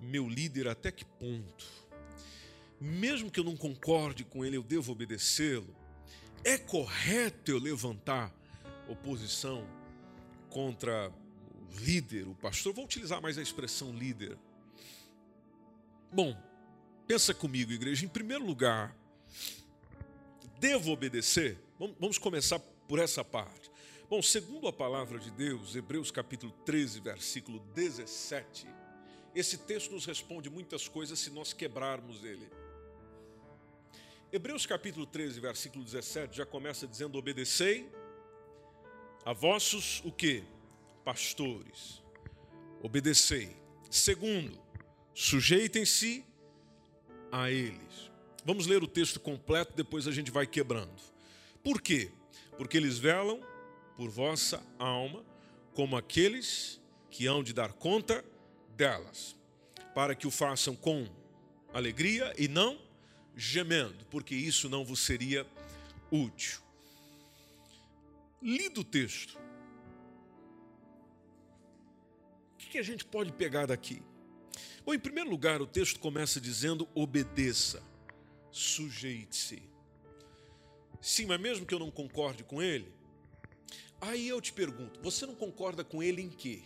meu 0.00 0.28
líder 0.28 0.68
até 0.68 0.90
que 0.90 1.04
ponto? 1.04 1.66
Mesmo 2.80 3.30
que 3.30 3.40
eu 3.40 3.44
não 3.44 3.56
concorde 3.56 4.24
com 4.24 4.44
ele, 4.44 4.56
eu 4.56 4.62
devo 4.62 4.92
obedecê-lo? 4.92 5.74
É 6.44 6.58
correto 6.58 7.50
eu 7.50 7.58
levantar 7.58 8.32
oposição 8.88 9.66
contra 10.50 11.12
líder, 11.80 12.26
o 12.28 12.34
pastor, 12.34 12.72
vou 12.72 12.84
utilizar 12.84 13.20
mais 13.20 13.36
a 13.38 13.42
expressão 13.42 13.92
líder. 13.92 14.38
Bom, 16.12 16.36
pensa 17.06 17.34
comigo, 17.34 17.72
igreja, 17.72 18.04
em 18.04 18.08
primeiro 18.08 18.44
lugar, 18.44 18.96
devo 20.58 20.92
obedecer? 20.92 21.58
Vamos 21.78 22.18
começar 22.18 22.58
por 22.88 22.98
essa 22.98 23.24
parte. 23.24 23.70
Bom, 24.08 24.22
segundo 24.22 24.68
a 24.68 24.72
palavra 24.72 25.18
de 25.18 25.30
Deus, 25.30 25.74
Hebreus 25.74 26.10
capítulo 26.10 26.52
13, 26.64 27.00
versículo 27.00 27.58
17, 27.74 28.66
esse 29.34 29.58
texto 29.58 29.92
nos 29.92 30.06
responde 30.06 30.48
muitas 30.48 30.86
coisas 30.86 31.18
se 31.18 31.30
nós 31.30 31.52
quebrarmos 31.52 32.24
ele. 32.24 32.48
Hebreus 34.32 34.64
capítulo 34.66 35.06
13, 35.06 35.40
versículo 35.40 35.84
17 35.84 36.36
já 36.36 36.46
começa 36.46 36.86
dizendo: 36.86 37.18
"Obedecei 37.18 37.88
a 39.24 39.32
vossos 39.32 40.00
o 40.04 40.12
que? 40.12 40.44
pastores. 41.06 42.02
Obedecei. 42.82 43.56
Segundo, 43.88 44.60
sujeitem-se 45.14 46.24
a 47.30 47.48
eles. 47.48 48.10
Vamos 48.46 48.66
ler 48.66 48.82
o 48.82 48.88
texto 48.88 49.20
completo, 49.20 49.74
depois 49.76 50.06
a 50.06 50.12
gente 50.12 50.30
vai 50.30 50.46
quebrando. 50.46 50.94
Por 51.62 51.82
quê? 51.82 52.10
Porque 52.56 52.78
eles 52.78 52.96
velam 52.96 53.40
por 53.96 54.08
vossa 54.08 54.64
alma, 54.78 55.22
como 55.74 55.96
aqueles 55.96 56.80
que 57.10 57.26
hão 57.26 57.42
de 57.42 57.52
dar 57.52 57.72
conta 57.72 58.24
delas, 58.76 59.36
para 59.94 60.14
que 60.14 60.26
o 60.26 60.30
façam 60.30 60.74
com 60.74 61.06
alegria 61.74 62.32
e 62.38 62.46
não 62.46 62.80
gemendo, 63.36 64.06
porque 64.10 64.34
isso 64.34 64.68
não 64.68 64.84
vos 64.84 65.00
seria 65.00 65.46
útil. 66.10 66.60
Lido 68.40 68.82
o 68.82 68.84
texto, 68.84 69.36
que 72.76 72.80
a 72.80 72.82
gente 72.82 73.06
pode 73.06 73.32
pegar 73.32 73.64
daqui? 73.64 74.02
Bom, 74.84 74.92
em 74.92 74.98
primeiro 74.98 75.30
lugar, 75.30 75.62
o 75.62 75.66
texto 75.66 75.98
começa 75.98 76.38
dizendo: 76.38 76.86
obedeça, 76.94 77.82
sujeite-se. 78.56 79.62
Sim, 81.00 81.26
mas 81.26 81.38
mesmo 81.38 81.66
que 81.66 81.74
eu 81.74 81.78
não 81.78 81.90
concorde 81.90 82.42
com 82.42 82.62
ele, 82.62 82.90
aí 84.00 84.26
eu 84.28 84.40
te 84.40 84.52
pergunto: 84.52 84.98
você 85.02 85.26
não 85.26 85.34
concorda 85.34 85.84
com 85.84 86.02
ele 86.02 86.22
em 86.22 86.30
quê? 86.30 86.62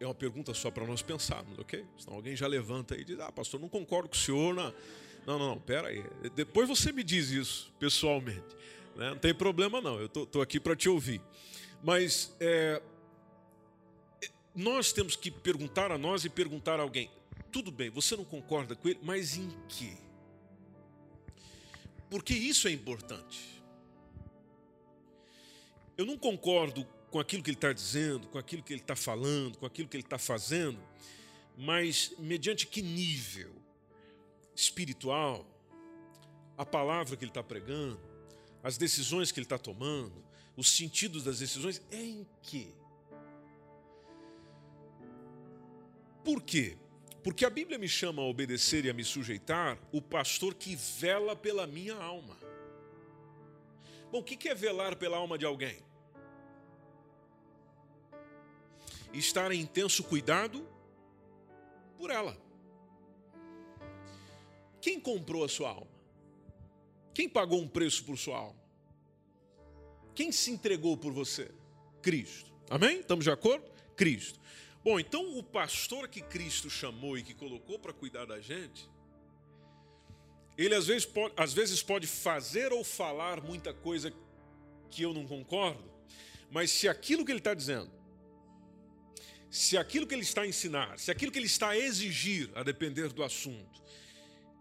É 0.00 0.06
uma 0.06 0.14
pergunta 0.14 0.54
só 0.54 0.70
para 0.70 0.86
nós 0.86 1.02
pensarmos, 1.02 1.58
ok? 1.58 1.84
Senão 1.98 2.16
alguém 2.16 2.34
já 2.34 2.46
levanta 2.46 2.96
e 2.96 3.04
diz: 3.04 3.20
Ah, 3.20 3.30
pastor, 3.30 3.60
não 3.60 3.68
concordo 3.68 4.08
com 4.08 4.14
o 4.14 4.18
senhor. 4.18 4.54
Não, 4.54 4.72
não, 5.26 5.38
não, 5.38 5.60
pera 5.60 5.88
aí. 5.88 6.02
Depois 6.34 6.68
você 6.68 6.90
me 6.90 7.04
diz 7.04 7.30
isso 7.30 7.72
pessoalmente. 7.78 8.56
Né? 8.96 9.10
Não 9.10 9.18
tem 9.18 9.34
problema, 9.34 9.80
não. 9.80 10.00
Eu 10.00 10.06
estou 10.06 10.40
aqui 10.40 10.58
para 10.58 10.74
te 10.74 10.88
ouvir. 10.88 11.20
Mas 11.82 12.34
é, 12.40 12.80
nós 14.54 14.90
temos 14.92 15.14
que 15.14 15.30
perguntar 15.30 15.92
a 15.92 15.98
nós 15.98 16.24
e 16.24 16.30
perguntar 16.30 16.80
a 16.80 16.82
alguém: 16.82 17.10
tudo 17.50 17.70
bem, 17.70 17.90
você 17.90 18.16
não 18.16 18.24
concorda 18.24 18.74
com 18.76 18.88
ele, 18.88 19.00
mas 19.02 19.36
em 19.36 19.50
que? 19.68 19.96
Porque 22.10 22.34
isso 22.34 22.68
é 22.68 22.70
importante. 22.70 23.62
Eu 25.96 26.06
não 26.06 26.16
concordo 26.16 26.86
com 27.10 27.18
aquilo 27.18 27.42
que 27.42 27.50
ele 27.50 27.56
está 27.56 27.72
dizendo, 27.72 28.28
com 28.28 28.38
aquilo 28.38 28.62
que 28.62 28.72
ele 28.72 28.80
está 28.80 28.94
falando, 28.94 29.58
com 29.58 29.66
aquilo 29.66 29.88
que 29.88 29.96
ele 29.96 30.04
está 30.04 30.18
fazendo, 30.18 30.78
mas 31.56 32.14
mediante 32.18 32.66
que 32.66 32.80
nível 32.80 33.52
espiritual, 34.54 35.46
a 36.56 36.64
palavra 36.64 37.16
que 37.16 37.24
ele 37.24 37.30
está 37.30 37.42
pregando, 37.42 38.00
as 38.62 38.76
decisões 38.76 39.32
que 39.32 39.38
ele 39.38 39.46
está 39.46 39.58
tomando, 39.58 40.24
os 40.56 40.70
sentidos 40.70 41.24
das 41.24 41.38
decisões 41.38 41.80
é 41.90 42.02
em 42.02 42.26
quê? 42.42 42.68
Por 46.24 46.42
quê? 46.42 46.76
Porque 47.28 47.44
a 47.44 47.50
Bíblia 47.50 47.76
me 47.76 47.86
chama 47.86 48.22
a 48.22 48.24
obedecer 48.24 48.86
e 48.86 48.88
a 48.88 48.94
me 48.94 49.04
sujeitar 49.04 49.78
o 49.92 50.00
pastor 50.00 50.54
que 50.54 50.74
vela 50.74 51.36
pela 51.36 51.66
minha 51.66 51.94
alma. 51.94 52.34
Bom, 54.10 54.20
o 54.20 54.24
que 54.24 54.48
é 54.48 54.54
velar 54.54 54.96
pela 54.96 55.18
alma 55.18 55.36
de 55.36 55.44
alguém? 55.44 55.76
Estar 59.12 59.52
em 59.52 59.60
intenso 59.60 60.02
cuidado 60.04 60.66
por 61.98 62.08
ela. 62.08 62.34
Quem 64.80 64.98
comprou 64.98 65.44
a 65.44 65.50
sua 65.50 65.68
alma? 65.68 65.98
Quem 67.12 67.28
pagou 67.28 67.60
um 67.60 67.68
preço 67.68 68.06
por 68.06 68.16
sua 68.16 68.38
alma? 68.38 68.62
Quem 70.14 70.32
se 70.32 70.50
entregou 70.50 70.96
por 70.96 71.12
você? 71.12 71.50
Cristo. 72.00 72.50
Amém? 72.70 73.00
Estamos 73.00 73.26
de 73.26 73.30
acordo? 73.30 73.70
Cristo. 73.96 74.40
Bom, 74.82 74.98
então 74.98 75.36
o 75.36 75.42
pastor 75.42 76.08
que 76.08 76.20
Cristo 76.20 76.70
chamou 76.70 77.18
e 77.18 77.22
que 77.22 77.34
colocou 77.34 77.78
para 77.78 77.92
cuidar 77.92 78.24
da 78.24 78.40
gente, 78.40 78.88
ele 80.56 80.74
às 80.74 80.86
vezes, 80.86 81.04
pode, 81.04 81.34
às 81.36 81.52
vezes 81.52 81.82
pode 81.82 82.06
fazer 82.06 82.72
ou 82.72 82.82
falar 82.84 83.42
muita 83.42 83.72
coisa 83.72 84.12
que 84.90 85.02
eu 85.02 85.12
não 85.12 85.26
concordo, 85.26 85.84
mas 86.50 86.70
se 86.70 86.88
aquilo 86.88 87.24
que 87.24 87.32
ele 87.32 87.38
está 87.38 87.54
dizendo, 87.54 87.90
se 89.50 89.76
aquilo 89.76 90.06
que 90.06 90.14
ele 90.14 90.22
está 90.22 90.42
a 90.42 90.46
ensinar, 90.46 90.98
se 90.98 91.10
aquilo 91.10 91.32
que 91.32 91.38
ele 91.38 91.46
está 91.46 91.70
a 91.70 91.78
exigir, 91.78 92.50
a 92.54 92.62
depender 92.62 93.08
do 93.12 93.22
assunto, 93.22 93.82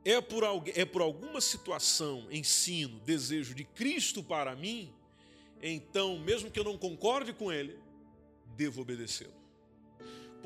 é 0.03 0.21
por, 0.21 0.43
é 0.73 0.85
por 0.85 1.01
alguma 1.01 1.41
situação, 1.41 2.27
ensino, 2.31 2.99
desejo 3.01 3.53
de 3.53 3.63
Cristo 3.65 4.23
para 4.23 4.55
mim, 4.55 4.93
então, 5.61 6.19
mesmo 6.19 6.51
que 6.51 6.59
eu 6.59 6.63
não 6.63 6.77
concorde 6.77 7.33
com 7.33 7.51
ele, 7.51 7.77
devo 8.55 8.81
obedecê-lo. 8.81 9.33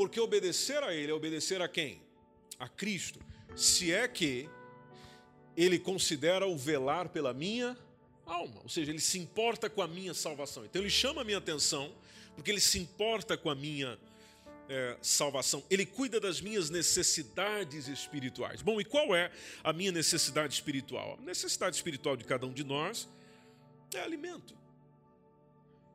Porque 0.01 0.19
obedecer 0.19 0.81
a 0.81 0.95
ele 0.95 1.11
é 1.11 1.13
obedecer 1.13 1.61
a 1.61 1.67
quem? 1.67 2.01
A 2.57 2.67
Cristo. 2.67 3.19
Se 3.55 3.93
é 3.93 4.07
que 4.07 4.49
ele 5.55 5.77
considera 5.77 6.47
o 6.47 6.57
velar 6.57 7.09
pela 7.09 7.35
minha 7.35 7.77
alma, 8.25 8.61
ou 8.63 8.67
seja, 8.67 8.91
ele 8.91 8.99
se 8.99 9.19
importa 9.19 9.69
com 9.69 9.79
a 9.79 9.87
minha 9.87 10.15
salvação. 10.15 10.65
Então, 10.65 10.81
ele 10.81 10.89
chama 10.89 11.21
a 11.21 11.23
minha 11.23 11.37
atenção, 11.37 11.93
porque 12.33 12.49
ele 12.49 12.59
se 12.59 12.79
importa 12.79 13.37
com 13.37 13.47
a 13.47 13.53
minha 13.53 13.95
é, 14.67 14.97
salvação. 15.03 15.63
Ele 15.69 15.85
cuida 15.85 16.19
das 16.19 16.41
minhas 16.41 16.71
necessidades 16.71 17.87
espirituais. 17.87 18.63
Bom, 18.63 18.81
e 18.81 18.83
qual 18.83 19.15
é 19.15 19.31
a 19.63 19.71
minha 19.71 19.91
necessidade 19.91 20.51
espiritual? 20.51 21.19
A 21.19 21.21
necessidade 21.21 21.75
espiritual 21.75 22.17
de 22.17 22.23
cada 22.23 22.47
um 22.47 22.51
de 22.51 22.63
nós 22.63 23.07
é 23.93 23.99
alimento. 23.99 24.57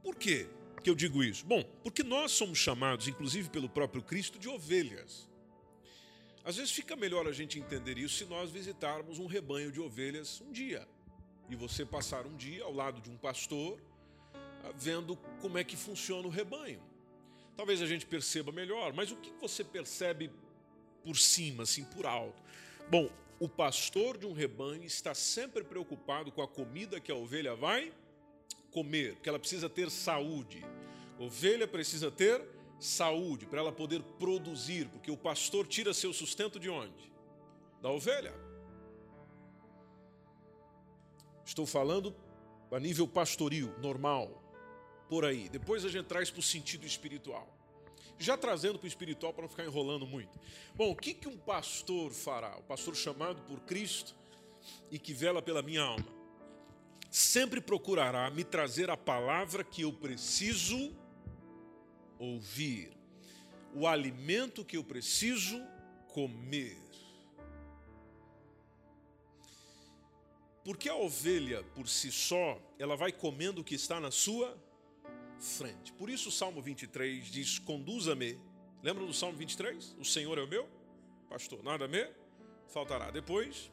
Por 0.01 0.15
quê 0.15 0.47
que 0.87 0.91
eu 0.91 0.95
digo 0.95 1.25
isso? 1.25 1.45
Bom, 1.45 1.65
porque 1.83 2.05
nós 2.05 2.31
somos 2.31 2.59
chamados, 2.59 3.09
inclusive 3.09 3.51
pelo 3.51 3.69
próprio 3.69 4.01
Cristo, 4.01 4.39
de 4.39 4.49
ovelhas. 4.49 5.29
Às 6.45 6.59
vezes 6.59 6.71
fica 6.71 6.95
melhor 6.95 7.27
a 7.27 7.33
gente 7.33 7.59
entender 7.59 7.99
isso 7.99 8.19
se 8.19 8.25
nós 8.25 8.53
visitarmos 8.53 9.19
um 9.19 9.27
rebanho 9.27 9.73
de 9.73 9.81
ovelhas 9.81 10.41
um 10.41 10.53
dia. 10.53 10.87
E 11.51 11.57
você 11.57 11.85
passar 11.85 12.25
um 12.25 12.37
dia 12.37 12.63
ao 12.63 12.73
lado 12.73 13.01
de 13.01 13.11
um 13.11 13.17
pastor, 13.17 13.81
ah, 14.33 14.71
vendo 14.77 15.17
como 15.41 15.59
é 15.59 15.65
que 15.65 15.77
funciona 15.77 16.29
o 16.29 16.31
rebanho. 16.31 16.81
Talvez 17.57 17.83
a 17.83 17.87
gente 17.87 18.07
perceba 18.07 18.53
melhor, 18.53 18.93
mas 18.93 19.11
o 19.11 19.17
que 19.17 19.33
você 19.41 19.65
percebe 19.65 20.31
por 21.03 21.19
cima, 21.19 21.65
assim, 21.65 21.83
por 21.83 22.07
alto? 22.07 22.41
Bom, 22.89 23.11
O 23.39 23.49
pastor 23.49 24.17
de 24.17 24.25
um 24.25 24.33
rebanho 24.33 24.85
está 24.85 25.15
sempre 25.15 25.63
preocupado 25.63 26.33
com 26.33 26.41
a 26.41 26.49
comida 26.49 26.99
que 26.99 27.13
a 27.13 27.15
ovelha 27.15 27.55
vai 27.55 27.93
comer, 28.77 29.15
porque 29.15 29.31
ela 29.31 29.39
precisa 29.39 29.71
ter 29.71 29.91
saúde. 29.91 30.63
Ovelha 31.19 31.67
precisa 31.67 32.11
ter 32.11 32.47
saúde 32.79 33.47
para 33.47 33.61
ela 33.61 33.73
poder 33.73 34.03
produzir, 34.19 34.87
porque 34.89 35.11
o 35.11 35.17
pastor 35.17 35.67
tira 35.67 35.95
seu 35.95 36.13
sustento 36.13 36.61
de 36.61 36.69
onde? 36.69 37.11
Da 37.81 37.91
ovelha. 37.91 38.35
Estou 41.43 41.65
falando 41.65 42.15
a 42.71 42.79
nível 42.79 43.09
pastoril, 43.09 43.73
normal, 43.81 44.43
por 45.09 45.25
aí. 45.25 45.49
Depois 45.49 45.83
a 45.83 45.89
gente 45.89 46.05
traz 46.05 46.31
para 46.31 46.41
o 46.41 46.43
sentido 46.43 46.85
espiritual. 46.85 47.49
Já 48.19 48.37
trazendo 48.37 48.79
para 48.79 48.85
o 48.85 48.89
espiritual 48.89 49.33
para 49.33 49.43
não 49.43 49.49
ficar 49.49 49.65
enrolando 49.65 50.07
muito. 50.07 50.39
Bom, 50.75 50.91
o 50.91 50.97
que, 50.97 51.15
que 51.15 51.29
um 51.29 51.39
pastor 51.39 52.11
fará? 52.13 52.59
O 52.59 52.63
pastor 52.63 52.95
chamado 52.95 53.41
por 53.43 53.61
Cristo 53.61 54.15
e 54.91 54.99
que 54.99 55.15
vela 55.15 55.41
pela 55.41 55.63
minha 55.63 55.83
alma. 55.83 56.26
Sempre 57.17 57.63
procurará 57.63 58.31
me 58.31 58.45
trazer 58.45 58.91
a 58.91 58.97
palavra 58.97 59.65
que 59.65 59.81
eu 59.81 59.91
preciso 59.91 60.95
ouvir, 62.19 62.95
o 63.73 63.87
alimento 63.87 64.63
que 64.63 64.77
eu 64.77 64.85
preciso 64.85 65.59
comer. 66.09 66.77
Porque 70.63 70.91
a 70.91 70.95
ovelha, 70.95 71.65
por 71.75 71.89
si 71.89 72.13
só, 72.13 72.61
ela 72.79 72.95
vai 72.97 73.11
comendo 73.11 73.63
o 73.63 73.65
que 73.65 73.77
está 73.77 73.99
na 73.99 74.11
sua 74.11 74.55
frente. 75.41 75.95
Por 75.95 76.11
isso 76.11 76.29
o 76.29 76.33
Salmo 76.33 76.61
23 76.61 77.29
diz: 77.29 77.59
Conduza-me. 77.59 78.39
Lembra 78.83 79.07
do 79.07 79.15
Salmo 79.15 79.39
23? 79.39 79.97
O 79.99 80.05
Senhor 80.05 80.37
é 80.37 80.43
o 80.43 80.47
meu 80.47 80.69
pastor, 81.31 81.63
nada 81.63 81.89
me 81.89 82.07
faltará. 82.69 83.11
Depois, 83.11 83.73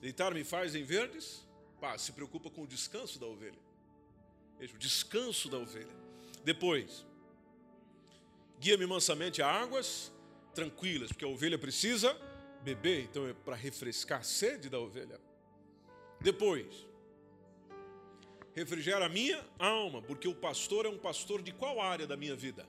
deitar-me 0.00 0.42
faz 0.44 0.74
em 0.74 0.82
verdes. 0.82 1.51
Pá, 1.82 1.98
se 1.98 2.12
preocupa 2.12 2.48
com 2.48 2.62
o 2.62 2.66
descanso 2.66 3.18
da 3.18 3.26
ovelha. 3.26 3.58
Veja, 4.56 4.72
o 4.72 4.78
descanso 4.78 5.48
da 5.48 5.58
ovelha. 5.58 5.92
Depois, 6.44 7.04
guia-me 8.60 8.86
mansamente 8.86 9.42
a 9.42 9.50
águas 9.50 10.12
tranquilas, 10.54 11.08
porque 11.08 11.24
a 11.24 11.28
ovelha 11.28 11.58
precisa 11.58 12.16
beber, 12.62 13.02
então 13.02 13.26
é 13.26 13.32
para 13.32 13.56
refrescar 13.56 14.20
a 14.20 14.22
sede 14.22 14.68
da 14.68 14.78
ovelha. 14.78 15.20
Depois, 16.20 16.86
refrigera 18.54 19.06
a 19.06 19.08
minha 19.08 19.44
alma, 19.58 20.00
porque 20.00 20.28
o 20.28 20.34
pastor 20.36 20.86
é 20.86 20.88
um 20.88 20.98
pastor 20.98 21.42
de 21.42 21.50
qual 21.50 21.80
área 21.80 22.06
da 22.06 22.16
minha 22.16 22.36
vida? 22.36 22.64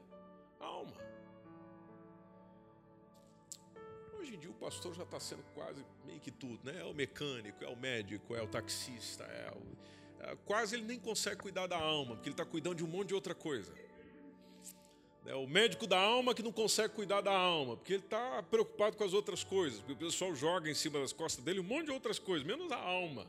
Dia 4.43 4.51
o 4.51 4.53
pastor 4.53 4.93
já 4.93 5.03
está 5.03 5.19
sendo 5.19 5.41
quase 5.53 5.83
meio 6.05 6.19
que 6.19 6.29
tudo, 6.29 6.59
né? 6.63 6.81
É 6.81 6.83
o 6.83 6.93
mecânico, 6.93 7.63
é 7.63 7.67
o 7.69 7.77
médico, 7.77 8.35
é 8.35 8.41
o 8.41 8.47
taxista, 8.47 9.23
é 9.23 9.51
o... 9.51 10.25
é, 10.25 10.35
quase 10.45 10.75
ele 10.75 10.83
nem 10.83 10.99
consegue 10.99 11.37
cuidar 11.37 11.65
da 11.67 11.77
alma, 11.77 12.15
porque 12.15 12.27
ele 12.27 12.33
está 12.33 12.45
cuidando 12.45 12.75
de 12.75 12.83
um 12.83 12.87
monte 12.87 13.09
de 13.09 13.13
outra 13.13 13.33
coisa. 13.33 13.73
É 15.25 15.33
o 15.33 15.47
médico 15.47 15.87
da 15.87 15.97
alma 15.97 16.35
que 16.35 16.43
não 16.43 16.51
consegue 16.51 16.93
cuidar 16.93 17.21
da 17.21 17.31
alma, 17.31 17.77
porque 17.77 17.93
ele 17.93 18.03
está 18.03 18.43
preocupado 18.43 18.97
com 18.97 19.05
as 19.05 19.13
outras 19.13 19.45
coisas, 19.45 19.79
porque 19.79 19.93
o 19.93 19.95
pessoal 19.95 20.35
joga 20.35 20.69
em 20.69 20.73
cima 20.73 20.99
das 20.99 21.13
costas 21.13 21.43
dele 21.45 21.61
um 21.61 21.63
monte 21.63 21.85
de 21.85 21.91
outras 21.91 22.19
coisas, 22.19 22.45
menos 22.45 22.69
a 22.69 22.77
alma. 22.77 23.25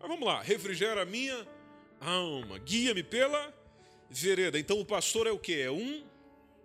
Mas 0.00 0.08
vamos 0.08 0.26
lá, 0.26 0.42
refrigera 0.42 1.02
a 1.02 1.06
minha 1.06 1.46
alma, 2.00 2.58
guia-me 2.58 3.04
pela 3.04 3.54
vereda. 4.10 4.58
Então 4.58 4.80
o 4.80 4.84
pastor 4.84 5.28
é 5.28 5.30
o 5.30 5.38
que? 5.38 5.60
É 5.60 5.70
um 5.70 6.04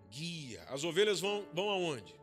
guia. 0.09 0.63
As 0.69 0.83
ovelhas 0.83 1.19
vão, 1.19 1.45
vão 1.53 1.69
aonde? 1.69 2.22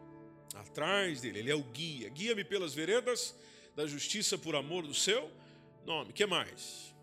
Atrás 0.54 1.20
dele, 1.20 1.40
ele 1.40 1.50
é 1.50 1.54
o 1.54 1.62
guia. 1.62 2.08
Guia-me 2.08 2.44
pelas 2.44 2.74
veredas 2.74 3.34
da 3.76 3.86
justiça 3.86 4.36
por 4.36 4.54
amor 4.54 4.86
do 4.86 4.94
seu 4.94 5.30
nome. 5.86 6.12
que 6.12 6.26
mais? 6.26 6.94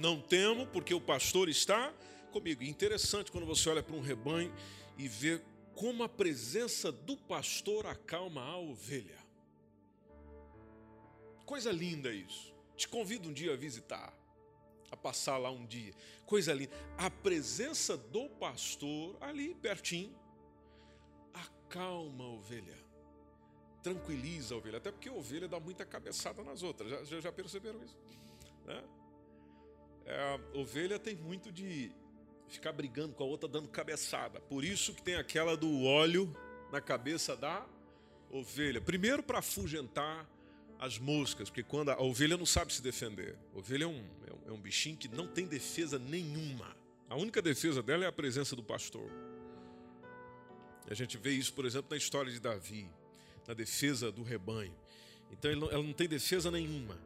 Não 0.00 0.18
temo, 0.20 0.66
porque 0.66 0.94
o 0.94 1.00
pastor 1.00 1.48
está 1.48 1.92
comigo. 2.32 2.62
Interessante 2.62 3.30
quando 3.30 3.46
você 3.46 3.68
olha 3.68 3.82
para 3.82 3.94
um 3.94 4.00
rebanho 4.00 4.54
e 4.96 5.06
vê 5.06 5.40
como 5.74 6.02
a 6.02 6.08
presença 6.08 6.90
do 6.90 7.16
pastor 7.16 7.86
acalma 7.86 8.42
a 8.42 8.56
ovelha. 8.56 9.18
Coisa 11.44 11.70
linda 11.70 12.12
isso. 12.12 12.54
Te 12.76 12.88
convido 12.88 13.28
um 13.28 13.32
dia 13.32 13.52
a 13.52 13.56
visitar, 13.56 14.14
a 14.90 14.96
passar 14.96 15.38
lá 15.38 15.50
um 15.50 15.64
dia. 15.64 15.92
Coisa 16.26 16.52
linda. 16.52 16.72
A 16.98 17.10
presença 17.10 17.96
do 17.96 18.28
pastor 18.28 19.16
ali 19.20 19.54
pertinho 19.54 20.14
acalma 21.32 22.24
a 22.24 22.28
ovelha, 22.28 22.78
tranquiliza 23.82 24.54
a 24.54 24.58
ovelha. 24.58 24.78
Até 24.78 24.90
porque 24.90 25.08
a 25.08 25.12
ovelha 25.12 25.48
dá 25.48 25.60
muita 25.60 25.84
cabeçada 25.84 26.42
nas 26.42 26.62
outras. 26.62 27.08
Já, 27.08 27.20
já 27.20 27.32
perceberam 27.32 27.82
isso? 27.84 27.96
Né? 28.66 28.82
É, 30.06 30.40
ovelha 30.54 30.98
tem 30.98 31.14
muito 31.14 31.52
de 31.52 31.92
ficar 32.48 32.72
brigando 32.72 33.14
com 33.14 33.22
a 33.22 33.26
outra, 33.26 33.48
dando 33.48 33.68
cabeçada. 33.68 34.40
Por 34.40 34.64
isso 34.64 34.92
que 34.92 35.02
tem 35.02 35.14
aquela 35.14 35.56
do 35.56 35.84
óleo 35.84 36.34
na 36.72 36.80
cabeça 36.80 37.36
da 37.36 37.64
ovelha. 38.30 38.80
Primeiro 38.80 39.22
para 39.22 39.38
afugentar 39.38 40.28
as 40.80 40.98
moscas, 40.98 41.50
porque 41.50 41.62
quando 41.62 41.90
a, 41.90 42.00
ovelha 42.00 42.38
não 42.38 42.46
sabe 42.46 42.72
se 42.72 42.80
defender. 42.80 43.36
A 43.54 43.58
ovelha 43.58 43.84
é 43.84 43.86
um, 43.86 44.02
é 44.26 44.32
um, 44.32 44.50
é 44.50 44.52
um 44.52 44.60
bichinho 44.60 44.96
que 44.96 45.08
não 45.08 45.26
tem 45.26 45.46
defesa 45.46 45.98
nenhuma. 45.98 46.74
A 47.08 47.16
única 47.16 47.42
defesa 47.42 47.82
dela 47.82 48.04
é 48.04 48.08
a 48.08 48.12
presença 48.12 48.56
do 48.56 48.62
pastor. 48.62 49.10
A 50.88 50.94
gente 50.94 51.18
vê 51.18 51.32
isso, 51.32 51.52
por 51.52 51.66
exemplo, 51.66 51.88
na 51.90 51.96
história 51.96 52.32
de 52.32 52.40
Davi, 52.40 52.90
na 53.46 53.52
defesa 53.52 54.10
do 54.10 54.22
rebanho. 54.22 54.74
Então 55.30 55.50
ela 55.50 55.82
não 55.82 55.92
tem 55.92 56.08
defesa 56.08 56.50
nenhuma. 56.50 56.98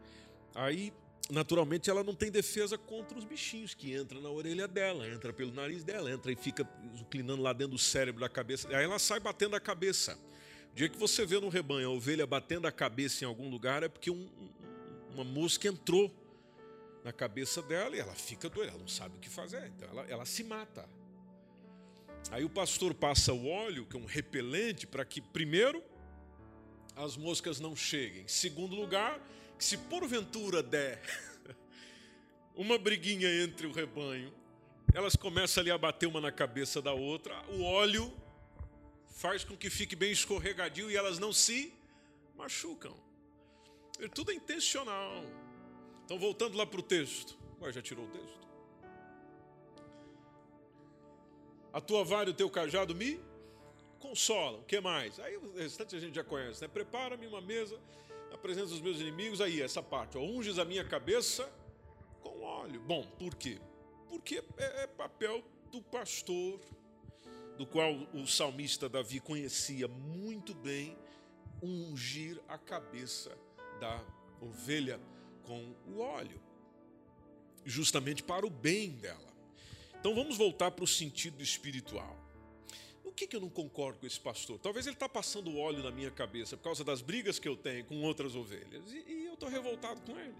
Aí 0.54 0.92
naturalmente 1.30 1.90
ela 1.90 2.04
não 2.04 2.14
tem 2.14 2.30
defesa 2.30 2.78
contra 2.78 3.18
os 3.18 3.24
bichinhos 3.24 3.74
que 3.74 3.94
entram 3.94 4.20
na 4.20 4.30
orelha 4.30 4.68
dela, 4.68 5.08
entra 5.08 5.32
pelo 5.32 5.52
nariz 5.52 5.82
dela, 5.82 6.10
entra 6.10 6.30
e 6.30 6.36
fica 6.36 6.68
inclinando 6.94 7.42
lá 7.42 7.52
dentro 7.52 7.72
do 7.72 7.78
cérebro 7.78 8.20
da 8.20 8.28
cabeça. 8.28 8.68
Aí 8.68 8.84
ela 8.84 8.98
sai 8.98 9.18
batendo 9.18 9.56
a 9.56 9.60
cabeça. 9.60 10.18
O 10.74 10.76
dia 10.76 10.88
que 10.88 10.98
você 10.98 11.24
vê 11.24 11.38
no 11.38 11.48
rebanho 11.48 11.88
a 11.88 11.92
ovelha 11.92 12.26
batendo 12.26 12.66
a 12.66 12.72
cabeça 12.72 13.22
em 13.22 13.28
algum 13.28 13.48
lugar 13.48 13.84
é 13.84 13.88
porque 13.88 14.10
um, 14.10 14.28
uma 15.14 15.22
mosca 15.22 15.68
entrou 15.68 16.12
na 17.04 17.12
cabeça 17.12 17.62
dela 17.62 17.94
e 17.94 18.00
ela 18.00 18.12
fica 18.12 18.48
doida, 18.48 18.72
ela 18.72 18.80
não 18.80 18.88
sabe 18.88 19.16
o 19.16 19.20
que 19.20 19.28
fazer, 19.28 19.68
então 19.68 19.88
ela, 19.88 20.02
ela 20.08 20.24
se 20.24 20.42
mata. 20.42 20.84
Aí 22.28 22.44
o 22.44 22.50
pastor 22.50 22.92
passa 22.92 23.32
o 23.32 23.46
óleo, 23.46 23.86
que 23.86 23.96
é 23.96 24.00
um 24.00 24.04
repelente, 24.04 24.84
para 24.84 25.04
que, 25.04 25.20
primeiro, 25.20 25.80
as 26.96 27.16
moscas 27.16 27.60
não 27.60 27.76
cheguem. 27.76 28.26
Segundo 28.26 28.74
lugar, 28.74 29.20
que 29.56 29.64
se 29.64 29.78
porventura 29.78 30.60
der 30.60 31.00
uma 32.52 32.76
briguinha 32.78 33.28
entre 33.44 33.68
o 33.68 33.72
rebanho, 33.72 34.34
elas 34.92 35.14
começam 35.14 35.60
ali 35.60 35.70
a 35.70 35.78
bater 35.78 36.06
uma 36.06 36.20
na 36.20 36.32
cabeça 36.32 36.82
da 36.82 36.92
outra, 36.92 37.40
o 37.50 37.62
óleo 37.62 38.12
faz 39.14 39.44
com 39.44 39.56
que 39.56 39.70
fique 39.70 39.94
bem 39.94 40.10
escorregadio 40.10 40.90
e 40.90 40.96
elas 40.96 41.18
não 41.18 41.32
se 41.32 41.72
machucam. 42.36 42.94
Tudo 44.12 44.32
é 44.32 44.34
intencional. 44.34 45.24
Então, 46.04 46.18
voltando 46.18 46.58
lá 46.58 46.66
para 46.66 46.80
o 46.80 46.82
texto. 46.82 47.38
Ué, 47.60 47.72
já 47.72 47.80
tirou 47.80 48.04
o 48.04 48.08
texto? 48.08 48.44
A 51.72 51.80
tua 51.80 52.04
vara 52.04 52.28
e 52.28 52.32
o 52.32 52.34
teu 52.34 52.50
cajado 52.50 52.94
me 52.94 53.20
consolam. 54.00 54.60
O 54.60 54.64
que 54.64 54.80
mais? 54.80 55.18
Aí 55.20 55.36
o 55.36 55.54
restante 55.54 55.94
a 55.94 56.00
gente 56.00 56.16
já 56.16 56.24
conhece, 56.24 56.60
né? 56.60 56.68
Prepara-me 56.68 57.26
uma 57.26 57.40
mesa 57.40 57.80
na 58.32 58.36
presença 58.36 58.70
dos 58.70 58.80
meus 58.80 58.98
inimigos, 59.00 59.40
aí, 59.40 59.62
essa 59.62 59.80
parte, 59.80 60.18
ó, 60.18 60.20
unges 60.20 60.58
a 60.58 60.64
minha 60.64 60.84
cabeça 60.84 61.48
com 62.20 62.42
óleo. 62.42 62.80
Bom, 62.80 63.06
por 63.16 63.36
quê? 63.36 63.60
Porque 64.08 64.42
é, 64.58 64.82
é 64.82 64.86
papel 64.88 65.42
do 65.70 65.80
pastor, 65.80 66.60
do 67.56 67.66
qual 67.66 67.92
o 68.12 68.26
salmista 68.26 68.88
Davi 68.88 69.20
conhecia 69.20 69.86
muito 69.88 70.54
bem, 70.54 70.96
ungir 71.62 72.40
a 72.48 72.58
cabeça 72.58 73.36
da 73.80 74.04
ovelha 74.40 75.00
com 75.44 75.74
o 75.86 76.00
óleo, 76.00 76.40
justamente 77.64 78.22
para 78.22 78.46
o 78.46 78.50
bem 78.50 78.90
dela. 78.90 79.32
Então 79.98 80.14
vamos 80.14 80.36
voltar 80.36 80.70
para 80.70 80.84
o 80.84 80.88
sentido 80.88 81.42
espiritual 81.42 82.24
que, 83.14 83.26
que 83.26 83.36
eu 83.36 83.40
não 83.40 83.48
concordo 83.48 84.00
com 84.00 84.06
esse 84.06 84.18
pastor? 84.18 84.58
Talvez 84.58 84.86
ele 84.86 84.96
está 84.96 85.08
passando 85.08 85.56
óleo 85.56 85.82
na 85.82 85.90
minha 85.90 86.10
cabeça 86.10 86.56
por 86.56 86.64
causa 86.64 86.82
das 86.82 87.00
brigas 87.00 87.38
que 87.38 87.48
eu 87.48 87.56
tenho 87.56 87.84
com 87.84 88.02
outras 88.02 88.34
ovelhas. 88.34 88.92
E, 88.92 89.04
e 89.08 89.26
eu 89.26 89.34
estou 89.34 89.48
revoltado 89.48 90.00
com 90.00 90.18
ele. 90.18 90.34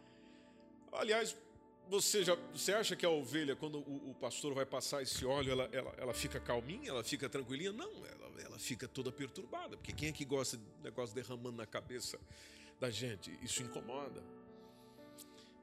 Aliás, 0.92 1.36
você, 1.88 2.24
já, 2.24 2.34
você 2.54 2.72
acha 2.72 2.96
que 2.96 3.04
a 3.04 3.10
ovelha, 3.10 3.54
quando 3.54 3.78
o, 3.78 4.10
o 4.10 4.14
pastor 4.14 4.54
vai 4.54 4.64
passar 4.64 5.02
esse 5.02 5.24
óleo, 5.26 5.52
ela, 5.52 5.68
ela, 5.72 5.94
ela, 5.98 6.14
fica 6.14 6.40
calminha, 6.40 6.90
ela 6.90 7.04
fica 7.04 7.28
tranquilinha? 7.28 7.72
Não, 7.72 7.90
ela, 8.06 8.42
ela 8.42 8.58
fica 8.58 8.88
toda 8.88 9.12
perturbada. 9.12 9.76
Porque 9.76 9.92
quem 9.92 10.08
é 10.08 10.12
que 10.12 10.24
gosta 10.24 10.56
de 10.56 10.64
negócio 10.82 11.14
derramando 11.14 11.56
na 11.56 11.66
cabeça 11.66 12.18
da 12.80 12.90
gente? 12.90 13.36
Isso 13.42 13.62
incomoda. 13.62 14.22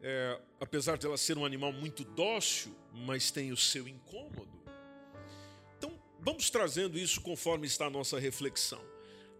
é, 0.01 0.39
apesar 0.59 0.97
de 0.97 1.05
ela 1.05 1.17
ser 1.17 1.37
um 1.37 1.45
animal 1.45 1.71
muito 1.73 2.03
dócil, 2.03 2.75
mas 2.93 3.31
tem 3.31 3.51
o 3.51 3.57
seu 3.57 3.87
incômodo. 3.87 4.59
Então, 5.77 5.91
vamos 6.19 6.49
trazendo 6.49 6.97
isso 6.97 7.21
conforme 7.21 7.67
está 7.67 7.87
a 7.87 7.89
nossa 7.89 8.19
reflexão. 8.19 8.81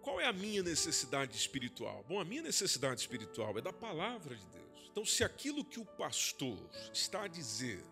Qual 0.02 0.20
é 0.20 0.26
a 0.26 0.34
minha 0.34 0.64
necessidade 0.64 1.36
espiritual? 1.36 2.06
Bom, 2.08 2.20
a 2.20 2.26
minha 2.26 2.42
necessidade 2.42 3.00
espiritual 3.02 3.58
é 3.58 3.62
da 3.62 3.74
palavra 3.74 4.36
de 4.36 4.46
Deus. 4.48 4.69
Então, 4.92 5.06
se 5.06 5.24
aquilo 5.24 5.64
que 5.64 5.80
o 5.80 5.86
pastor 5.86 6.58
está 6.94 7.24
a 7.24 7.28
dizer, 7.28 7.84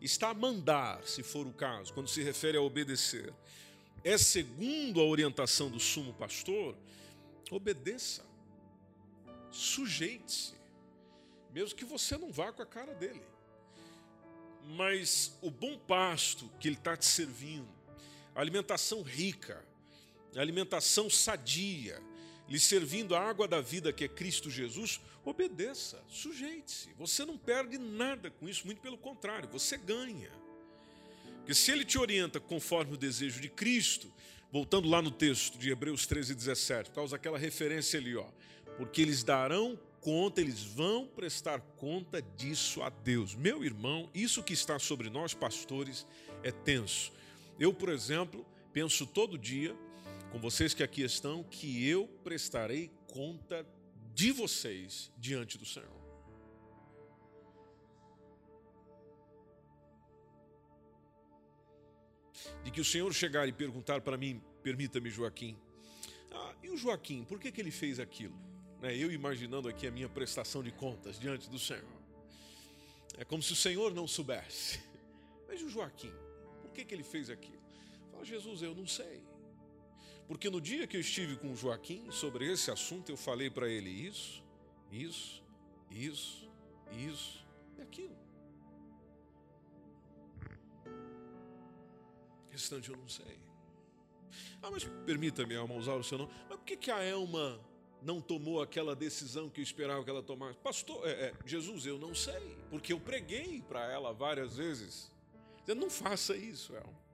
está 0.00 0.30
a 0.30 0.34
mandar, 0.34 1.02
se 1.06 1.22
for 1.22 1.46
o 1.46 1.52
caso, 1.52 1.92
quando 1.92 2.08
se 2.08 2.22
refere 2.22 2.58
a 2.58 2.62
obedecer, 2.62 3.32
é 4.02 4.18
segundo 4.18 5.00
a 5.00 5.04
orientação 5.04 5.70
do 5.70 5.80
sumo 5.80 6.12
pastor, 6.12 6.76
obedeça, 7.50 8.24
sujeite-se, 9.50 10.54
mesmo 11.52 11.76
que 11.76 11.84
você 11.84 12.18
não 12.18 12.32
vá 12.32 12.52
com 12.52 12.62
a 12.62 12.66
cara 12.66 12.94
dele. 12.94 13.22
Mas 14.76 15.38
o 15.40 15.50
bom 15.50 15.78
pasto 15.78 16.50
que 16.58 16.68
ele 16.68 16.76
está 16.76 16.96
te 16.96 17.06
servindo, 17.06 17.68
a 18.34 18.40
alimentação 18.40 19.02
rica, 19.02 19.64
a 20.36 20.40
alimentação 20.40 21.08
sadia, 21.08 22.02
lhe 22.48 22.58
servindo 22.58 23.14
a 23.14 23.20
água 23.20 23.48
da 23.48 23.60
vida 23.60 23.92
que 23.92 24.04
é 24.04 24.08
Cristo 24.08 24.50
Jesus, 24.50 25.00
obedeça, 25.24 26.02
sujeite-se. 26.08 26.90
Você 26.98 27.24
não 27.24 27.38
perde 27.38 27.78
nada 27.78 28.30
com 28.30 28.48
isso, 28.48 28.66
muito 28.66 28.80
pelo 28.80 28.98
contrário, 28.98 29.48
você 29.48 29.76
ganha. 29.76 30.30
Porque 31.38 31.54
se 31.54 31.70
ele 31.70 31.84
te 31.84 31.98
orienta 31.98 32.40
conforme 32.40 32.94
o 32.94 32.96
desejo 32.96 33.40
de 33.40 33.48
Cristo, 33.48 34.12
voltando 34.50 34.88
lá 34.88 35.02
no 35.02 35.10
texto 35.10 35.58
de 35.58 35.70
Hebreus 35.70 36.06
13, 36.06 36.34
17, 36.34 36.90
por 36.90 36.96
causa 36.96 37.12
daquela 37.12 37.38
referência 37.38 37.98
ali, 37.98 38.16
ó, 38.16 38.26
porque 38.76 39.02
eles 39.02 39.22
darão 39.22 39.78
conta, 40.00 40.40
eles 40.40 40.62
vão 40.62 41.06
prestar 41.06 41.60
conta 41.76 42.20
disso 42.20 42.82
a 42.82 42.90
Deus. 42.90 43.34
Meu 43.34 43.64
irmão, 43.64 44.10
isso 44.14 44.42
que 44.42 44.52
está 44.52 44.78
sobre 44.78 45.08
nós, 45.08 45.32
pastores, 45.32 46.06
é 46.42 46.52
tenso. 46.52 47.10
Eu, 47.58 47.72
por 47.72 47.88
exemplo, 47.88 48.44
penso 48.72 49.06
todo 49.06 49.38
dia, 49.38 49.74
com 50.34 50.40
vocês 50.40 50.74
que 50.74 50.82
aqui 50.82 51.02
estão, 51.02 51.44
que 51.44 51.88
eu 51.88 52.08
prestarei 52.24 52.90
conta 53.06 53.64
de 54.12 54.32
vocês 54.32 55.12
diante 55.16 55.56
do 55.56 55.64
Senhor. 55.64 56.02
de 62.64 62.70
que 62.70 62.80
o 62.80 62.84
Senhor 62.84 63.12
chegar 63.12 63.46
e 63.46 63.52
perguntar 63.52 64.00
para 64.00 64.16
mim, 64.16 64.42
permita-me, 64.62 65.08
Joaquim, 65.10 65.56
ah, 66.32 66.54
e 66.62 66.70
o 66.70 66.76
Joaquim, 66.76 67.22
por 67.24 67.38
que, 67.38 67.52
que 67.52 67.60
ele 67.60 67.70
fez 67.70 68.00
aquilo? 68.00 68.34
Né, 68.80 68.96
eu 68.96 69.12
imaginando 69.12 69.68
aqui 69.68 69.86
a 69.86 69.90
minha 69.90 70.08
prestação 70.08 70.64
de 70.64 70.72
contas 70.72 71.18
diante 71.18 71.48
do 71.48 71.58
Senhor. 71.58 71.84
É 73.18 73.24
como 73.24 73.42
se 73.42 73.52
o 73.52 73.56
Senhor 73.56 73.94
não 73.94 74.08
soubesse. 74.08 74.80
Mas 75.46 75.60
e 75.60 75.64
o 75.64 75.68
Joaquim, 75.68 76.12
por 76.62 76.72
que, 76.72 76.84
que 76.84 76.94
ele 76.94 77.04
fez 77.04 77.30
aquilo? 77.30 77.62
Fala, 78.10 78.24
Jesus, 78.24 78.62
eu 78.62 78.74
não 78.74 78.86
sei. 78.86 79.22
Porque 80.26 80.48
no 80.48 80.60
dia 80.60 80.86
que 80.86 80.96
eu 80.96 81.00
estive 81.00 81.36
com 81.36 81.52
o 81.52 81.56
Joaquim 81.56 82.10
sobre 82.10 82.50
esse 82.50 82.70
assunto, 82.70 83.10
eu 83.10 83.16
falei 83.16 83.50
para 83.50 83.68
ele 83.68 83.90
isso, 83.90 84.42
isso, 84.90 85.42
isso, 85.90 86.50
isso 86.92 87.44
e 87.76 87.82
aquilo. 87.82 88.24
restante 92.54 92.88
eu 92.88 92.96
não 92.96 93.08
sei. 93.08 93.38
Ah, 94.62 94.70
mas 94.70 94.84
permita-me, 95.04 95.56
Alma, 95.56 95.74
usar 95.74 95.94
o 95.94 96.04
seu 96.04 96.18
nome. 96.18 96.32
Mas 96.48 96.58
por 96.58 96.64
que, 96.64 96.76
que 96.76 96.90
a 96.90 97.02
Elma 97.02 97.60
não 98.00 98.20
tomou 98.20 98.62
aquela 98.62 98.94
decisão 98.94 99.50
que 99.50 99.60
eu 99.60 99.62
esperava 99.62 100.02
que 100.04 100.10
ela 100.10 100.22
tomasse? 100.22 100.58
Pastor, 100.58 101.06
é, 101.06 101.10
é, 101.10 101.34
Jesus, 101.44 101.84
eu 101.84 101.98
não 101.98 102.14
sei, 102.14 102.56
porque 102.70 102.92
eu 102.92 103.00
preguei 103.00 103.60
para 103.62 103.90
ela 103.90 104.12
várias 104.12 104.56
vezes. 104.56 105.12
Dizendo, 105.60 105.80
não 105.80 105.90
faça 105.90 106.36
isso, 106.36 106.74
Elma. 106.74 107.04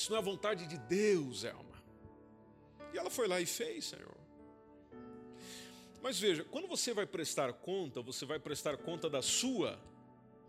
Isso 0.00 0.10
não 0.10 0.16
é 0.16 0.20
a 0.20 0.24
vontade 0.24 0.66
de 0.66 0.78
Deus, 0.78 1.44
Elma. 1.44 1.78
E 2.94 2.96
ela 2.96 3.10
foi 3.10 3.28
lá 3.28 3.38
e 3.38 3.44
fez, 3.44 3.84
Senhor. 3.84 4.16
Mas 6.02 6.18
veja, 6.18 6.42
quando 6.42 6.66
você 6.66 6.94
vai 6.94 7.04
prestar 7.04 7.52
conta, 7.52 8.00
você 8.00 8.24
vai 8.24 8.38
prestar 8.38 8.78
conta 8.78 9.10
da 9.10 9.20
sua 9.20 9.78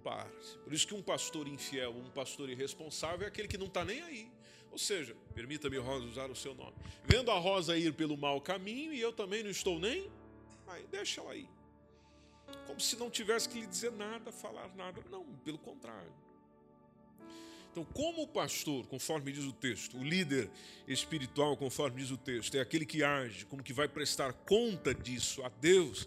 parte. 0.06 0.58
Por 0.64 0.72
isso 0.72 0.88
que 0.88 0.94
um 0.94 1.04
pastor 1.04 1.50
infiel, 1.50 1.92
um 1.92 2.10
pastor 2.12 2.50
irresponsável 2.50 3.26
é 3.26 3.28
aquele 3.28 3.50
que 3.50 3.58
não 3.58 3.66
está 3.66 3.84
nem 3.84 4.02
aí. 4.02 4.32
Ou 4.72 4.78
seja, 4.78 5.18
permita-me, 5.36 5.76
Rosa, 5.80 6.06
usar 6.06 6.32
o 6.32 6.36
seu 6.36 6.56
nome. 6.56 6.78
Vendo 7.04 7.30
a 7.30 7.38
Rosa 7.38 7.78
ir 7.78 7.94
pelo 7.94 8.16
mau 8.16 8.40
caminho 8.40 8.94
e 8.94 9.02
eu 9.02 9.12
também 9.12 9.44
não 9.44 9.52
estou 9.52 9.78
nem, 9.82 10.10
aí 10.66 10.88
deixa 10.90 11.20
ela 11.20 11.34
aí. 11.34 11.50
Como 12.66 12.80
se 12.80 12.96
não 12.96 13.10
tivesse 13.10 13.50
que 13.50 13.60
lhe 13.60 13.68
dizer 13.68 13.92
nada, 13.92 14.32
falar 14.32 14.74
nada. 14.78 15.04
Não, 15.12 15.26
pelo 15.44 15.58
contrário. 15.58 16.14
Então, 17.72 17.86
como 17.86 18.24
o 18.24 18.28
pastor, 18.28 18.86
conforme 18.88 19.32
diz 19.32 19.46
o 19.46 19.54
texto, 19.54 19.98
o 19.98 20.04
líder 20.04 20.50
espiritual, 20.86 21.56
conforme 21.56 22.02
diz 22.02 22.12
o 22.12 22.18
texto, 22.18 22.56
é 22.56 22.60
aquele 22.60 22.86
que 22.86 23.02
age, 23.02 23.46
como 23.46 23.64
que 23.64 23.72
vai 23.72 23.88
prestar 23.88 24.34
conta 24.34 24.94
disso 24.94 25.42
a 25.42 25.48
Deus, 25.48 26.06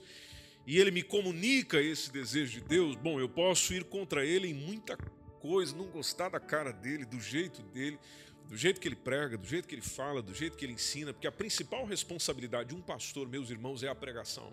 e 0.67 0.79
ele 0.79 0.91
me 0.91 1.03
comunica 1.03 1.81
esse 1.81 2.13
desejo 2.13 2.61
de 2.61 2.61
Deus, 2.61 2.97
bom, 2.97 3.19
eu 3.19 3.31
posso 3.31 3.73
ir 3.73 3.85
contra 3.85 4.27
ele 4.27 4.49
em 4.49 4.55
muita 4.55 4.95
coisa, 5.41 5.75
não 5.75 5.87
gostar 5.87 6.29
da 6.29 6.39
cara 6.39 6.71
dele, 6.71 7.07
do 7.07 7.19
jeito 7.19 7.63
dele, 7.63 7.99
do 8.47 8.57
jeito 8.59 8.79
que 8.79 8.87
ele 8.87 8.97
prega, 8.97 9.39
do 9.39 9.47
jeito 9.47 9.67
que 9.67 9.75
ele 9.75 9.83
fala, 9.83 10.21
do 10.21 10.35
jeito 10.35 10.59
que 10.59 10.67
ele 10.67 10.75
ensina, 10.75 11.15
porque 11.15 11.27
a 11.27 11.33
principal 11.33 11.87
responsabilidade 11.87 12.71
de 12.71 12.75
um 12.75 12.83
pastor, 12.83 13.27
meus 13.27 13.49
irmãos, 13.49 13.83
é 13.83 13.89
a 13.89 13.95
pregação. 13.95 14.53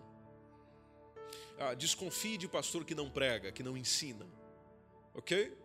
Ah, 1.59 1.73
desconfie 1.73 2.37
de 2.37 2.47
pastor 2.47 2.85
que 2.85 2.95
não 2.95 3.09
prega, 3.09 3.51
que 3.51 3.61
não 3.61 3.77
ensina, 3.77 4.25
ok? 5.13 5.60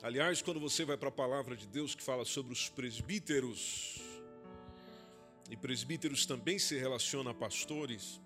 Aliás, 0.00 0.40
quando 0.40 0.60
você 0.60 0.84
vai 0.84 0.96
para 0.96 1.08
a 1.08 1.12
palavra 1.12 1.56
de 1.56 1.66
Deus 1.66 1.92
que 1.92 2.02
fala 2.02 2.24
sobre 2.24 2.52
os 2.52 2.68
presbíteros, 2.68 4.00
e 5.50 5.56
presbíteros 5.56 6.24
também 6.24 6.56
se 6.56 6.78
relaciona 6.78 7.30
a 7.30 7.34
pastores, 7.34 8.20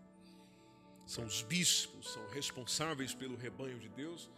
são 1.06 1.24
os 1.24 1.42
bispos, 1.42 2.12
são 2.12 2.28
responsáveis 2.28 3.14
pelo 3.14 3.36
rebanho 3.36 3.78
de 3.78 3.88
Deus, 3.88 4.28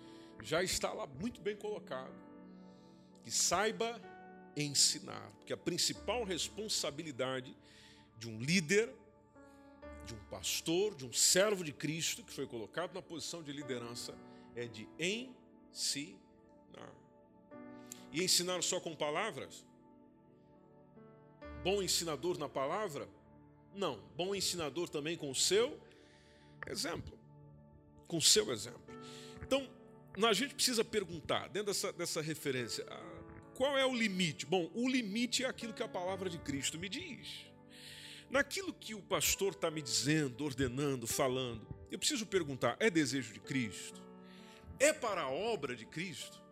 já 0.43 0.63
está 0.63 0.93
lá 0.93 1.09
muito 1.09 1.41
bem 1.41 1.57
colocado. 1.57 2.15
Que 3.25 3.33
saiba 3.33 4.01
ensinar, 4.57 5.33
porque 5.39 5.53
a 5.53 5.57
principal 5.57 6.23
responsabilidade 6.23 7.57
de 8.17 8.29
um 8.29 8.39
líder, 8.39 8.95
de 10.07 10.15
um 10.15 10.25
pastor, 10.31 10.95
de 10.95 11.05
um 11.05 11.13
servo 11.13 11.65
de 11.65 11.73
Cristo 11.73 12.23
que 12.23 12.33
foi 12.33 12.47
colocado 12.47 12.95
na 12.95 13.03
posição 13.03 13.43
de 13.43 13.51
liderança 13.51 14.15
é 14.55 14.69
de 14.69 14.89
ensinar. 15.01 16.23
E 18.15 18.23
ensinar 18.23 18.63
só 18.63 18.79
com 18.79 18.95
palavras? 18.95 19.67
Bom 21.65 21.83
ensinador 21.83 22.39
na 22.39 22.49
palavra? 22.49 23.09
Não. 23.75 24.01
Bom 24.17 24.37
ensinador 24.37 24.89
também 24.89 25.17
com 25.17 25.29
o 25.29 25.35
seu 25.35 25.81
exemplo, 26.69 27.19
com 28.07 28.21
seu 28.21 28.53
exemplo. 28.53 28.81
Então, 29.43 29.69
a 30.23 30.33
gente 30.33 30.55
precisa 30.55 30.85
perguntar, 30.85 31.49
dentro 31.49 31.73
dessa, 31.73 31.93
dessa 31.93 32.23
referência, 32.23 32.87
ah, 32.89 33.15
qual 33.57 33.77
é 33.77 33.85
o 33.85 33.93
limite? 33.93 34.47
Bom, 34.47 34.71
o 34.75 34.89
limite 34.89 35.43
é 35.43 35.49
aquilo 35.49 35.75
que 35.75 35.83
a 35.83 35.89
palavra 35.89 36.31
de 36.31 36.39
Cristo 36.39 36.79
me 36.79 36.89
diz. 36.89 37.47
Naquilo 38.31 38.73
que 38.73 38.95
o 38.95 39.03
pastor 39.03 39.55
está 39.55 39.73
me 39.73 39.83
dizendo, 39.83 40.45
ordenando, 40.45 41.09
falando, 41.09 41.67
eu 41.91 41.99
preciso 41.99 42.27
perguntar: 42.27 42.77
é 42.79 42.89
desejo 42.89 43.33
de 43.33 43.41
Cristo? 43.41 44.01
É 44.79 44.93
para 44.93 45.23
a 45.23 45.31
obra 45.31 45.75
de 45.75 45.85
Cristo? 45.85 46.44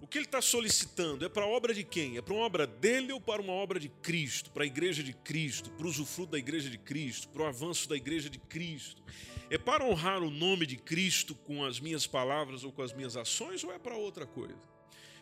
O 0.00 0.06
que 0.06 0.18
ele 0.18 0.26
está 0.26 0.42
solicitando 0.42 1.24
é 1.24 1.28
para 1.28 1.44
a 1.44 1.48
obra 1.48 1.72
de 1.72 1.82
quem? 1.82 2.18
É 2.18 2.22
para 2.22 2.34
uma 2.34 2.44
obra 2.44 2.66
dele 2.66 3.12
ou 3.12 3.20
para 3.20 3.40
uma 3.40 3.52
obra 3.52 3.80
de 3.80 3.88
Cristo? 3.88 4.50
Para 4.50 4.64
a 4.64 4.66
igreja 4.66 5.02
de 5.02 5.14
Cristo, 5.14 5.70
para 5.70 5.86
o 5.86 5.88
usufruto 5.88 6.32
da 6.32 6.38
igreja 6.38 6.68
de 6.68 6.76
Cristo, 6.76 7.28
para 7.28 7.42
o 7.42 7.46
avanço 7.46 7.88
da 7.88 7.96
igreja 7.96 8.28
de 8.28 8.38
Cristo? 8.38 9.02
É 9.48 9.56
para 9.56 9.84
honrar 9.84 10.22
o 10.22 10.30
nome 10.30 10.66
de 10.66 10.76
Cristo 10.76 11.34
com 11.34 11.64
as 11.64 11.80
minhas 11.80 12.06
palavras 12.06 12.62
ou 12.62 12.72
com 12.72 12.82
as 12.82 12.92
minhas 12.92 13.16
ações 13.16 13.64
ou 13.64 13.72
é 13.72 13.78
para 13.78 13.96
outra 13.96 14.26
coisa? 14.26 14.56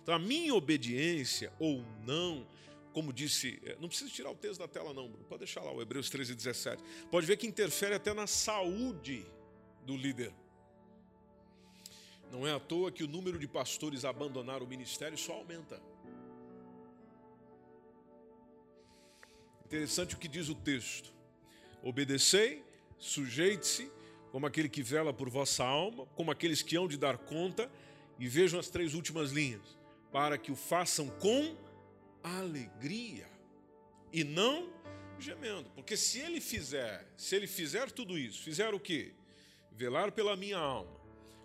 Então 0.03 0.15
a 0.15 0.19
minha 0.19 0.55
obediência 0.55 1.53
ou 1.59 1.85
não, 2.05 2.47
como 2.93 3.13
disse, 3.13 3.61
é, 3.65 3.77
não 3.81 3.89
precisa 3.89 4.11
tirar 4.11 4.31
o 4.31 4.35
texto 4.35 4.59
da 4.59 4.69
tela 4.69 4.93
não, 4.93 5.09
pode 5.29 5.39
deixar 5.39 5.63
lá 5.63 5.73
o 5.73 5.81
Hebreus 5.81 6.11
13, 6.11 6.35
17. 6.35 6.83
Pode 7.11 7.27
ver 7.27 7.37
que 7.37 7.47
interfere 7.47 7.95
até 7.95 8.13
na 8.13 8.27
saúde 8.27 9.25
do 9.87 9.97
líder. 9.97 10.33
Não 12.35 12.45
é 12.45 12.53
à 12.53 12.59
toa 12.59 12.91
que 12.91 13.05
o 13.05 13.07
número 13.07 13.39
de 13.39 13.47
pastores 13.47 14.05
abandonar 14.05 14.61
o 14.61 14.67
ministério 14.67 15.17
só 15.17 15.35
aumenta. 15.35 15.81
Interessante 19.65 20.17
o 20.17 20.19
que 20.19 20.27
diz 20.27 20.49
o 20.49 20.55
texto. 20.57 21.15
Obedecei, 21.81 22.65
sujeite-se, 22.99 23.89
como 24.33 24.47
aquele 24.47 24.69
que 24.69 24.83
vela 24.83 25.13
por 25.13 25.31
vossa 25.31 25.63
alma, 25.63 26.07
como 26.17 26.33
aqueles 26.33 26.61
que 26.61 26.75
hão 26.75 26.89
de 26.89 26.97
dar 26.97 27.19
conta, 27.19 27.71
e 28.19 28.27
vejam 28.27 28.59
as 28.59 28.69
três 28.69 28.95
últimas 28.95 29.31
linhas, 29.31 29.79
para 30.11 30.37
que 30.37 30.51
o 30.51 30.57
façam 30.57 31.09
com 31.21 31.57
alegria 32.21 33.29
e 34.13 34.25
não 34.25 34.73
gemendo. 35.21 35.71
Porque 35.71 35.97
se 35.97 36.19
ele 36.19 36.41
fizer, 36.41 37.07
se 37.17 37.37
ele 37.37 37.47
fizer 37.47 37.93
tudo 37.93 38.19
isso, 38.19 38.43
fizer 38.43 38.75
o 38.75 38.81
quê? 38.81 39.13
Velar 39.71 40.11
pela 40.11 40.35
minha 40.35 40.59
alma, 40.59 41.04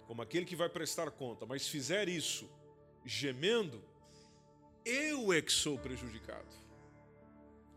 como 0.10 0.24
aquele 0.24 0.43
que 0.43 0.55
vai 0.55 0.68
prestar 0.68 1.12
conta, 1.12 1.45
mas 1.45 1.68
fizer 1.68 2.10
isso 2.10 2.49
gemendo, 3.05 3.80
eu 4.84 5.32
é 5.32 5.39
que 5.39 5.51
sou 5.51 5.78
prejudicado. 5.78 6.47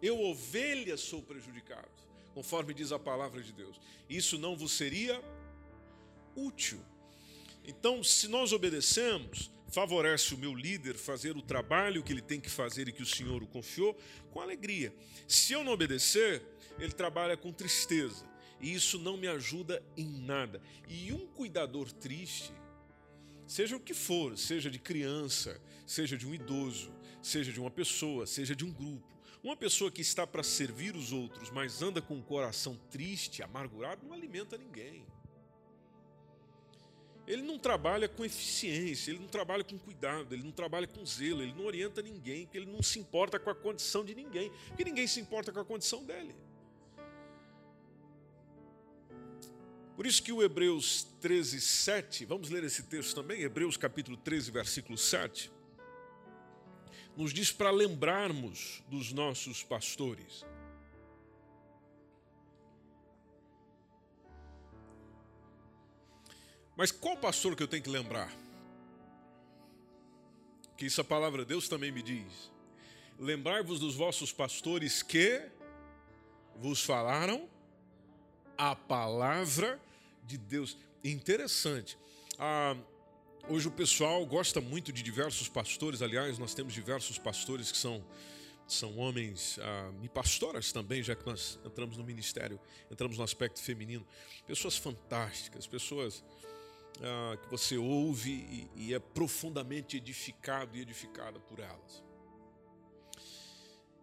Eu, 0.01 0.19
ovelha, 0.19 0.97
sou 0.97 1.21
prejudicado, 1.21 1.91
conforme 2.33 2.73
diz 2.73 2.91
a 2.91 2.99
palavra 2.99 3.43
de 3.43 3.53
Deus. 3.53 3.79
Isso 4.09 4.39
não 4.39 4.57
vos 4.57 4.73
seria 4.73 5.23
útil. 6.35 6.81
Então, 7.67 8.03
se 8.03 8.27
nós 8.29 8.51
obedecemos, 8.51 9.51
favorece 9.69 10.35
o 10.35 10.39
meu 10.39 10.55
líder 10.55 10.95
fazer 10.95 11.37
o 11.37 11.43
trabalho 11.43 12.03
que 12.03 12.15
ele 12.15 12.23
tem 12.23 12.41
que 12.41 12.49
fazer 12.49 12.89
e 12.89 12.93
que 12.93 13.03
o 13.03 13.07
Senhor 13.07 13.43
o 13.43 13.47
confiou 13.47 13.95
com 14.31 14.41
alegria. 14.41 14.91
Se 15.29 15.53
eu 15.53 15.63
não 15.63 15.73
obedecer, 15.75 16.43
ele 16.79 16.93
trabalha 16.93 17.37
com 17.37 17.53
tristeza. 17.53 18.32
E 18.63 18.73
isso 18.73 18.99
não 18.99 19.17
me 19.17 19.27
ajuda 19.27 19.83
em 19.97 20.07
nada. 20.07 20.63
E 20.89 21.13
um 21.13 21.27
cuidador 21.27 21.93
triste, 21.93 22.53
seja 23.47 23.77
o 23.77 23.81
que 23.81 23.93
for, 23.93 24.39
seja 24.39 24.71
de 24.71 24.79
criança, 24.79 25.61
seja 25.85 26.17
de 26.17 26.27
um 26.27 26.33
idoso, 26.33 26.95
seja 27.21 27.53
de 27.53 27.61
uma 27.61 27.71
pessoa, 27.71 28.25
seja 28.25 28.55
de 28.55 28.65
um 28.65 28.73
grupo, 28.73 29.13
uma 29.43 29.57
pessoa 29.57 29.91
que 29.91 30.01
está 30.01 30.25
para 30.25 30.45
servir 30.45 30.95
os 30.95 31.13
outros, 31.13 31.51
mas 31.51 31.83
anda 31.83 32.01
com 32.01 32.17
o 32.17 32.23
coração 32.23 32.79
triste, 32.89 33.43
amargurado, 33.43 34.07
não 34.07 34.15
alimenta 34.15 34.57
ninguém. 34.57 35.05
Ele 37.27 37.43
não 37.43 37.59
trabalha 37.59 38.09
com 38.09 38.25
eficiência, 38.25 39.11
ele 39.11 39.19
não 39.19 39.29
trabalha 39.29 39.65
com 39.65 39.79
cuidado, 39.79 40.33
ele 40.33 40.45
não 40.45 40.53
trabalha 40.53 40.87
com 40.87 41.05
zelo, 41.05 41.43
ele 41.43 41.53
não 41.55 41.67
orienta 41.67 42.01
ninguém, 42.03 42.45
porque 42.45 42.59
ele 42.59 42.71
não 42.71 42.83
se 42.83 43.01
importa 43.01 43.39
com 43.41 43.51
a 43.51 43.55
condição 43.55 44.05
de 44.05 44.15
ninguém, 44.15 44.51
porque 44.69 44.85
ninguém 44.85 45.07
se 45.07 45.21
importa 45.21 45.53
com 45.53 45.61
a 45.61 45.65
condição 45.65 46.05
dele. 46.05 46.35
Por 49.97 50.07
isso 50.07 50.23
que 50.23 50.33
o 50.33 50.43
Hebreus 50.43 51.07
13, 51.21 51.61
7, 51.61 52.25
vamos 52.25 52.49
ler 52.49 52.65
esse 52.65 52.83
texto 52.85 53.15
também, 53.15 53.43
Hebreus 53.43 53.77
capítulo 53.77 54.17
13, 54.17 54.51
versículo 54.51 54.97
7, 54.97 55.53
nos 57.15 57.33
diz 57.33 57.53
para 57.53 57.71
lembrarmos 57.71 58.83
dos 58.89 59.13
nossos 59.13 59.63
pastores. 59.63 60.47
Mas 66.75 66.91
qual 66.91 67.17
pastor 67.19 67.55
que 67.55 67.63
eu 67.63 67.69
tenho 67.69 67.83
que 67.83 67.91
lembrar? 67.91 68.33
Que 70.77 70.87
isso 70.87 71.03
a 71.03 71.05
palavra 71.05 71.43
de 71.43 71.49
Deus 71.49 71.69
também 71.69 71.93
me 71.93 72.03
diz. 72.03 72.51
Lembrai-vos 73.19 73.79
dos 73.79 73.95
vossos 73.95 74.33
pastores 74.33 75.03
que 75.03 75.49
vos 76.57 76.83
falaram 76.83 77.49
a 78.71 78.77
palavra 78.77 79.81
de 80.25 80.39
Deus. 80.39 80.79
Interessante. 81.03 81.99
Ah, 82.39 82.77
hoje 83.49 83.67
o 83.67 83.73
pessoal 83.73 84.25
gosta 84.25 84.61
muito 84.61 84.93
de 84.93 85.03
diversos 85.03 85.49
pastores. 85.49 86.01
Aliás, 86.01 86.39
nós 86.39 86.55
temos 86.55 86.73
diversos 86.73 87.19
pastores 87.19 87.73
que 87.73 87.79
são 87.79 88.05
são 88.69 88.97
homens 88.97 89.59
ah, 89.61 89.91
e 90.01 90.09
pastoras 90.09 90.71
também, 90.71 91.03
já 91.03 91.17
que 91.17 91.27
nós 91.27 91.59
entramos 91.65 91.97
no 91.97 92.05
ministério, 92.05 92.59
entramos 92.89 93.19
no 93.19 93.25
aspecto 93.25 93.61
feminino. 93.61 94.07
Pessoas 94.47 94.77
fantásticas, 94.77 95.67
pessoas 95.67 96.23
ah, 97.03 97.37
que 97.43 97.51
você 97.51 97.77
ouve 97.77 98.31
e, 98.31 98.71
e 98.77 98.95
é 98.95 99.01
profundamente 99.01 99.97
edificado 99.97 100.77
e 100.77 100.81
edificada 100.81 101.41
por 101.41 101.59
elas. 101.59 102.12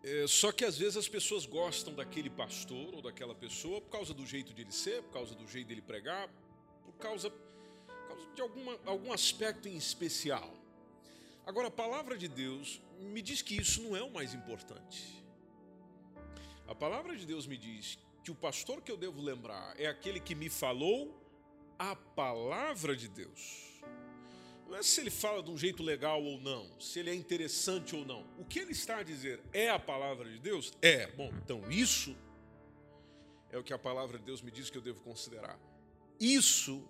É, 0.09 0.25
só 0.25 0.51
que 0.51 0.65
às 0.65 0.75
vezes 0.75 0.97
as 0.97 1.07
pessoas 1.07 1.45
gostam 1.45 1.93
daquele 1.93 2.31
pastor 2.31 2.95
ou 2.95 3.01
daquela 3.01 3.35
pessoa 3.35 3.79
por 3.79 3.91
causa 3.91 4.11
do 4.11 4.25
jeito 4.25 4.51
de 4.55 4.63
ele 4.63 4.71
ser, 4.71 5.03
por 5.03 5.13
causa 5.13 5.35
do 5.35 5.47
jeito 5.47 5.67
dele 5.67 5.83
pregar, 5.83 6.27
por 6.83 6.93
causa, 6.93 7.29
por 7.29 8.07
causa 8.07 8.33
de 8.33 8.41
alguma, 8.41 8.79
algum 8.85 9.13
aspecto 9.13 9.67
em 9.67 9.77
especial. 9.77 10.51
Agora, 11.45 11.67
a 11.67 11.71
palavra 11.71 12.17
de 12.17 12.27
Deus 12.27 12.81
me 12.99 13.21
diz 13.21 13.43
que 13.43 13.55
isso 13.55 13.83
não 13.83 13.95
é 13.95 14.01
o 14.01 14.09
mais 14.09 14.33
importante. 14.33 15.23
A 16.67 16.73
palavra 16.73 17.15
de 17.15 17.23
Deus 17.23 17.45
me 17.45 17.57
diz 17.57 17.99
que 18.23 18.31
o 18.31 18.35
pastor 18.35 18.81
que 18.81 18.91
eu 18.91 18.97
devo 18.97 19.21
lembrar 19.21 19.79
é 19.79 19.85
aquele 19.85 20.19
que 20.19 20.33
me 20.33 20.49
falou 20.49 21.23
a 21.77 21.95
palavra 21.95 22.95
de 22.95 23.07
Deus. 23.07 23.68
Não 24.69 24.77
é 24.77 24.83
se 24.83 25.01
ele 25.01 25.09
fala 25.09 25.41
de 25.41 25.49
um 25.49 25.57
jeito 25.57 25.81
legal 25.81 26.23
ou 26.23 26.39
não, 26.39 26.69
se 26.79 26.99
ele 26.99 27.09
é 27.09 27.15
interessante 27.15 27.95
ou 27.95 28.05
não. 28.05 28.23
O 28.37 28.45
que 28.45 28.59
ele 28.59 28.71
está 28.71 28.97
a 28.97 29.03
dizer 29.03 29.41
é 29.51 29.67
a 29.67 29.79
palavra 29.79 30.29
de 30.29 30.37
Deus? 30.37 30.71
É. 30.79 31.07
Bom, 31.07 31.33
então 31.43 31.69
isso 31.71 32.15
é 33.51 33.57
o 33.57 33.63
que 33.63 33.73
a 33.73 33.79
palavra 33.79 34.19
de 34.19 34.25
Deus 34.25 34.43
me 34.43 34.51
diz 34.51 34.69
que 34.69 34.77
eu 34.77 34.81
devo 34.81 35.01
considerar. 35.01 35.59
Isso 36.19 36.87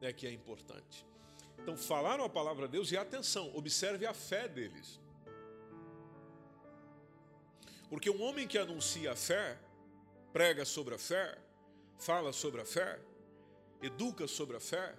é 0.00 0.12
que 0.12 0.28
é 0.28 0.30
importante. 0.30 1.04
Então, 1.58 1.76
falaram 1.76 2.22
a 2.22 2.28
palavra 2.28 2.66
de 2.66 2.72
Deus 2.72 2.92
e 2.92 2.96
atenção, 2.96 3.50
observe 3.56 4.06
a 4.06 4.14
fé 4.14 4.46
deles. 4.46 5.00
Porque 7.90 8.08
um 8.08 8.22
homem 8.22 8.46
que 8.46 8.56
anuncia 8.56 9.10
a 9.10 9.16
fé, 9.16 9.58
prega 10.32 10.64
sobre 10.64 10.94
a 10.94 10.98
fé, 10.98 11.36
fala 11.98 12.32
sobre 12.32 12.60
a 12.60 12.64
fé, 12.64 13.00
educa 13.82 14.28
sobre 14.28 14.56
a 14.56 14.60
fé, 14.60 14.94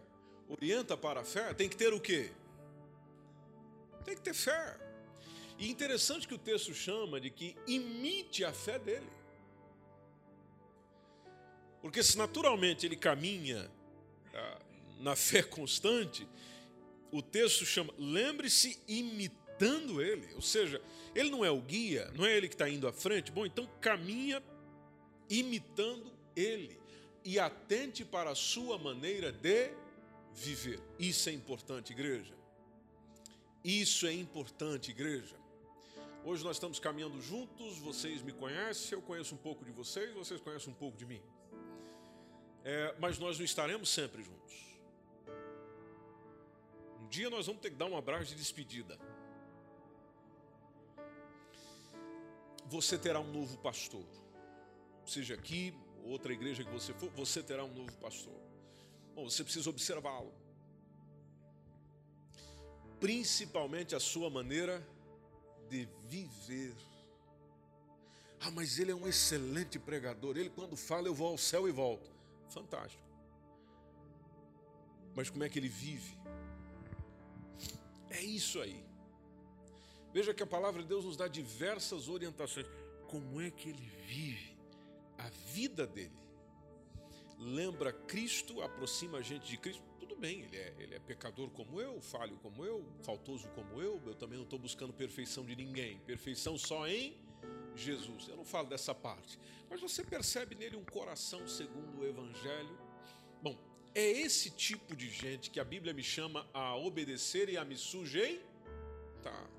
orienta 0.50 0.98
para 0.98 1.22
a 1.22 1.24
fé, 1.24 1.54
tem 1.54 1.70
que 1.70 1.78
ter 1.78 1.94
o 1.94 2.00
quê? 2.00 2.32
Tem 4.04 4.16
que 4.16 4.22
ter 4.22 4.34
fé. 4.34 4.78
E 5.60 5.70
interessante 5.70 6.28
que 6.28 6.34
o 6.34 6.38
texto 6.38 6.74
chama 6.74 7.22
de 7.22 7.30
que 7.30 7.56
imite 7.68 8.44
a 8.44 8.52
fé 8.52 8.80
dele. 8.80 9.10
Porque 11.82 12.02
se 12.02 12.18
naturalmente 12.18 12.86
ele 12.86 12.96
caminha 12.96 13.70
ah, 14.34 14.60
na 15.00 15.16
fé 15.16 15.44
constante, 15.44 16.28
o 17.12 17.22
texto 17.22 17.66
chama, 17.66 17.94
lembre-se 17.98 18.82
imitando 18.88 20.02
ele. 20.02 20.34
Ou 20.36 20.42
seja, 20.42 20.82
ele 21.14 21.30
não 21.30 21.44
é 21.44 21.52
o 21.52 21.62
guia, 21.62 22.12
não 22.16 22.26
é 22.26 22.36
ele 22.36 22.48
que 22.48 22.56
está 22.56 22.70
indo 22.70 22.88
à 22.88 22.94
frente. 22.94 23.32
Bom, 23.32 23.46
então 23.46 23.70
caminha 23.80 24.42
imitando 25.30 26.12
ele 26.36 26.80
e 27.24 27.38
atente 27.38 28.04
para 28.06 28.32
a 28.32 28.36
sua 28.36 28.78
maneira 28.78 29.32
de 29.32 29.72
viver. 30.34 30.80
Isso 30.98 31.30
é 31.30 31.34
importante, 31.34 31.92
igreja. 31.92 32.36
Isso 33.64 34.08
é 34.08 34.14
importante, 34.14 34.92
igreja. 34.92 35.36
Hoje 36.24 36.44
nós 36.44 36.58
estamos 36.58 36.80
caminhando 36.80 37.22
juntos, 37.22 37.78
vocês 37.80 38.22
me 38.22 38.32
conhecem, 38.32 38.98
eu 38.98 39.02
conheço 39.02 39.36
um 39.36 39.38
pouco 39.38 39.64
de 39.64 39.72
vocês, 39.72 40.14
vocês 40.14 40.40
conhecem 40.42 40.72
um 40.72 40.76
pouco 40.76 40.98
de 40.98 41.06
mim. 41.06 41.22
É, 42.64 42.96
mas 43.00 43.18
nós 43.18 43.38
não 43.38 43.46
estaremos 43.46 43.90
sempre 43.90 44.22
juntos. 44.22 44.56
Um 47.02 47.08
dia 47.08 47.30
nós 47.30 47.46
vamos 47.48 47.62
ter 47.62 47.70
que 47.72 47.78
dar 47.78 47.86
um 47.86 47.98
abraço 47.98 48.26
de 48.26 48.36
despedida. 48.36 49.00
Você 52.68 52.98
terá 52.98 53.20
um 53.20 53.32
novo 53.32 53.58
pastor, 53.58 54.06
seja 55.06 55.34
aqui, 55.34 55.74
outra 56.04 56.32
igreja 56.32 56.64
que 56.64 56.70
você 56.70 56.94
for, 56.94 57.10
você 57.12 57.42
terá 57.42 57.64
um 57.64 57.74
novo 57.74 57.98
pastor. 57.98 58.49
Você 59.26 59.44
precisa 59.44 59.70
observá-lo. 59.70 60.34
Principalmente 63.00 63.96
a 63.96 64.00
sua 64.00 64.30
maneira 64.30 64.86
de 65.70 65.88
viver. 66.08 66.76
Ah, 68.40 68.52
mas 68.52 68.80
ele 68.80 68.92
é 68.92 68.96
um 68.96 69.08
excelente 69.08 69.80
pregador. 69.80 70.38
Ele, 70.38 70.50
quando 70.50 70.76
fala, 70.76 71.08
eu 71.08 71.14
vou 71.14 71.28
ao 71.28 71.38
céu 71.38 71.68
e 71.68 71.72
volto. 71.72 72.10
Fantástico. 72.50 73.04
Mas 75.16 75.30
como 75.30 75.44
é 75.44 75.50
que 75.50 75.60
ele 75.60 75.70
vive? 75.70 76.18
É 78.10 78.22
isso 78.22 78.60
aí. 78.62 78.84
Veja 80.14 80.34
que 80.34 80.42
a 80.42 80.48
palavra 80.48 80.82
de 80.82 80.88
Deus 80.88 81.06
nos 81.06 81.18
dá 81.18 81.28
diversas 81.28 82.08
orientações. 82.08 82.66
Como 83.08 83.42
é 83.42 83.52
que 83.52 83.70
ele 83.70 83.92
vive? 84.08 84.60
a 85.20 85.30
vida 85.54 85.86
dele 85.86 86.12
lembra 87.40 87.94
Cristo, 87.94 88.62
aproxima 88.62 89.20
a 89.20 89.22
gente 89.22 89.48
de 89.48 89.58
Cristo, 89.58 89.82
tudo 89.98 90.16
bem, 90.16 90.42
ele 90.42 90.58
é, 90.58 90.76
ele 90.78 90.96
é 90.96 91.00
pecador 91.00 91.50
como 91.52 91.80
eu, 91.80 92.02
falho 92.02 92.38
como 92.44 92.66
eu, 92.66 92.86
faltoso 93.02 93.48
como 93.50 93.82
eu, 93.82 94.02
eu 94.06 94.14
também 94.14 94.38
não 94.38 94.44
estou 94.44 94.60
buscando 94.60 94.92
perfeição 94.92 95.46
de 95.46 95.56
ninguém, 95.56 95.98
perfeição 96.00 96.58
só 96.58 96.86
em 96.88 97.18
Jesus. 97.76 98.28
Eu 98.28 98.36
não 98.36 98.44
falo 98.44 98.68
dessa 98.68 98.94
parte, 98.94 99.40
mas 99.70 99.80
você 99.80 100.04
percebe 100.04 100.56
nele 100.56 100.76
um 100.76 100.84
coração 100.84 101.48
segundo 101.48 102.02
o 102.02 102.06
Evangelho. 102.06 102.78
Bom, 103.42 103.58
é 103.96 104.06
esse 104.06 104.50
tipo 104.52 104.96
de 104.96 105.10
gente 105.10 105.50
que 105.50 105.60
a 105.60 105.64
Bíblia 105.64 105.94
me 105.94 106.04
chama 106.04 106.46
a 106.54 106.76
obedecer 106.76 107.48
e 107.48 107.58
a 107.58 107.64
me 107.64 107.78
sujeitar. 107.78 109.50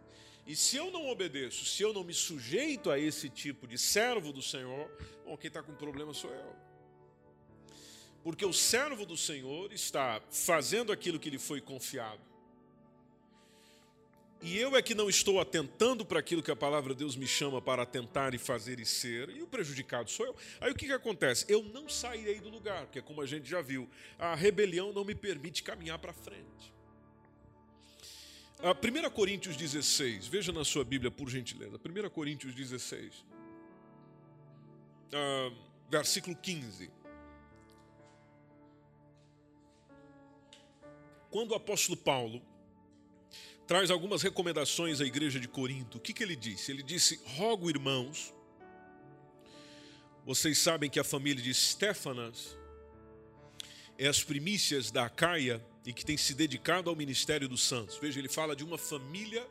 E 0.46 0.54
se 0.54 0.76
eu 0.76 0.90
não 0.90 1.08
obedeço, 1.08 1.64
se 1.64 1.82
eu 1.82 1.92
não 1.92 2.04
me 2.04 2.12
sujeito 2.12 2.90
a 2.90 2.98
esse 2.98 3.30
tipo 3.30 3.66
de 3.66 3.78
servo 3.78 4.32
do 4.32 4.42
Senhor, 4.42 4.90
bom, 5.24 5.36
quem 5.36 5.48
está 5.48 5.62
com 5.62 5.74
problema 5.74 6.12
sou 6.12 6.30
eu. 6.30 6.69
Porque 8.22 8.44
o 8.44 8.52
servo 8.52 9.06
do 9.06 9.16
Senhor 9.16 9.72
está 9.72 10.20
fazendo 10.30 10.92
aquilo 10.92 11.18
que 11.18 11.30
lhe 11.30 11.38
foi 11.38 11.60
confiado. 11.60 12.20
e 14.42 14.56
eu 14.56 14.74
é 14.74 14.80
que 14.80 14.94
não 14.94 15.10
estou 15.10 15.38
atentando 15.38 16.02
para 16.02 16.18
aquilo 16.18 16.42
que 16.42 16.50
a 16.50 16.56
palavra 16.56 16.94
de 16.94 17.00
Deus 17.00 17.14
me 17.14 17.26
chama 17.26 17.60
para 17.60 17.82
atentar 17.82 18.34
e 18.34 18.38
fazer 18.38 18.80
e 18.80 18.86
ser, 18.86 19.28
e 19.28 19.42
o 19.42 19.46
prejudicado 19.46 20.10
sou 20.10 20.24
eu. 20.24 20.36
Aí 20.60 20.72
o 20.72 20.74
que, 20.74 20.86
que 20.86 20.92
acontece? 20.92 21.44
Eu 21.46 21.62
não 21.62 21.90
sairei 21.90 22.40
do 22.40 22.48
lugar, 22.48 22.86
porque, 22.86 23.02
como 23.02 23.20
a 23.20 23.26
gente 23.26 23.48
já 23.48 23.60
viu, 23.60 23.86
a 24.18 24.34
rebelião 24.34 24.94
não 24.94 25.04
me 25.04 25.14
permite 25.14 25.62
caminhar 25.62 25.98
para 25.98 26.14
frente. 26.14 26.72
A 28.62 28.72
1 28.72 29.10
Coríntios 29.10 29.56
16, 29.56 30.26
veja 30.26 30.52
na 30.52 30.64
sua 30.64 30.84
Bíblia, 30.84 31.10
por 31.10 31.28
gentileza. 31.30 31.76
1 31.76 32.10
Coríntios 32.10 32.54
16, 32.54 33.24
uh, 35.12 35.54
versículo 35.90 36.36
15. 36.36 36.90
Quando 41.30 41.52
o 41.52 41.54
apóstolo 41.54 41.96
Paulo 41.96 42.42
traz 43.70 43.88
algumas 43.88 44.20
recomendações 44.20 45.00
à 45.00 45.04
igreja 45.04 45.38
de 45.38 45.46
Corinto. 45.46 45.98
O 45.98 46.00
que, 46.00 46.12
que 46.12 46.24
ele 46.24 46.34
disse? 46.34 46.72
Ele 46.72 46.82
disse: 46.82 47.20
Rogo, 47.24 47.70
irmãos, 47.70 48.34
vocês 50.26 50.58
sabem 50.58 50.90
que 50.90 50.98
a 50.98 51.04
família 51.04 51.40
de 51.40 51.54
Stefanas 51.54 52.58
é 53.96 54.08
as 54.08 54.24
primícias 54.24 54.90
da 54.90 55.04
Acaia 55.04 55.64
e 55.86 55.92
que 55.92 56.04
tem 56.04 56.16
se 56.16 56.34
dedicado 56.34 56.90
ao 56.90 56.96
ministério 56.96 57.48
dos 57.48 57.62
santos. 57.62 57.96
Veja, 57.98 58.18
ele 58.18 58.28
fala 58.28 58.56
de 58.56 58.64
uma 58.64 58.76
família 58.76 59.46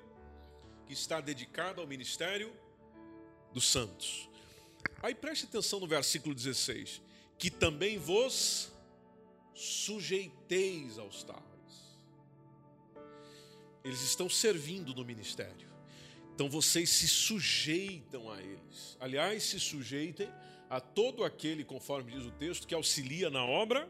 que 0.85 0.91
está 0.91 1.21
dedicada 1.21 1.79
ao 1.79 1.87
ministério 1.87 2.53
dos 3.53 3.65
santos. 3.65 4.29
Aí 5.01 5.15
preste 5.15 5.45
atenção 5.45 5.79
no 5.79 5.87
versículo 5.87 6.35
16: 6.35 7.01
que 7.37 7.49
também 7.49 7.97
vos 7.97 8.69
sujeiteis 9.53 10.99
aos 10.99 11.23
tais 11.23 11.48
eles 13.83 14.01
estão 14.01 14.29
servindo 14.29 14.93
no 14.93 15.05
ministério. 15.05 15.69
Então 16.33 16.49
vocês 16.49 16.89
se 16.89 17.07
sujeitam 17.07 18.31
a 18.31 18.41
eles. 18.41 18.97
Aliás, 18.99 19.43
se 19.43 19.59
sujeitem 19.59 20.29
a 20.69 20.79
todo 20.79 21.23
aquele, 21.23 21.63
conforme 21.63 22.11
diz 22.11 22.25
o 22.25 22.31
texto, 22.31 22.67
que 22.67 22.73
auxilia 22.73 23.29
na 23.29 23.43
obra 23.43 23.89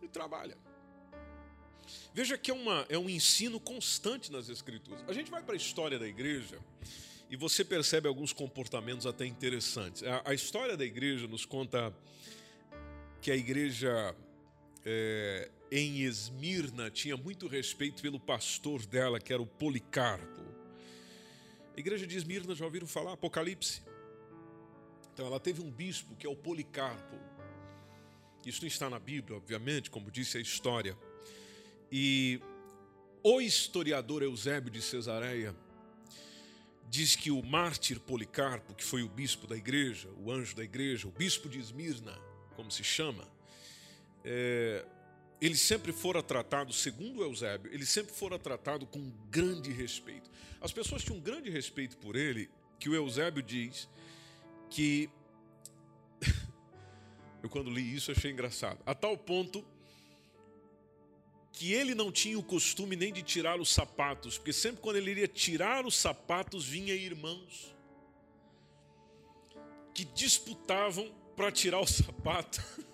e 0.00 0.08
trabalha. 0.08 0.56
Veja 2.14 2.38
que 2.38 2.50
é, 2.50 2.54
uma, 2.54 2.86
é 2.88 2.96
um 2.96 3.08
ensino 3.08 3.58
constante 3.58 4.30
nas 4.30 4.48
Escrituras. 4.48 5.04
A 5.08 5.12
gente 5.12 5.30
vai 5.30 5.42
para 5.42 5.54
a 5.54 5.56
história 5.56 5.98
da 5.98 6.06
igreja 6.06 6.58
e 7.28 7.36
você 7.36 7.64
percebe 7.64 8.06
alguns 8.06 8.32
comportamentos 8.32 9.06
até 9.06 9.26
interessantes. 9.26 10.02
A, 10.02 10.22
a 10.26 10.34
história 10.34 10.76
da 10.76 10.84
igreja 10.84 11.26
nos 11.26 11.44
conta 11.44 11.94
que 13.20 13.30
a 13.30 13.36
igreja 13.36 14.14
é, 14.84 15.50
em 15.70 16.02
Esmirna 16.02 16.90
tinha 16.90 17.16
muito 17.16 17.46
respeito 17.46 18.02
pelo 18.02 18.18
pastor 18.18 18.84
dela, 18.86 19.20
que 19.20 19.32
era 19.32 19.42
o 19.42 19.46
Policarpo. 19.46 20.42
A 21.76 21.80
igreja 21.80 22.06
de 22.06 22.16
Esmirna, 22.16 22.54
já 22.54 22.64
ouviram 22.64 22.86
falar? 22.86 23.12
Apocalipse. 23.12 23.82
Então, 25.12 25.26
ela 25.26 25.40
teve 25.40 25.62
um 25.62 25.70
bispo 25.70 26.14
que 26.16 26.26
é 26.26 26.30
o 26.30 26.36
Policarpo. 26.36 27.16
Isso 28.44 28.62
não 28.62 28.68
está 28.68 28.90
na 28.90 28.98
Bíblia, 28.98 29.36
obviamente, 29.36 29.90
como 29.90 30.10
disse 30.10 30.36
a 30.36 30.40
história. 30.40 30.96
E 31.90 32.40
o 33.22 33.40
historiador 33.40 34.22
Eusébio 34.22 34.70
de 34.70 34.82
Cesareia 34.82 35.54
diz 36.88 37.14
que 37.14 37.30
o 37.30 37.42
mártir 37.42 38.00
Policarpo, 38.00 38.74
que 38.74 38.84
foi 38.84 39.02
o 39.02 39.08
bispo 39.08 39.46
da 39.46 39.56
igreja, 39.56 40.10
o 40.18 40.30
anjo 40.30 40.54
da 40.56 40.64
igreja, 40.64 41.08
o 41.08 41.10
bispo 41.10 41.48
de 41.48 41.58
Esmirna, 41.58 42.18
como 42.56 42.70
se 42.70 42.84
chama, 42.84 43.26
é, 44.24 44.84
ele 45.40 45.56
sempre 45.56 45.92
fora 45.92 46.22
tratado, 46.22 46.72
segundo 46.72 47.22
Eusébio, 47.22 47.72
ele 47.74 47.84
sempre 47.84 48.12
fora 48.12 48.38
tratado 48.38 48.86
com 48.86 49.10
grande 49.28 49.72
respeito. 49.72 50.30
As 50.60 50.72
pessoas 50.72 51.02
tinham 51.02 51.18
um 51.18 51.20
grande 51.20 51.50
respeito 51.50 51.96
por 51.96 52.14
ele, 52.14 52.48
que 52.78 52.88
o 52.88 52.94
Eusébio 52.94 53.42
diz 53.42 53.88
que. 54.70 55.10
Eu, 57.42 57.50
quando 57.50 57.70
li 57.70 57.94
isso, 57.94 58.12
achei 58.12 58.30
engraçado. 58.30 58.78
A 58.86 58.94
tal 58.94 59.18
ponto 59.18 59.64
que 61.52 61.72
ele 61.72 61.94
não 61.94 62.12
tinha 62.12 62.38
o 62.38 62.42
costume 62.42 62.94
nem 62.94 63.12
de 63.12 63.22
tirar 63.22 63.60
os 63.60 63.68
sapatos, 63.68 64.38
porque 64.38 64.52
sempre 64.52 64.80
quando 64.80 64.96
ele 64.96 65.10
iria 65.10 65.28
tirar 65.28 65.84
os 65.84 65.96
sapatos, 65.96 66.66
vinha 66.66 66.94
irmãos 66.94 67.74
que 69.92 70.04
disputavam 70.04 71.12
para 71.36 71.50
tirar 71.50 71.80
o 71.80 71.86
sapato. 71.86 72.62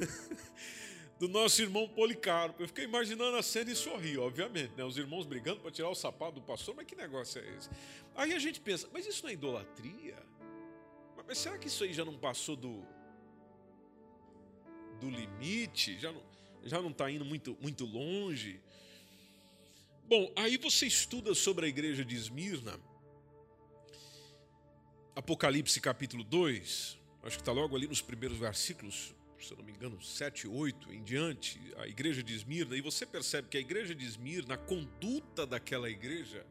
do 1.18 1.28
nosso 1.28 1.60
irmão 1.60 1.88
Policarpo. 1.88 2.62
Eu 2.62 2.68
fiquei 2.68 2.84
imaginando 2.84 3.36
a 3.36 3.42
cena 3.42 3.70
e 3.70 3.76
sorri, 3.76 4.16
obviamente, 4.16 4.72
né? 4.76 4.84
Os 4.84 4.96
irmãos 4.96 5.26
brigando 5.26 5.60
para 5.60 5.70
tirar 5.70 5.90
o 5.90 5.94
sapato 5.94 6.32
do 6.32 6.42
pastor, 6.42 6.74
mas 6.74 6.86
que 6.86 6.96
negócio 6.96 7.40
é 7.40 7.56
esse? 7.56 7.70
Aí 8.14 8.32
a 8.32 8.38
gente 8.38 8.60
pensa, 8.60 8.88
mas 8.92 9.06
isso 9.06 9.22
não 9.22 9.30
é 9.30 9.34
idolatria? 9.34 10.16
Mas 11.26 11.38
será 11.38 11.58
que 11.58 11.68
isso 11.68 11.84
aí 11.84 11.92
já 11.92 12.04
não 12.04 12.18
passou 12.18 12.56
do 12.56 12.82
do 14.98 15.08
limite? 15.08 15.98
Já 15.98 16.10
não 16.10 16.22
já 16.64 16.80
não 16.82 16.90
está 16.90 17.10
indo 17.10 17.24
muito 17.24 17.56
muito 17.60 17.84
longe? 17.84 18.60
Bom, 20.08 20.32
aí 20.34 20.56
você 20.56 20.86
estuda 20.86 21.34
sobre 21.34 21.66
a 21.66 21.68
igreja 21.68 22.04
de 22.04 22.16
Esmirna, 22.16 22.80
Apocalipse 25.14 25.80
capítulo 25.80 26.24
2, 26.24 26.98
acho 27.22 27.36
que 27.36 27.42
está 27.42 27.52
logo 27.52 27.76
ali 27.76 27.86
nos 27.86 28.02
primeiros 28.02 28.36
versículos, 28.36 29.14
se 29.44 29.52
eu 29.52 29.56
não 29.56 29.64
me 29.64 29.72
engano, 29.72 30.00
7, 30.02 30.46
8 30.46 30.92
em 30.92 31.02
diante, 31.02 31.60
a 31.76 31.86
igreja 31.86 32.22
de 32.22 32.34
Esmirna, 32.34 32.76
e 32.76 32.80
você 32.80 33.06
percebe 33.06 33.48
que 33.48 33.56
a 33.56 33.60
igreja 33.60 33.94
de 33.94 34.04
Esmirna, 34.04 34.54
a 34.54 34.58
conduta 34.58 35.46
daquela 35.46 35.88
igreja, 35.88 36.46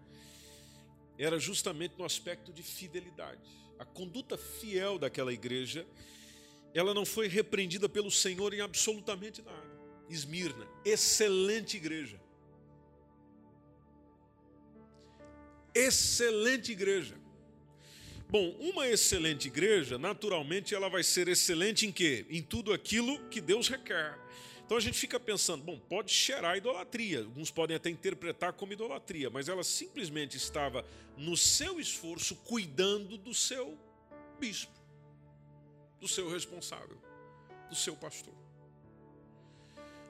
era 1.18 1.38
justamente 1.38 1.96
no 1.98 2.06
aspecto 2.06 2.54
de 2.54 2.64
fidelidade. 2.64 3.50
A 3.78 3.86
conduta 3.86 4.38
fiel 4.38 4.98
daquela 4.98 5.34
igreja, 5.34 5.86
ela 6.74 6.94
não 6.94 7.06
foi 7.06 7.28
repreendida 7.28 7.90
pelo 7.90 8.10
Senhor 8.10 8.54
em 8.54 8.62
absolutamente 8.62 9.42
nada. 9.42 9.80
Esmirna, 10.10 10.66
excelente 10.84 11.78
igreja. 11.78 12.20
Excelente 15.76 16.72
igreja. 16.72 17.19
Bom, 18.32 18.56
uma 18.60 18.88
excelente 18.88 19.48
igreja, 19.48 19.98
naturalmente, 19.98 20.76
ela 20.76 20.88
vai 20.88 21.02
ser 21.02 21.28
excelente 21.28 21.88
em 21.88 21.92
quê? 21.92 22.28
Em 22.30 22.44
tudo 22.44 22.72
aquilo 22.72 23.18
que 23.28 23.42
Deus 23.42 23.68
requer. 23.68 24.20
Então 24.64 24.78
a 24.78 24.80
gente 24.80 25.00
fica 25.00 25.20
pensando, 25.20 25.64
bom, 25.64 25.80
pode 25.80 26.12
cheirar 26.12 26.56
idolatria, 26.56 27.22
alguns 27.22 27.50
podem 27.50 27.76
até 27.76 27.90
interpretar 27.90 28.54
como 28.54 28.72
idolatria, 28.72 29.32
mas 29.32 29.50
ela 29.50 29.64
simplesmente 29.64 30.38
estava 30.38 30.86
no 31.18 31.36
seu 31.36 31.80
esforço 31.80 32.36
cuidando 32.36 33.18
do 33.18 33.34
seu 33.34 33.76
bispo, 34.40 34.80
do 36.00 36.08
seu 36.08 36.30
responsável, 36.30 37.02
do 37.68 37.76
seu 37.76 37.96
pastor. 37.96 38.36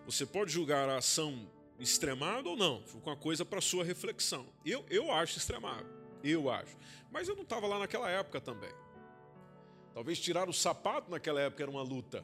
Você 0.06 0.26
pode 0.26 0.52
julgar 0.52 0.90
a 0.90 0.98
ação 0.98 1.50
extremada 1.80 2.50
ou 2.50 2.58
não, 2.58 2.84
foi 2.86 3.00
uma 3.00 3.16
coisa 3.16 3.46
para 3.46 3.62
sua 3.62 3.86
reflexão. 3.86 4.46
Eu, 4.66 4.86
eu 4.90 5.10
acho 5.10 5.38
extremado. 5.38 5.99
Eu 6.24 6.50
acho. 6.50 6.76
Mas 7.12 7.28
eu 7.28 7.36
não 7.36 7.44
estava 7.44 7.68
lá 7.68 7.80
naquela 7.80 8.10
época 8.10 8.42
também. 8.42 8.72
Talvez 9.94 10.20
tirar 10.20 10.50
o 10.50 10.54
sapato 10.54 11.10
naquela 11.10 11.42
época 11.42 11.64
era 11.64 11.72
uma 11.72 11.82
luta. 11.82 12.24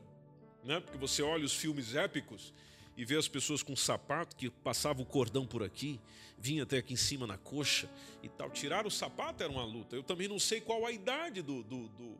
Né? 0.64 0.80
Porque 0.80 0.98
você 0.98 1.22
olha 1.22 1.46
os 1.46 1.54
filmes 1.54 1.96
épicos 1.96 2.54
e 2.98 3.04
vê 3.04 3.18
as 3.18 3.28
pessoas 3.28 3.62
com 3.62 3.76
sapato 3.76 4.36
que 4.36 4.50
passava 4.50 5.02
o 5.02 5.06
cordão 5.06 5.46
por 5.46 5.62
aqui, 5.62 6.00
vinha 6.38 6.64
até 6.64 6.78
aqui 6.78 6.94
em 6.94 6.98
cima 6.98 7.28
na 7.28 7.38
coxa 7.38 7.90
e 8.24 8.30
tal. 8.30 8.50
Tirar 8.50 8.86
o 8.86 8.92
sapato 8.92 9.44
era 9.44 9.52
uma 9.52 9.66
luta. 9.66 9.96
Eu 9.96 10.04
também 10.04 10.28
não 10.28 10.40
sei 10.40 10.62
qual 10.62 10.86
a 10.86 10.92
idade 10.92 11.42
do, 11.42 11.64
do, 11.64 11.88
do, 11.90 12.18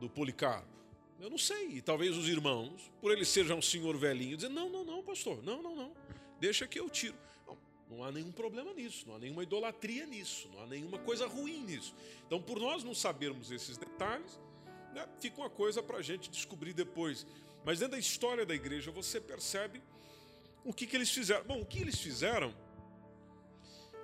do 0.00 0.10
Policarpo. 0.10 0.80
Eu 1.20 1.28
não 1.28 1.38
sei. 1.38 1.68
E 1.68 1.82
talvez 1.82 2.16
os 2.16 2.28
irmãos, 2.28 2.90
por 3.00 3.12
ele 3.12 3.24
ser 3.24 3.44
já 3.44 3.54
um 3.54 3.62
senhor 3.62 3.96
velhinho, 3.96 4.36
dizem: 4.36 4.52
não, 4.52 4.70
não, 4.70 4.84
não, 4.84 5.02
pastor, 5.02 5.42
não, 5.42 5.62
não, 5.62 5.76
não. 5.76 5.92
Deixa 6.40 6.66
que 6.66 6.80
eu 6.80 6.88
tiro. 6.88 7.16
Não 7.90 8.04
há 8.04 8.12
nenhum 8.12 8.30
problema 8.30 8.72
nisso, 8.72 9.04
não 9.08 9.16
há 9.16 9.18
nenhuma 9.18 9.42
idolatria 9.42 10.06
nisso, 10.06 10.48
não 10.54 10.62
há 10.62 10.66
nenhuma 10.66 10.98
coisa 10.98 11.26
ruim 11.26 11.64
nisso. 11.64 11.92
Então, 12.24 12.40
por 12.40 12.60
nós 12.60 12.84
não 12.84 12.94
sabermos 12.94 13.50
esses 13.50 13.76
detalhes, 13.76 14.38
né, 14.94 15.08
fica 15.18 15.40
uma 15.40 15.50
coisa 15.50 15.82
para 15.82 15.98
a 15.98 16.02
gente 16.02 16.30
descobrir 16.30 16.72
depois. 16.72 17.26
Mas 17.64 17.80
dentro 17.80 17.92
da 17.92 17.98
história 17.98 18.46
da 18.46 18.54
igreja 18.54 18.92
você 18.92 19.20
percebe 19.20 19.82
o 20.64 20.72
que, 20.72 20.86
que 20.86 20.96
eles 20.96 21.10
fizeram. 21.10 21.44
Bom, 21.44 21.60
o 21.62 21.66
que 21.66 21.80
eles 21.80 21.98
fizeram, 21.98 22.54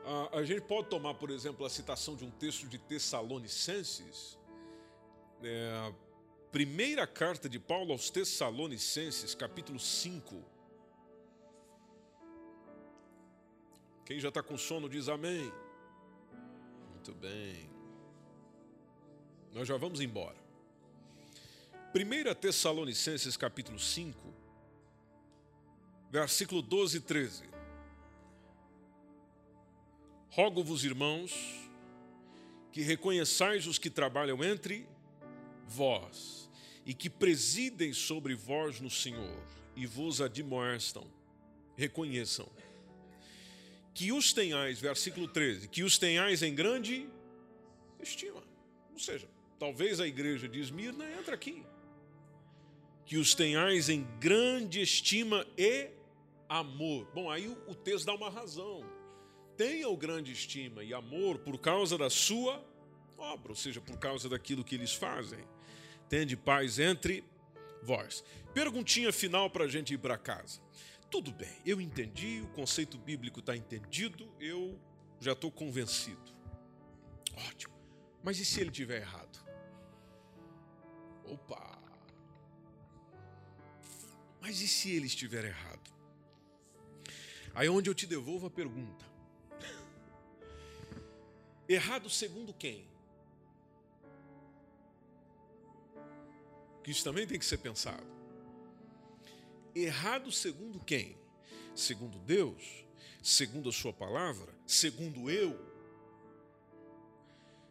a, 0.05 0.39
a 0.39 0.45
gente 0.45 0.63
pode 0.63 0.89
tomar, 0.89 1.15
por 1.15 1.31
exemplo, 1.31 1.65
a 1.65 1.71
citação 1.71 2.17
de 2.17 2.25
um 2.25 2.31
texto 2.31 2.67
de 2.67 2.79
Tessalonicenses, 2.79 4.37
é, 5.45 5.95
primeira 6.51 7.07
carta 7.07 7.49
de 7.49 7.61
Paulo 7.61 7.93
aos 7.93 8.11
Tessalonicenses, 8.11 9.33
capítulo 9.33 9.79
5 9.79 10.56
Quem 14.07 14.21
já 14.21 14.29
está 14.29 14.41
com 14.41 14.57
sono 14.57 14.89
diz 14.89 15.09
amém. 15.09 15.53
Muito 16.93 17.13
bem. 17.13 17.69
Nós 19.53 19.67
já 19.67 19.77
vamos 19.77 20.01
embora. 20.01 20.37
1 21.93 22.35
Tessalonicenses 22.37 23.37
capítulo 23.37 23.81
5, 23.81 24.33
versículo 26.09 26.63
12 26.63 26.99
e 26.99 27.01
13. 27.01 27.45
Rogo-vos, 30.31 30.85
irmãos, 30.85 31.33
que 32.71 32.83
reconheçais 32.83 33.67
os 33.67 33.77
que 33.77 33.91
trabalham 33.91 34.45
entre 34.45 34.87
vós 35.67 36.49
e 36.85 36.95
que 36.95 37.11
presidem 37.11 37.93
sobre 37.93 38.37
vós 38.37 38.81
no 38.81 38.91
Senhor 38.91 39.43
e 39.75 39.85
vos 39.85 40.21
admoestam. 40.21 41.11
Reconheçam. 41.77 42.49
Que 43.97 44.13
os 44.13 44.33
tenhais, 44.33 44.79
versículo 44.79 45.27
13, 45.27 45.69
que 45.69 45.83
os 45.83 45.97
tenhais 45.99 46.43
em 46.43 46.55
grande 46.55 47.09
estima. 47.99 48.43
Ou 48.93 48.99
seja, 48.99 49.27
talvez 49.59 50.01
a 50.01 50.07
igreja 50.07 50.49
de 50.49 50.61
Esmirna 50.61 51.05
entre 51.19 51.35
aqui. 51.35 51.63
Que 53.05 53.17
os 53.17 53.35
tenhais 53.35 53.89
em 53.89 54.07
grande 54.21 54.81
estima 54.81 55.47
e 55.57 55.89
amor. 56.49 57.09
Bom, 57.15 57.31
aí 57.31 57.49
o 57.67 57.75
texto 57.75 58.07
dá 58.07 58.15
uma 58.15 58.29
razão 58.29 58.85
tenha 59.57 59.89
o 59.89 59.97
grande 59.97 60.33
estima 60.33 60.85
e 60.85 60.93
amor 60.93 61.39
por 61.39 61.59
causa 61.59 61.97
da 61.97 62.11
sua 62.11 62.63
obra, 63.17 63.53
ou 63.53 63.57
seja, 63.57 63.81
por 63.81 63.99
causa 63.99 64.29
daquilo 64.29 64.63
que 64.63 64.75
eles 64.75 64.93
fazem. 64.93 65.39
Tende 66.09 66.37
paz 66.37 66.79
entre 66.79 67.25
vós. 67.83 68.23
Perguntinha 68.53 69.13
final 69.13 69.49
para 69.49 69.65
a 69.65 69.69
gente 69.69 69.95
ir 69.95 69.99
para 69.99 70.19
casa. 70.19 70.61
Tudo 71.17 71.33
bem, 71.33 71.63
eu 71.65 71.81
entendi, 71.81 72.43
o 72.43 72.49
conceito 72.49 72.99
bíblico 72.99 73.41
está 73.41 73.57
entendido, 73.57 74.31
eu 74.39 74.79
já 75.19 75.33
estou 75.33 75.51
convencido. 75.51 76.31
Ótimo. 77.49 77.75
Mas 78.23 78.39
e 78.39 78.45
se 78.45 78.61
ele 78.61 78.71
tiver 78.71 79.01
errado? 79.01 79.43
Opa! 81.25 81.81
Mas 84.43 84.61
e 84.61 84.69
se 84.69 84.91
ele 84.91 85.07
estiver 85.07 85.47
errado? 85.47 85.91
Aí 87.55 87.67
é 87.67 87.71
onde 87.71 87.89
eu 87.89 87.95
te 87.95 88.07
devolvo 88.07 88.49
a 88.49 88.51
pergunta: 88.51 89.07
Errado 91.67 92.11
segundo 92.11 92.53
quem? 92.53 92.87
Que 96.85 96.91
isso 96.91 97.03
também 97.03 97.27
tem 97.27 97.39
que 97.39 97.47
ser 97.47 97.57
pensado. 97.57 98.16
Errado 99.77 100.33
segundo 100.33 100.81
quem? 100.81 101.19
Segundo 101.75 102.19
Deus? 102.21 102.87
Segundo 103.23 103.69
a 103.69 103.73
Sua 103.73 103.93
palavra? 103.93 104.51
Segundo 104.67 105.31
eu? 105.31 105.55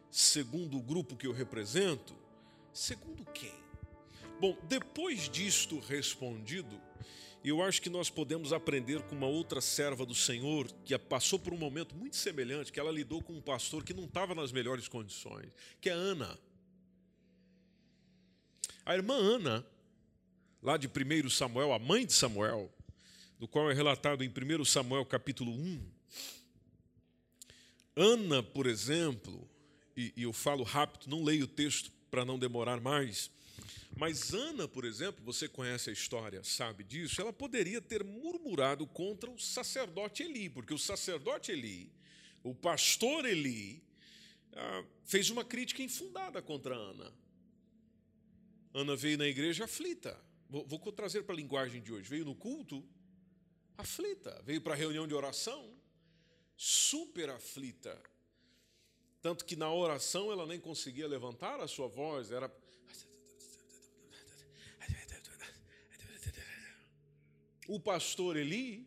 Segundo 0.08 0.76
o 0.78 0.82
grupo 0.82 1.16
que 1.16 1.26
eu 1.26 1.32
represento? 1.32 2.16
Segundo 2.72 3.24
quem? 3.32 3.52
Bom, 4.40 4.56
depois 4.68 5.28
disto 5.28 5.80
respondido, 5.80 6.80
eu 7.42 7.60
acho 7.60 7.82
que 7.82 7.90
nós 7.90 8.08
podemos 8.08 8.52
aprender 8.52 9.02
com 9.02 9.16
uma 9.16 9.26
outra 9.26 9.60
serva 9.60 10.06
do 10.06 10.14
Senhor 10.14 10.70
que 10.84 10.96
passou 10.96 11.40
por 11.40 11.52
um 11.52 11.58
momento 11.58 11.96
muito 11.96 12.14
semelhante, 12.14 12.70
que 12.70 12.78
ela 12.78 12.92
lidou 12.92 13.20
com 13.20 13.32
um 13.32 13.42
pastor 13.42 13.82
que 13.82 13.92
não 13.92 14.04
estava 14.04 14.32
nas 14.32 14.52
melhores 14.52 14.86
condições, 14.86 15.50
que 15.80 15.90
é 15.90 15.92
Ana. 15.92 16.38
A 18.84 18.94
irmã 18.94 19.14
Ana, 19.14 19.66
lá 20.66 20.76
de 20.76 20.88
1 20.88 21.30
Samuel, 21.30 21.72
a 21.72 21.78
mãe 21.78 22.04
de 22.04 22.12
Samuel, 22.12 22.68
do 23.38 23.46
qual 23.46 23.70
é 23.70 23.74
relatado 23.74 24.24
em 24.24 24.28
1 24.28 24.64
Samuel 24.64 25.06
capítulo 25.06 25.52
1. 25.52 25.80
Ana, 27.94 28.42
por 28.42 28.66
exemplo, 28.66 29.48
e, 29.96 30.12
e 30.16 30.24
eu 30.24 30.32
falo 30.32 30.64
rápido, 30.64 31.08
não 31.08 31.22
leio 31.22 31.44
o 31.44 31.46
texto 31.48 31.92
para 32.10 32.24
não 32.24 32.36
demorar 32.36 32.80
mais, 32.80 33.30
mas 33.96 34.34
Ana, 34.34 34.66
por 34.66 34.84
exemplo, 34.84 35.24
você 35.24 35.48
conhece 35.48 35.88
a 35.88 35.92
história, 35.92 36.42
sabe 36.42 36.82
disso, 36.82 37.20
ela 37.20 37.32
poderia 37.32 37.80
ter 37.80 38.02
murmurado 38.02 38.88
contra 38.88 39.30
o 39.30 39.38
sacerdote 39.38 40.24
Eli, 40.24 40.50
porque 40.50 40.74
o 40.74 40.78
sacerdote 40.78 41.52
Eli, 41.52 41.92
o 42.42 42.52
pastor 42.52 43.24
Eli, 43.24 43.80
ah, 44.52 44.84
fez 45.04 45.30
uma 45.30 45.44
crítica 45.44 45.80
infundada 45.80 46.42
contra 46.42 46.74
Ana. 46.74 47.12
Ana 48.74 48.96
veio 48.96 49.16
na 49.16 49.28
igreja 49.28 49.64
aflita. 49.66 50.26
Vou, 50.48 50.66
vou 50.66 50.92
trazer 50.92 51.22
para 51.22 51.34
a 51.34 51.36
linguagem 51.36 51.82
de 51.82 51.92
hoje. 51.92 52.08
Veio 52.08 52.24
no 52.24 52.34
culto 52.34 52.84
aflita. 53.76 54.40
Veio 54.44 54.60
para 54.60 54.74
a 54.74 54.76
reunião 54.76 55.06
de 55.06 55.14
oração 55.14 55.74
super 56.56 57.30
aflita. 57.30 58.00
Tanto 59.20 59.44
que 59.44 59.56
na 59.56 59.72
oração 59.72 60.30
ela 60.30 60.46
nem 60.46 60.60
conseguia 60.60 61.06
levantar 61.06 61.60
a 61.60 61.68
sua 61.68 61.88
voz, 61.88 62.30
era 62.30 62.50
o 67.68 67.80
pastor 67.80 68.36
Eli, 68.36 68.86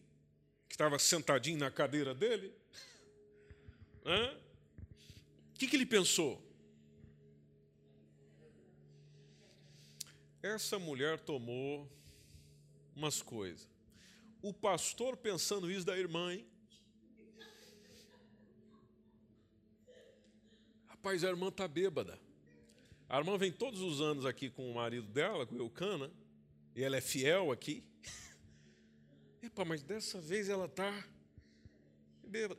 que 0.68 0.76
estava 0.76 0.98
sentadinho 0.98 1.60
na 1.60 1.70
cadeira 1.70 2.16
dele, 2.16 2.54
o 4.06 5.60
que, 5.60 5.68
que 5.68 5.76
ele 5.76 5.86
pensou? 5.86 6.42
Essa 10.42 10.80
mulher 10.80 11.20
tomou 11.20 11.90
umas 12.96 13.22
coisas. 13.22 13.68
O 14.42 14.54
pastor 14.54 15.18
pensando 15.18 15.70
isso 15.70 15.86
da 15.86 15.98
irmã, 15.98 16.34
hein? 16.34 16.46
Rapaz, 20.88 21.24
a 21.24 21.30
irmã 21.30 21.50
está 21.50 21.68
bêbada. 21.68 22.18
A 23.10 23.18
irmã 23.18 23.38
vem 23.38 23.52
todos 23.52 23.82
os 23.82 24.00
anos 24.00 24.26
aqui 24.26 24.50
com 24.50 24.70
o 24.72 24.76
marido 24.76 25.08
dela, 25.08 25.46
com 25.46 25.56
o 25.56 25.60
Eucana, 25.60 26.12
e 26.76 26.84
ela 26.84 26.96
é 26.96 27.02
fiel 27.02 27.52
aqui. 27.52 27.84
Epa, 29.44 29.66
mas 29.66 29.84
dessa 29.84 30.22
vez 30.22 30.48
ela 30.48 30.66
está 30.66 30.94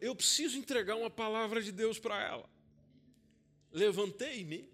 Eu 0.00 0.14
preciso 0.14 0.58
entregar 0.58 0.96
uma 0.96 1.08
palavra 1.08 1.62
de 1.62 1.72
Deus 1.72 1.98
para 1.98 2.22
ela. 2.22 2.50
Levantei-me. 3.72 4.68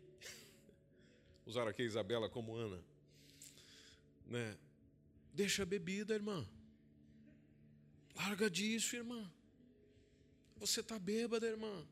Usar 1.47 1.69
aqui 1.69 1.83
a 1.83 1.87
Isabela 1.87 2.29
como 2.29 2.57
Ana. 2.57 2.83
Né? 4.27 4.57
Deixa 5.33 5.63
a 5.63 5.67
bebida, 5.67 6.15
irmã. 6.15 6.47
Larga 8.15 8.51
disso, 8.51 8.97
irmã. 8.97 9.31
Você 10.57 10.81
está 10.81 10.99
bêbada, 10.99 11.47
irmã. 11.47 11.87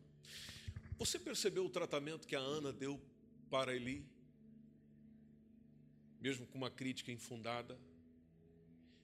Você 0.99 1.19
percebeu 1.19 1.65
o 1.67 1.71
tratamento 1.71 2.27
que 2.27 2.35
a 2.35 2.41
Ana 2.41 2.73
deu 2.73 3.01
para 3.51 3.75
Eli? 3.75 4.07
Mesmo 6.21 6.47
com 6.47 6.57
uma 6.57 6.71
crítica 6.71 7.13
infundada? 7.13 7.79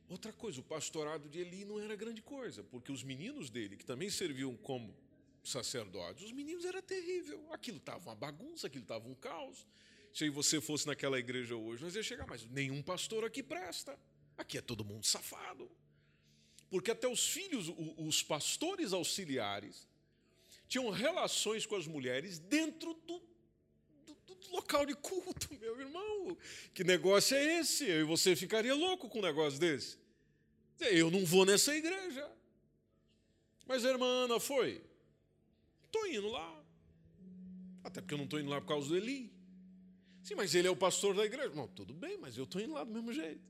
Outra 0.08 0.32
coisa, 0.32 0.60
o 0.60 0.64
pastorado 0.64 1.28
de 1.28 1.38
Eli 1.38 1.64
não 1.64 1.78
era 1.78 1.94
grande 1.94 2.22
coisa, 2.22 2.64
porque 2.64 2.90
os 2.90 3.04
meninos 3.04 3.50
dele, 3.50 3.76
que 3.76 3.84
também 3.84 4.10
serviam 4.10 4.56
como 4.56 4.96
sacerdotes, 5.44 6.24
os 6.24 6.32
meninos 6.32 6.64
era 6.64 6.82
terrível. 6.82 7.52
Aquilo 7.52 7.76
estava 7.76 8.08
uma 8.08 8.14
bagunça, 8.14 8.66
aquilo 8.66 8.82
estava 8.82 9.08
um 9.08 9.14
caos. 9.14 9.66
Se 10.12 10.28
você 10.28 10.60
fosse 10.60 10.86
naquela 10.86 11.18
igreja 11.18 11.56
hoje, 11.56 11.82
nós 11.82 11.94
ia 11.94 12.02
chegar, 12.02 12.26
mas 12.26 12.44
nenhum 12.46 12.82
pastor 12.82 13.24
aqui 13.24 13.42
presta. 13.42 13.98
Aqui 14.36 14.58
é 14.58 14.60
todo 14.60 14.84
mundo 14.84 15.04
safado. 15.04 15.70
Porque 16.68 16.90
até 16.90 17.08
os 17.08 17.28
filhos, 17.28 17.72
os 17.96 18.22
pastores 18.22 18.92
auxiliares, 18.92 19.88
tinham 20.68 20.88
relações 20.90 21.66
com 21.66 21.74
as 21.74 21.86
mulheres 21.86 22.38
dentro 22.38 22.94
do, 22.94 23.18
do, 24.06 24.14
do, 24.14 24.50
local 24.52 24.86
de 24.86 24.94
culto, 24.94 25.52
meu 25.60 25.80
irmão. 25.80 26.36
Que 26.72 26.84
negócio 26.84 27.36
é 27.36 27.58
esse? 27.58 27.84
Eu 27.84 28.00
e 28.00 28.04
você 28.04 28.36
ficaria 28.36 28.74
louco 28.74 29.08
com 29.08 29.18
um 29.18 29.22
negócio 29.22 29.58
desse. 29.58 29.98
Eu 30.78 31.10
não 31.10 31.24
vou 31.24 31.44
nessa 31.44 31.74
igreja. 31.74 32.30
Mas 33.66 33.84
a 33.84 33.90
irmã 33.90 34.06
Ana 34.06 34.40
foi. 34.40 34.82
Estou 35.86 36.06
indo 36.06 36.28
lá. 36.28 36.64
Até 37.82 38.00
porque 38.00 38.14
eu 38.14 38.18
não 38.18 38.24
estou 38.24 38.40
indo 38.40 38.48
lá 38.48 38.60
por 38.60 38.68
causa 38.68 38.88
do 38.88 38.96
Eli. 38.96 39.39
Sim, 40.30 40.36
mas 40.36 40.54
ele 40.54 40.68
é 40.68 40.70
o 40.70 40.76
pastor 40.76 41.12
da 41.12 41.24
igreja. 41.24 41.50
Tudo 41.74 41.92
bem, 41.92 42.16
mas 42.16 42.38
eu 42.38 42.44
estou 42.44 42.60
indo 42.60 42.72
lá 42.72 42.84
do 42.84 42.92
mesmo 42.92 43.12
jeito. 43.12 43.40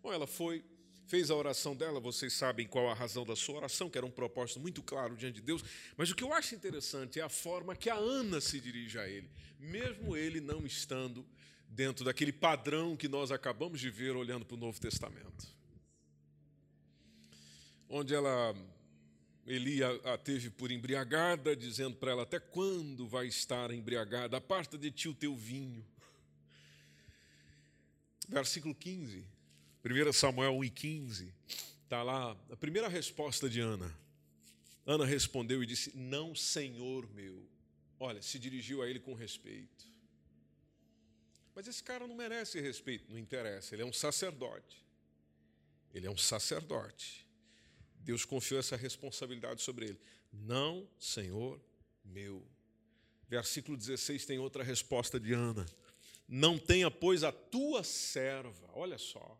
Bom, 0.00 0.12
ela 0.12 0.28
foi, 0.28 0.64
fez 1.08 1.28
a 1.28 1.34
oração 1.34 1.74
dela, 1.74 1.98
vocês 1.98 2.34
sabem 2.34 2.68
qual 2.68 2.88
a 2.88 2.94
razão 2.94 3.26
da 3.26 3.34
sua 3.34 3.56
oração, 3.56 3.90
que 3.90 3.98
era 3.98 4.06
um 4.06 4.10
propósito 4.10 4.60
muito 4.60 4.80
claro 4.80 5.16
diante 5.16 5.34
de 5.34 5.42
Deus. 5.42 5.60
Mas 5.96 6.08
o 6.08 6.14
que 6.14 6.22
eu 6.22 6.32
acho 6.32 6.54
interessante 6.54 7.18
é 7.18 7.22
a 7.24 7.28
forma 7.28 7.74
que 7.74 7.90
a 7.90 7.96
Ana 7.96 8.40
se 8.40 8.60
dirige 8.60 8.96
a 8.96 9.08
ele, 9.08 9.28
mesmo 9.58 10.16
ele 10.16 10.40
não 10.40 10.64
estando 10.64 11.26
dentro 11.68 12.04
daquele 12.04 12.32
padrão 12.32 12.96
que 12.96 13.08
nós 13.08 13.32
acabamos 13.32 13.80
de 13.80 13.90
ver 13.90 14.14
olhando 14.14 14.46
para 14.46 14.54
o 14.54 14.58
Novo 14.58 14.80
Testamento 14.80 15.58
onde 17.88 18.14
ela 18.14 18.54
Eli 19.48 19.82
a, 19.82 19.90
a 20.12 20.18
teve 20.18 20.50
por 20.50 20.70
embriagada, 20.70 21.56
dizendo 21.56 21.96
para 21.96 22.10
ela: 22.12 22.22
Até 22.24 22.38
quando 22.38 23.08
vai 23.08 23.26
estar 23.26 23.70
embriagada? 23.70 24.36
Aparta 24.36 24.76
de 24.76 24.90
ti 24.90 25.08
o 25.08 25.14
teu 25.14 25.34
vinho. 25.34 25.82
Versículo 28.28 28.74
15, 28.74 29.24
1 29.82 30.12
Samuel 30.12 30.52
1 30.58 30.64
e 30.64 30.70
15, 30.70 31.34
está 31.82 32.02
lá 32.02 32.36
a 32.50 32.56
primeira 32.56 32.88
resposta 32.88 33.48
de 33.48 33.58
Ana. 33.58 33.96
Ana 34.84 35.06
respondeu 35.06 35.62
e 35.62 35.66
disse: 35.66 35.96
Não, 35.96 36.34
Senhor 36.34 37.08
meu. 37.14 37.42
Olha, 37.98 38.20
se 38.20 38.38
dirigiu 38.38 38.82
a 38.82 38.88
ele 38.88 39.00
com 39.00 39.14
respeito. 39.14 39.86
Mas 41.54 41.66
esse 41.66 41.82
cara 41.82 42.06
não 42.06 42.14
merece 42.14 42.60
respeito, 42.60 43.10
não 43.10 43.18
interessa, 43.18 43.74
ele 43.74 43.82
é 43.82 43.86
um 43.86 43.92
sacerdote. 43.92 44.86
Ele 45.92 46.06
é 46.06 46.10
um 46.10 46.16
sacerdote. 46.16 47.27
Deus 48.00 48.24
confiou 48.24 48.60
essa 48.60 48.76
responsabilidade 48.76 49.62
sobre 49.62 49.86
ele. 49.86 50.00
Não, 50.32 50.88
Senhor 50.98 51.60
meu. 52.08 52.44
Versículo 53.28 53.76
16 53.76 54.24
tem 54.24 54.38
outra 54.38 54.64
resposta 54.64 55.20
de 55.20 55.32
Ana. 55.32 55.66
Não 56.26 56.58
tenha, 56.58 56.90
pois, 56.90 57.22
a 57.22 57.32
tua 57.32 57.82
serva, 57.82 58.68
olha 58.74 58.98
só, 58.98 59.38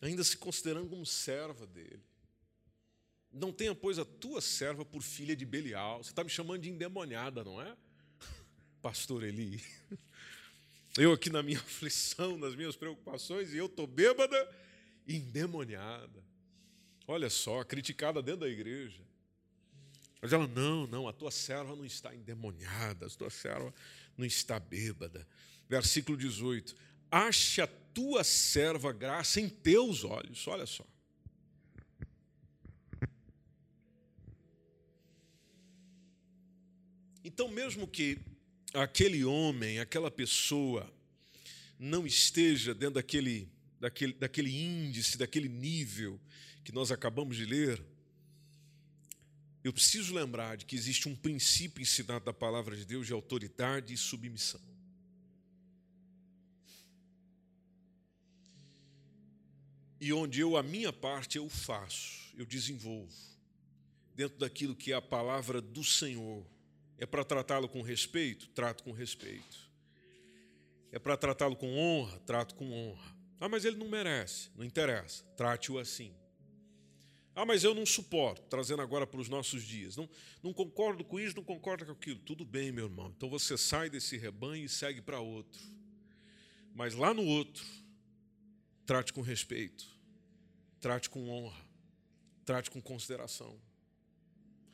ainda 0.00 0.22
se 0.22 0.36
considerando 0.36 0.88
como 0.88 1.06
serva 1.06 1.66
dele. 1.66 2.02
Não 3.30 3.52
tenha, 3.52 3.74
pois, 3.74 3.98
a 3.98 4.04
tua 4.04 4.40
serva 4.40 4.84
por 4.84 5.02
filha 5.02 5.36
de 5.36 5.44
Belial. 5.44 6.02
Você 6.02 6.10
está 6.10 6.24
me 6.24 6.30
chamando 6.30 6.62
de 6.62 6.70
endemoniada, 6.70 7.44
não 7.44 7.60
é? 7.60 7.76
Pastor 8.80 9.22
Eli. 9.22 9.62
Eu 10.96 11.12
aqui 11.12 11.30
na 11.30 11.42
minha 11.42 11.58
aflição, 11.58 12.36
nas 12.36 12.56
minhas 12.56 12.74
preocupações, 12.74 13.52
e 13.52 13.56
eu 13.56 13.66
estou 13.66 13.86
bêbada 13.86 14.36
e 15.06 15.16
endemoniada. 15.16 16.24
Olha 17.10 17.30
só, 17.30 17.64
criticada 17.64 18.22
dentro 18.22 18.40
da 18.40 18.48
igreja. 18.48 19.00
Mas 20.20 20.30
ela, 20.30 20.46
não, 20.46 20.86
não, 20.86 21.08
a 21.08 21.12
tua 21.12 21.30
serva 21.30 21.74
não 21.74 21.86
está 21.86 22.14
endemoniada, 22.14 23.06
a 23.06 23.08
tua 23.08 23.30
serva 23.30 23.72
não 24.14 24.26
está 24.26 24.60
bêbada. 24.60 25.26
Versículo 25.66 26.18
18: 26.18 26.76
Ache 27.10 27.62
a 27.62 27.66
tua 27.66 28.22
serva 28.22 28.92
graça 28.92 29.40
em 29.40 29.48
teus 29.48 30.04
olhos, 30.04 30.46
olha 30.46 30.66
só. 30.66 30.84
Então, 37.24 37.48
mesmo 37.48 37.88
que 37.88 38.18
aquele 38.74 39.24
homem, 39.24 39.80
aquela 39.80 40.10
pessoa, 40.10 40.92
não 41.78 42.06
esteja 42.06 42.74
dentro 42.74 42.96
daquele, 42.96 43.48
daquele, 43.80 44.12
daquele 44.12 44.50
índice, 44.50 45.16
daquele 45.16 45.48
nível 45.48 46.20
que 46.68 46.74
nós 46.74 46.92
acabamos 46.92 47.34
de 47.34 47.46
ler, 47.46 47.82
eu 49.64 49.72
preciso 49.72 50.14
lembrar 50.14 50.54
de 50.54 50.66
que 50.66 50.76
existe 50.76 51.08
um 51.08 51.16
princípio 51.16 51.80
ensinado 51.80 52.26
da 52.26 52.32
palavra 52.32 52.76
de 52.76 52.84
Deus 52.84 53.06
de 53.06 53.12
autoridade 53.14 53.94
e 53.94 53.96
submissão. 53.96 54.60
E 59.98 60.12
onde 60.12 60.40
eu, 60.40 60.58
a 60.58 60.62
minha 60.62 60.92
parte, 60.92 61.38
eu 61.38 61.48
faço, 61.48 62.34
eu 62.36 62.44
desenvolvo, 62.44 63.16
dentro 64.14 64.38
daquilo 64.38 64.76
que 64.76 64.92
é 64.92 64.94
a 64.94 65.00
palavra 65.00 65.62
do 65.62 65.82
Senhor. 65.82 66.46
É 66.98 67.06
para 67.06 67.24
tratá-lo 67.24 67.66
com 67.66 67.80
respeito? 67.80 68.46
Trato 68.48 68.84
com 68.84 68.92
respeito. 68.92 69.70
É 70.92 70.98
para 70.98 71.16
tratá-lo 71.16 71.56
com 71.56 71.78
honra? 71.78 72.18
Trato 72.26 72.54
com 72.54 72.70
honra. 72.70 73.16
Ah, 73.40 73.48
mas 73.48 73.64
ele 73.64 73.78
não 73.78 73.88
merece. 73.88 74.50
Não 74.54 74.62
interessa. 74.62 75.24
Trate-o 75.34 75.78
assim. 75.78 76.14
Ah, 77.38 77.46
mas 77.46 77.62
eu 77.62 77.72
não 77.72 77.86
suporto, 77.86 78.42
trazendo 78.50 78.82
agora 78.82 79.06
para 79.06 79.20
os 79.20 79.28
nossos 79.28 79.62
dias. 79.62 79.96
Não, 79.96 80.10
não 80.42 80.52
concordo 80.52 81.04
com 81.04 81.20
isso, 81.20 81.36
não 81.36 81.44
concordo 81.44 81.86
com 81.86 81.92
aquilo. 81.92 82.18
Tudo 82.18 82.44
bem, 82.44 82.72
meu 82.72 82.86
irmão. 82.86 83.14
Então 83.16 83.30
você 83.30 83.56
sai 83.56 83.88
desse 83.88 84.16
rebanho 84.16 84.64
e 84.64 84.68
segue 84.68 85.00
para 85.00 85.20
outro. 85.20 85.62
Mas 86.74 86.94
lá 86.94 87.14
no 87.14 87.24
outro, 87.24 87.64
trate 88.84 89.12
com 89.12 89.20
respeito, 89.20 89.86
trate 90.80 91.08
com 91.08 91.30
honra, 91.30 91.64
trate 92.44 92.72
com 92.72 92.82
consideração. 92.82 93.56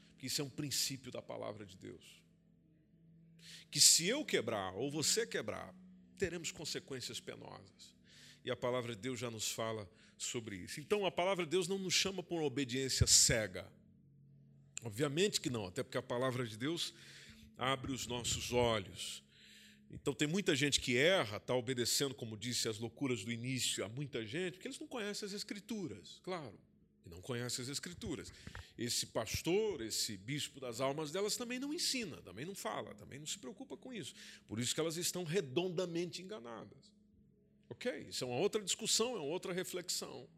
Porque 0.08 0.26
isso 0.28 0.40
é 0.40 0.44
um 0.44 0.48
princípio 0.48 1.12
da 1.12 1.20
palavra 1.20 1.66
de 1.66 1.76
Deus. 1.76 2.22
Que 3.70 3.78
se 3.78 4.08
eu 4.08 4.24
quebrar 4.24 4.72
ou 4.72 4.90
você 4.90 5.26
quebrar, 5.26 5.74
teremos 6.16 6.50
consequências 6.50 7.20
penosas. 7.20 7.94
E 8.42 8.50
a 8.50 8.56
palavra 8.56 8.96
de 8.96 9.02
Deus 9.02 9.20
já 9.20 9.30
nos 9.30 9.52
fala 9.52 9.86
sobre 10.16 10.56
isso. 10.56 10.80
Então 10.80 11.04
a 11.06 11.10
palavra 11.10 11.44
de 11.44 11.50
Deus 11.50 11.68
não 11.68 11.78
nos 11.78 11.94
chama 11.94 12.22
por 12.22 12.36
uma 12.36 12.46
obediência 12.46 13.06
cega. 13.06 13.70
Obviamente 14.82 15.40
que 15.40 15.50
não, 15.50 15.66
até 15.66 15.82
porque 15.82 15.98
a 15.98 16.02
palavra 16.02 16.46
de 16.46 16.56
Deus 16.56 16.94
abre 17.56 17.92
os 17.92 18.06
nossos 18.06 18.52
olhos. 18.52 19.22
Então 19.90 20.12
tem 20.12 20.26
muita 20.26 20.56
gente 20.56 20.80
que 20.80 20.96
erra, 20.96 21.36
está 21.36 21.54
obedecendo, 21.54 22.14
como 22.14 22.36
disse, 22.36 22.68
as 22.68 22.78
loucuras 22.78 23.24
do 23.24 23.30
início 23.30 23.84
a 23.84 23.88
muita 23.88 24.26
gente, 24.26 24.54
porque 24.54 24.68
eles 24.68 24.78
não 24.78 24.88
conhecem 24.88 25.26
as 25.26 25.32
Escrituras, 25.32 26.20
claro, 26.22 26.58
não 27.06 27.20
conhecem 27.20 27.62
as 27.62 27.68
Escrituras. 27.68 28.32
Esse 28.76 29.06
pastor, 29.06 29.80
esse 29.82 30.16
bispo 30.16 30.58
das 30.58 30.80
almas 30.80 31.12
delas 31.12 31.36
também 31.36 31.60
não 31.60 31.72
ensina, 31.72 32.16
também 32.22 32.44
não 32.44 32.54
fala, 32.54 32.94
também 32.94 33.20
não 33.20 33.26
se 33.26 33.38
preocupa 33.38 33.76
com 33.76 33.92
isso. 33.92 34.14
Por 34.48 34.58
isso 34.58 34.74
que 34.74 34.80
elas 34.80 34.96
estão 34.96 35.22
redondamente 35.22 36.20
enganadas. 36.20 36.92
Ok, 37.68 38.06
isso 38.08 38.24
é 38.24 38.26
uma 38.26 38.36
outra 38.36 38.62
discussão, 38.62 39.16
é 39.16 39.18
uma 39.18 39.24
outra 39.24 39.52
reflexão. 39.52 40.28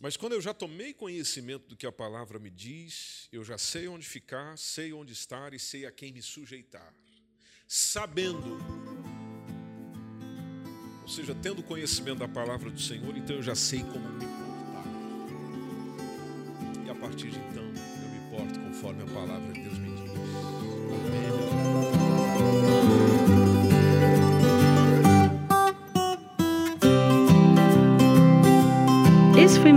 Mas 0.00 0.16
quando 0.16 0.32
eu 0.32 0.40
já 0.40 0.52
tomei 0.52 0.92
conhecimento 0.92 1.68
do 1.68 1.76
que 1.76 1.86
a 1.86 1.92
palavra 1.92 2.38
me 2.38 2.50
diz, 2.50 3.28
eu 3.30 3.44
já 3.44 3.56
sei 3.56 3.86
onde 3.86 4.04
ficar, 4.04 4.58
sei 4.58 4.92
onde 4.92 5.12
estar 5.12 5.54
e 5.54 5.60
sei 5.60 5.86
a 5.86 5.92
quem 5.92 6.12
me 6.12 6.20
sujeitar. 6.20 6.92
Sabendo, 7.68 8.58
ou 11.02 11.08
seja, 11.08 11.34
tendo 11.36 11.62
conhecimento 11.62 12.18
da 12.18 12.28
palavra 12.28 12.68
do 12.68 12.80
Senhor, 12.80 13.16
então 13.16 13.36
eu 13.36 13.42
já 13.42 13.54
sei 13.54 13.80
como 13.84 14.08
me 14.14 14.26
portar. 14.26 14.84
E 16.84 16.90
a 16.90 16.94
partir 16.96 17.30
de 17.30 17.38
então, 17.38 17.62
eu 17.62 18.08
me 18.08 18.30
porto 18.36 18.58
conforme 18.58 19.04
a 19.04 19.06
palavra 19.06 19.52
de 19.52 19.60
Deus 19.60 19.78
me 19.78 19.88
diz. 19.94 20.10
Amém. 22.50 23.11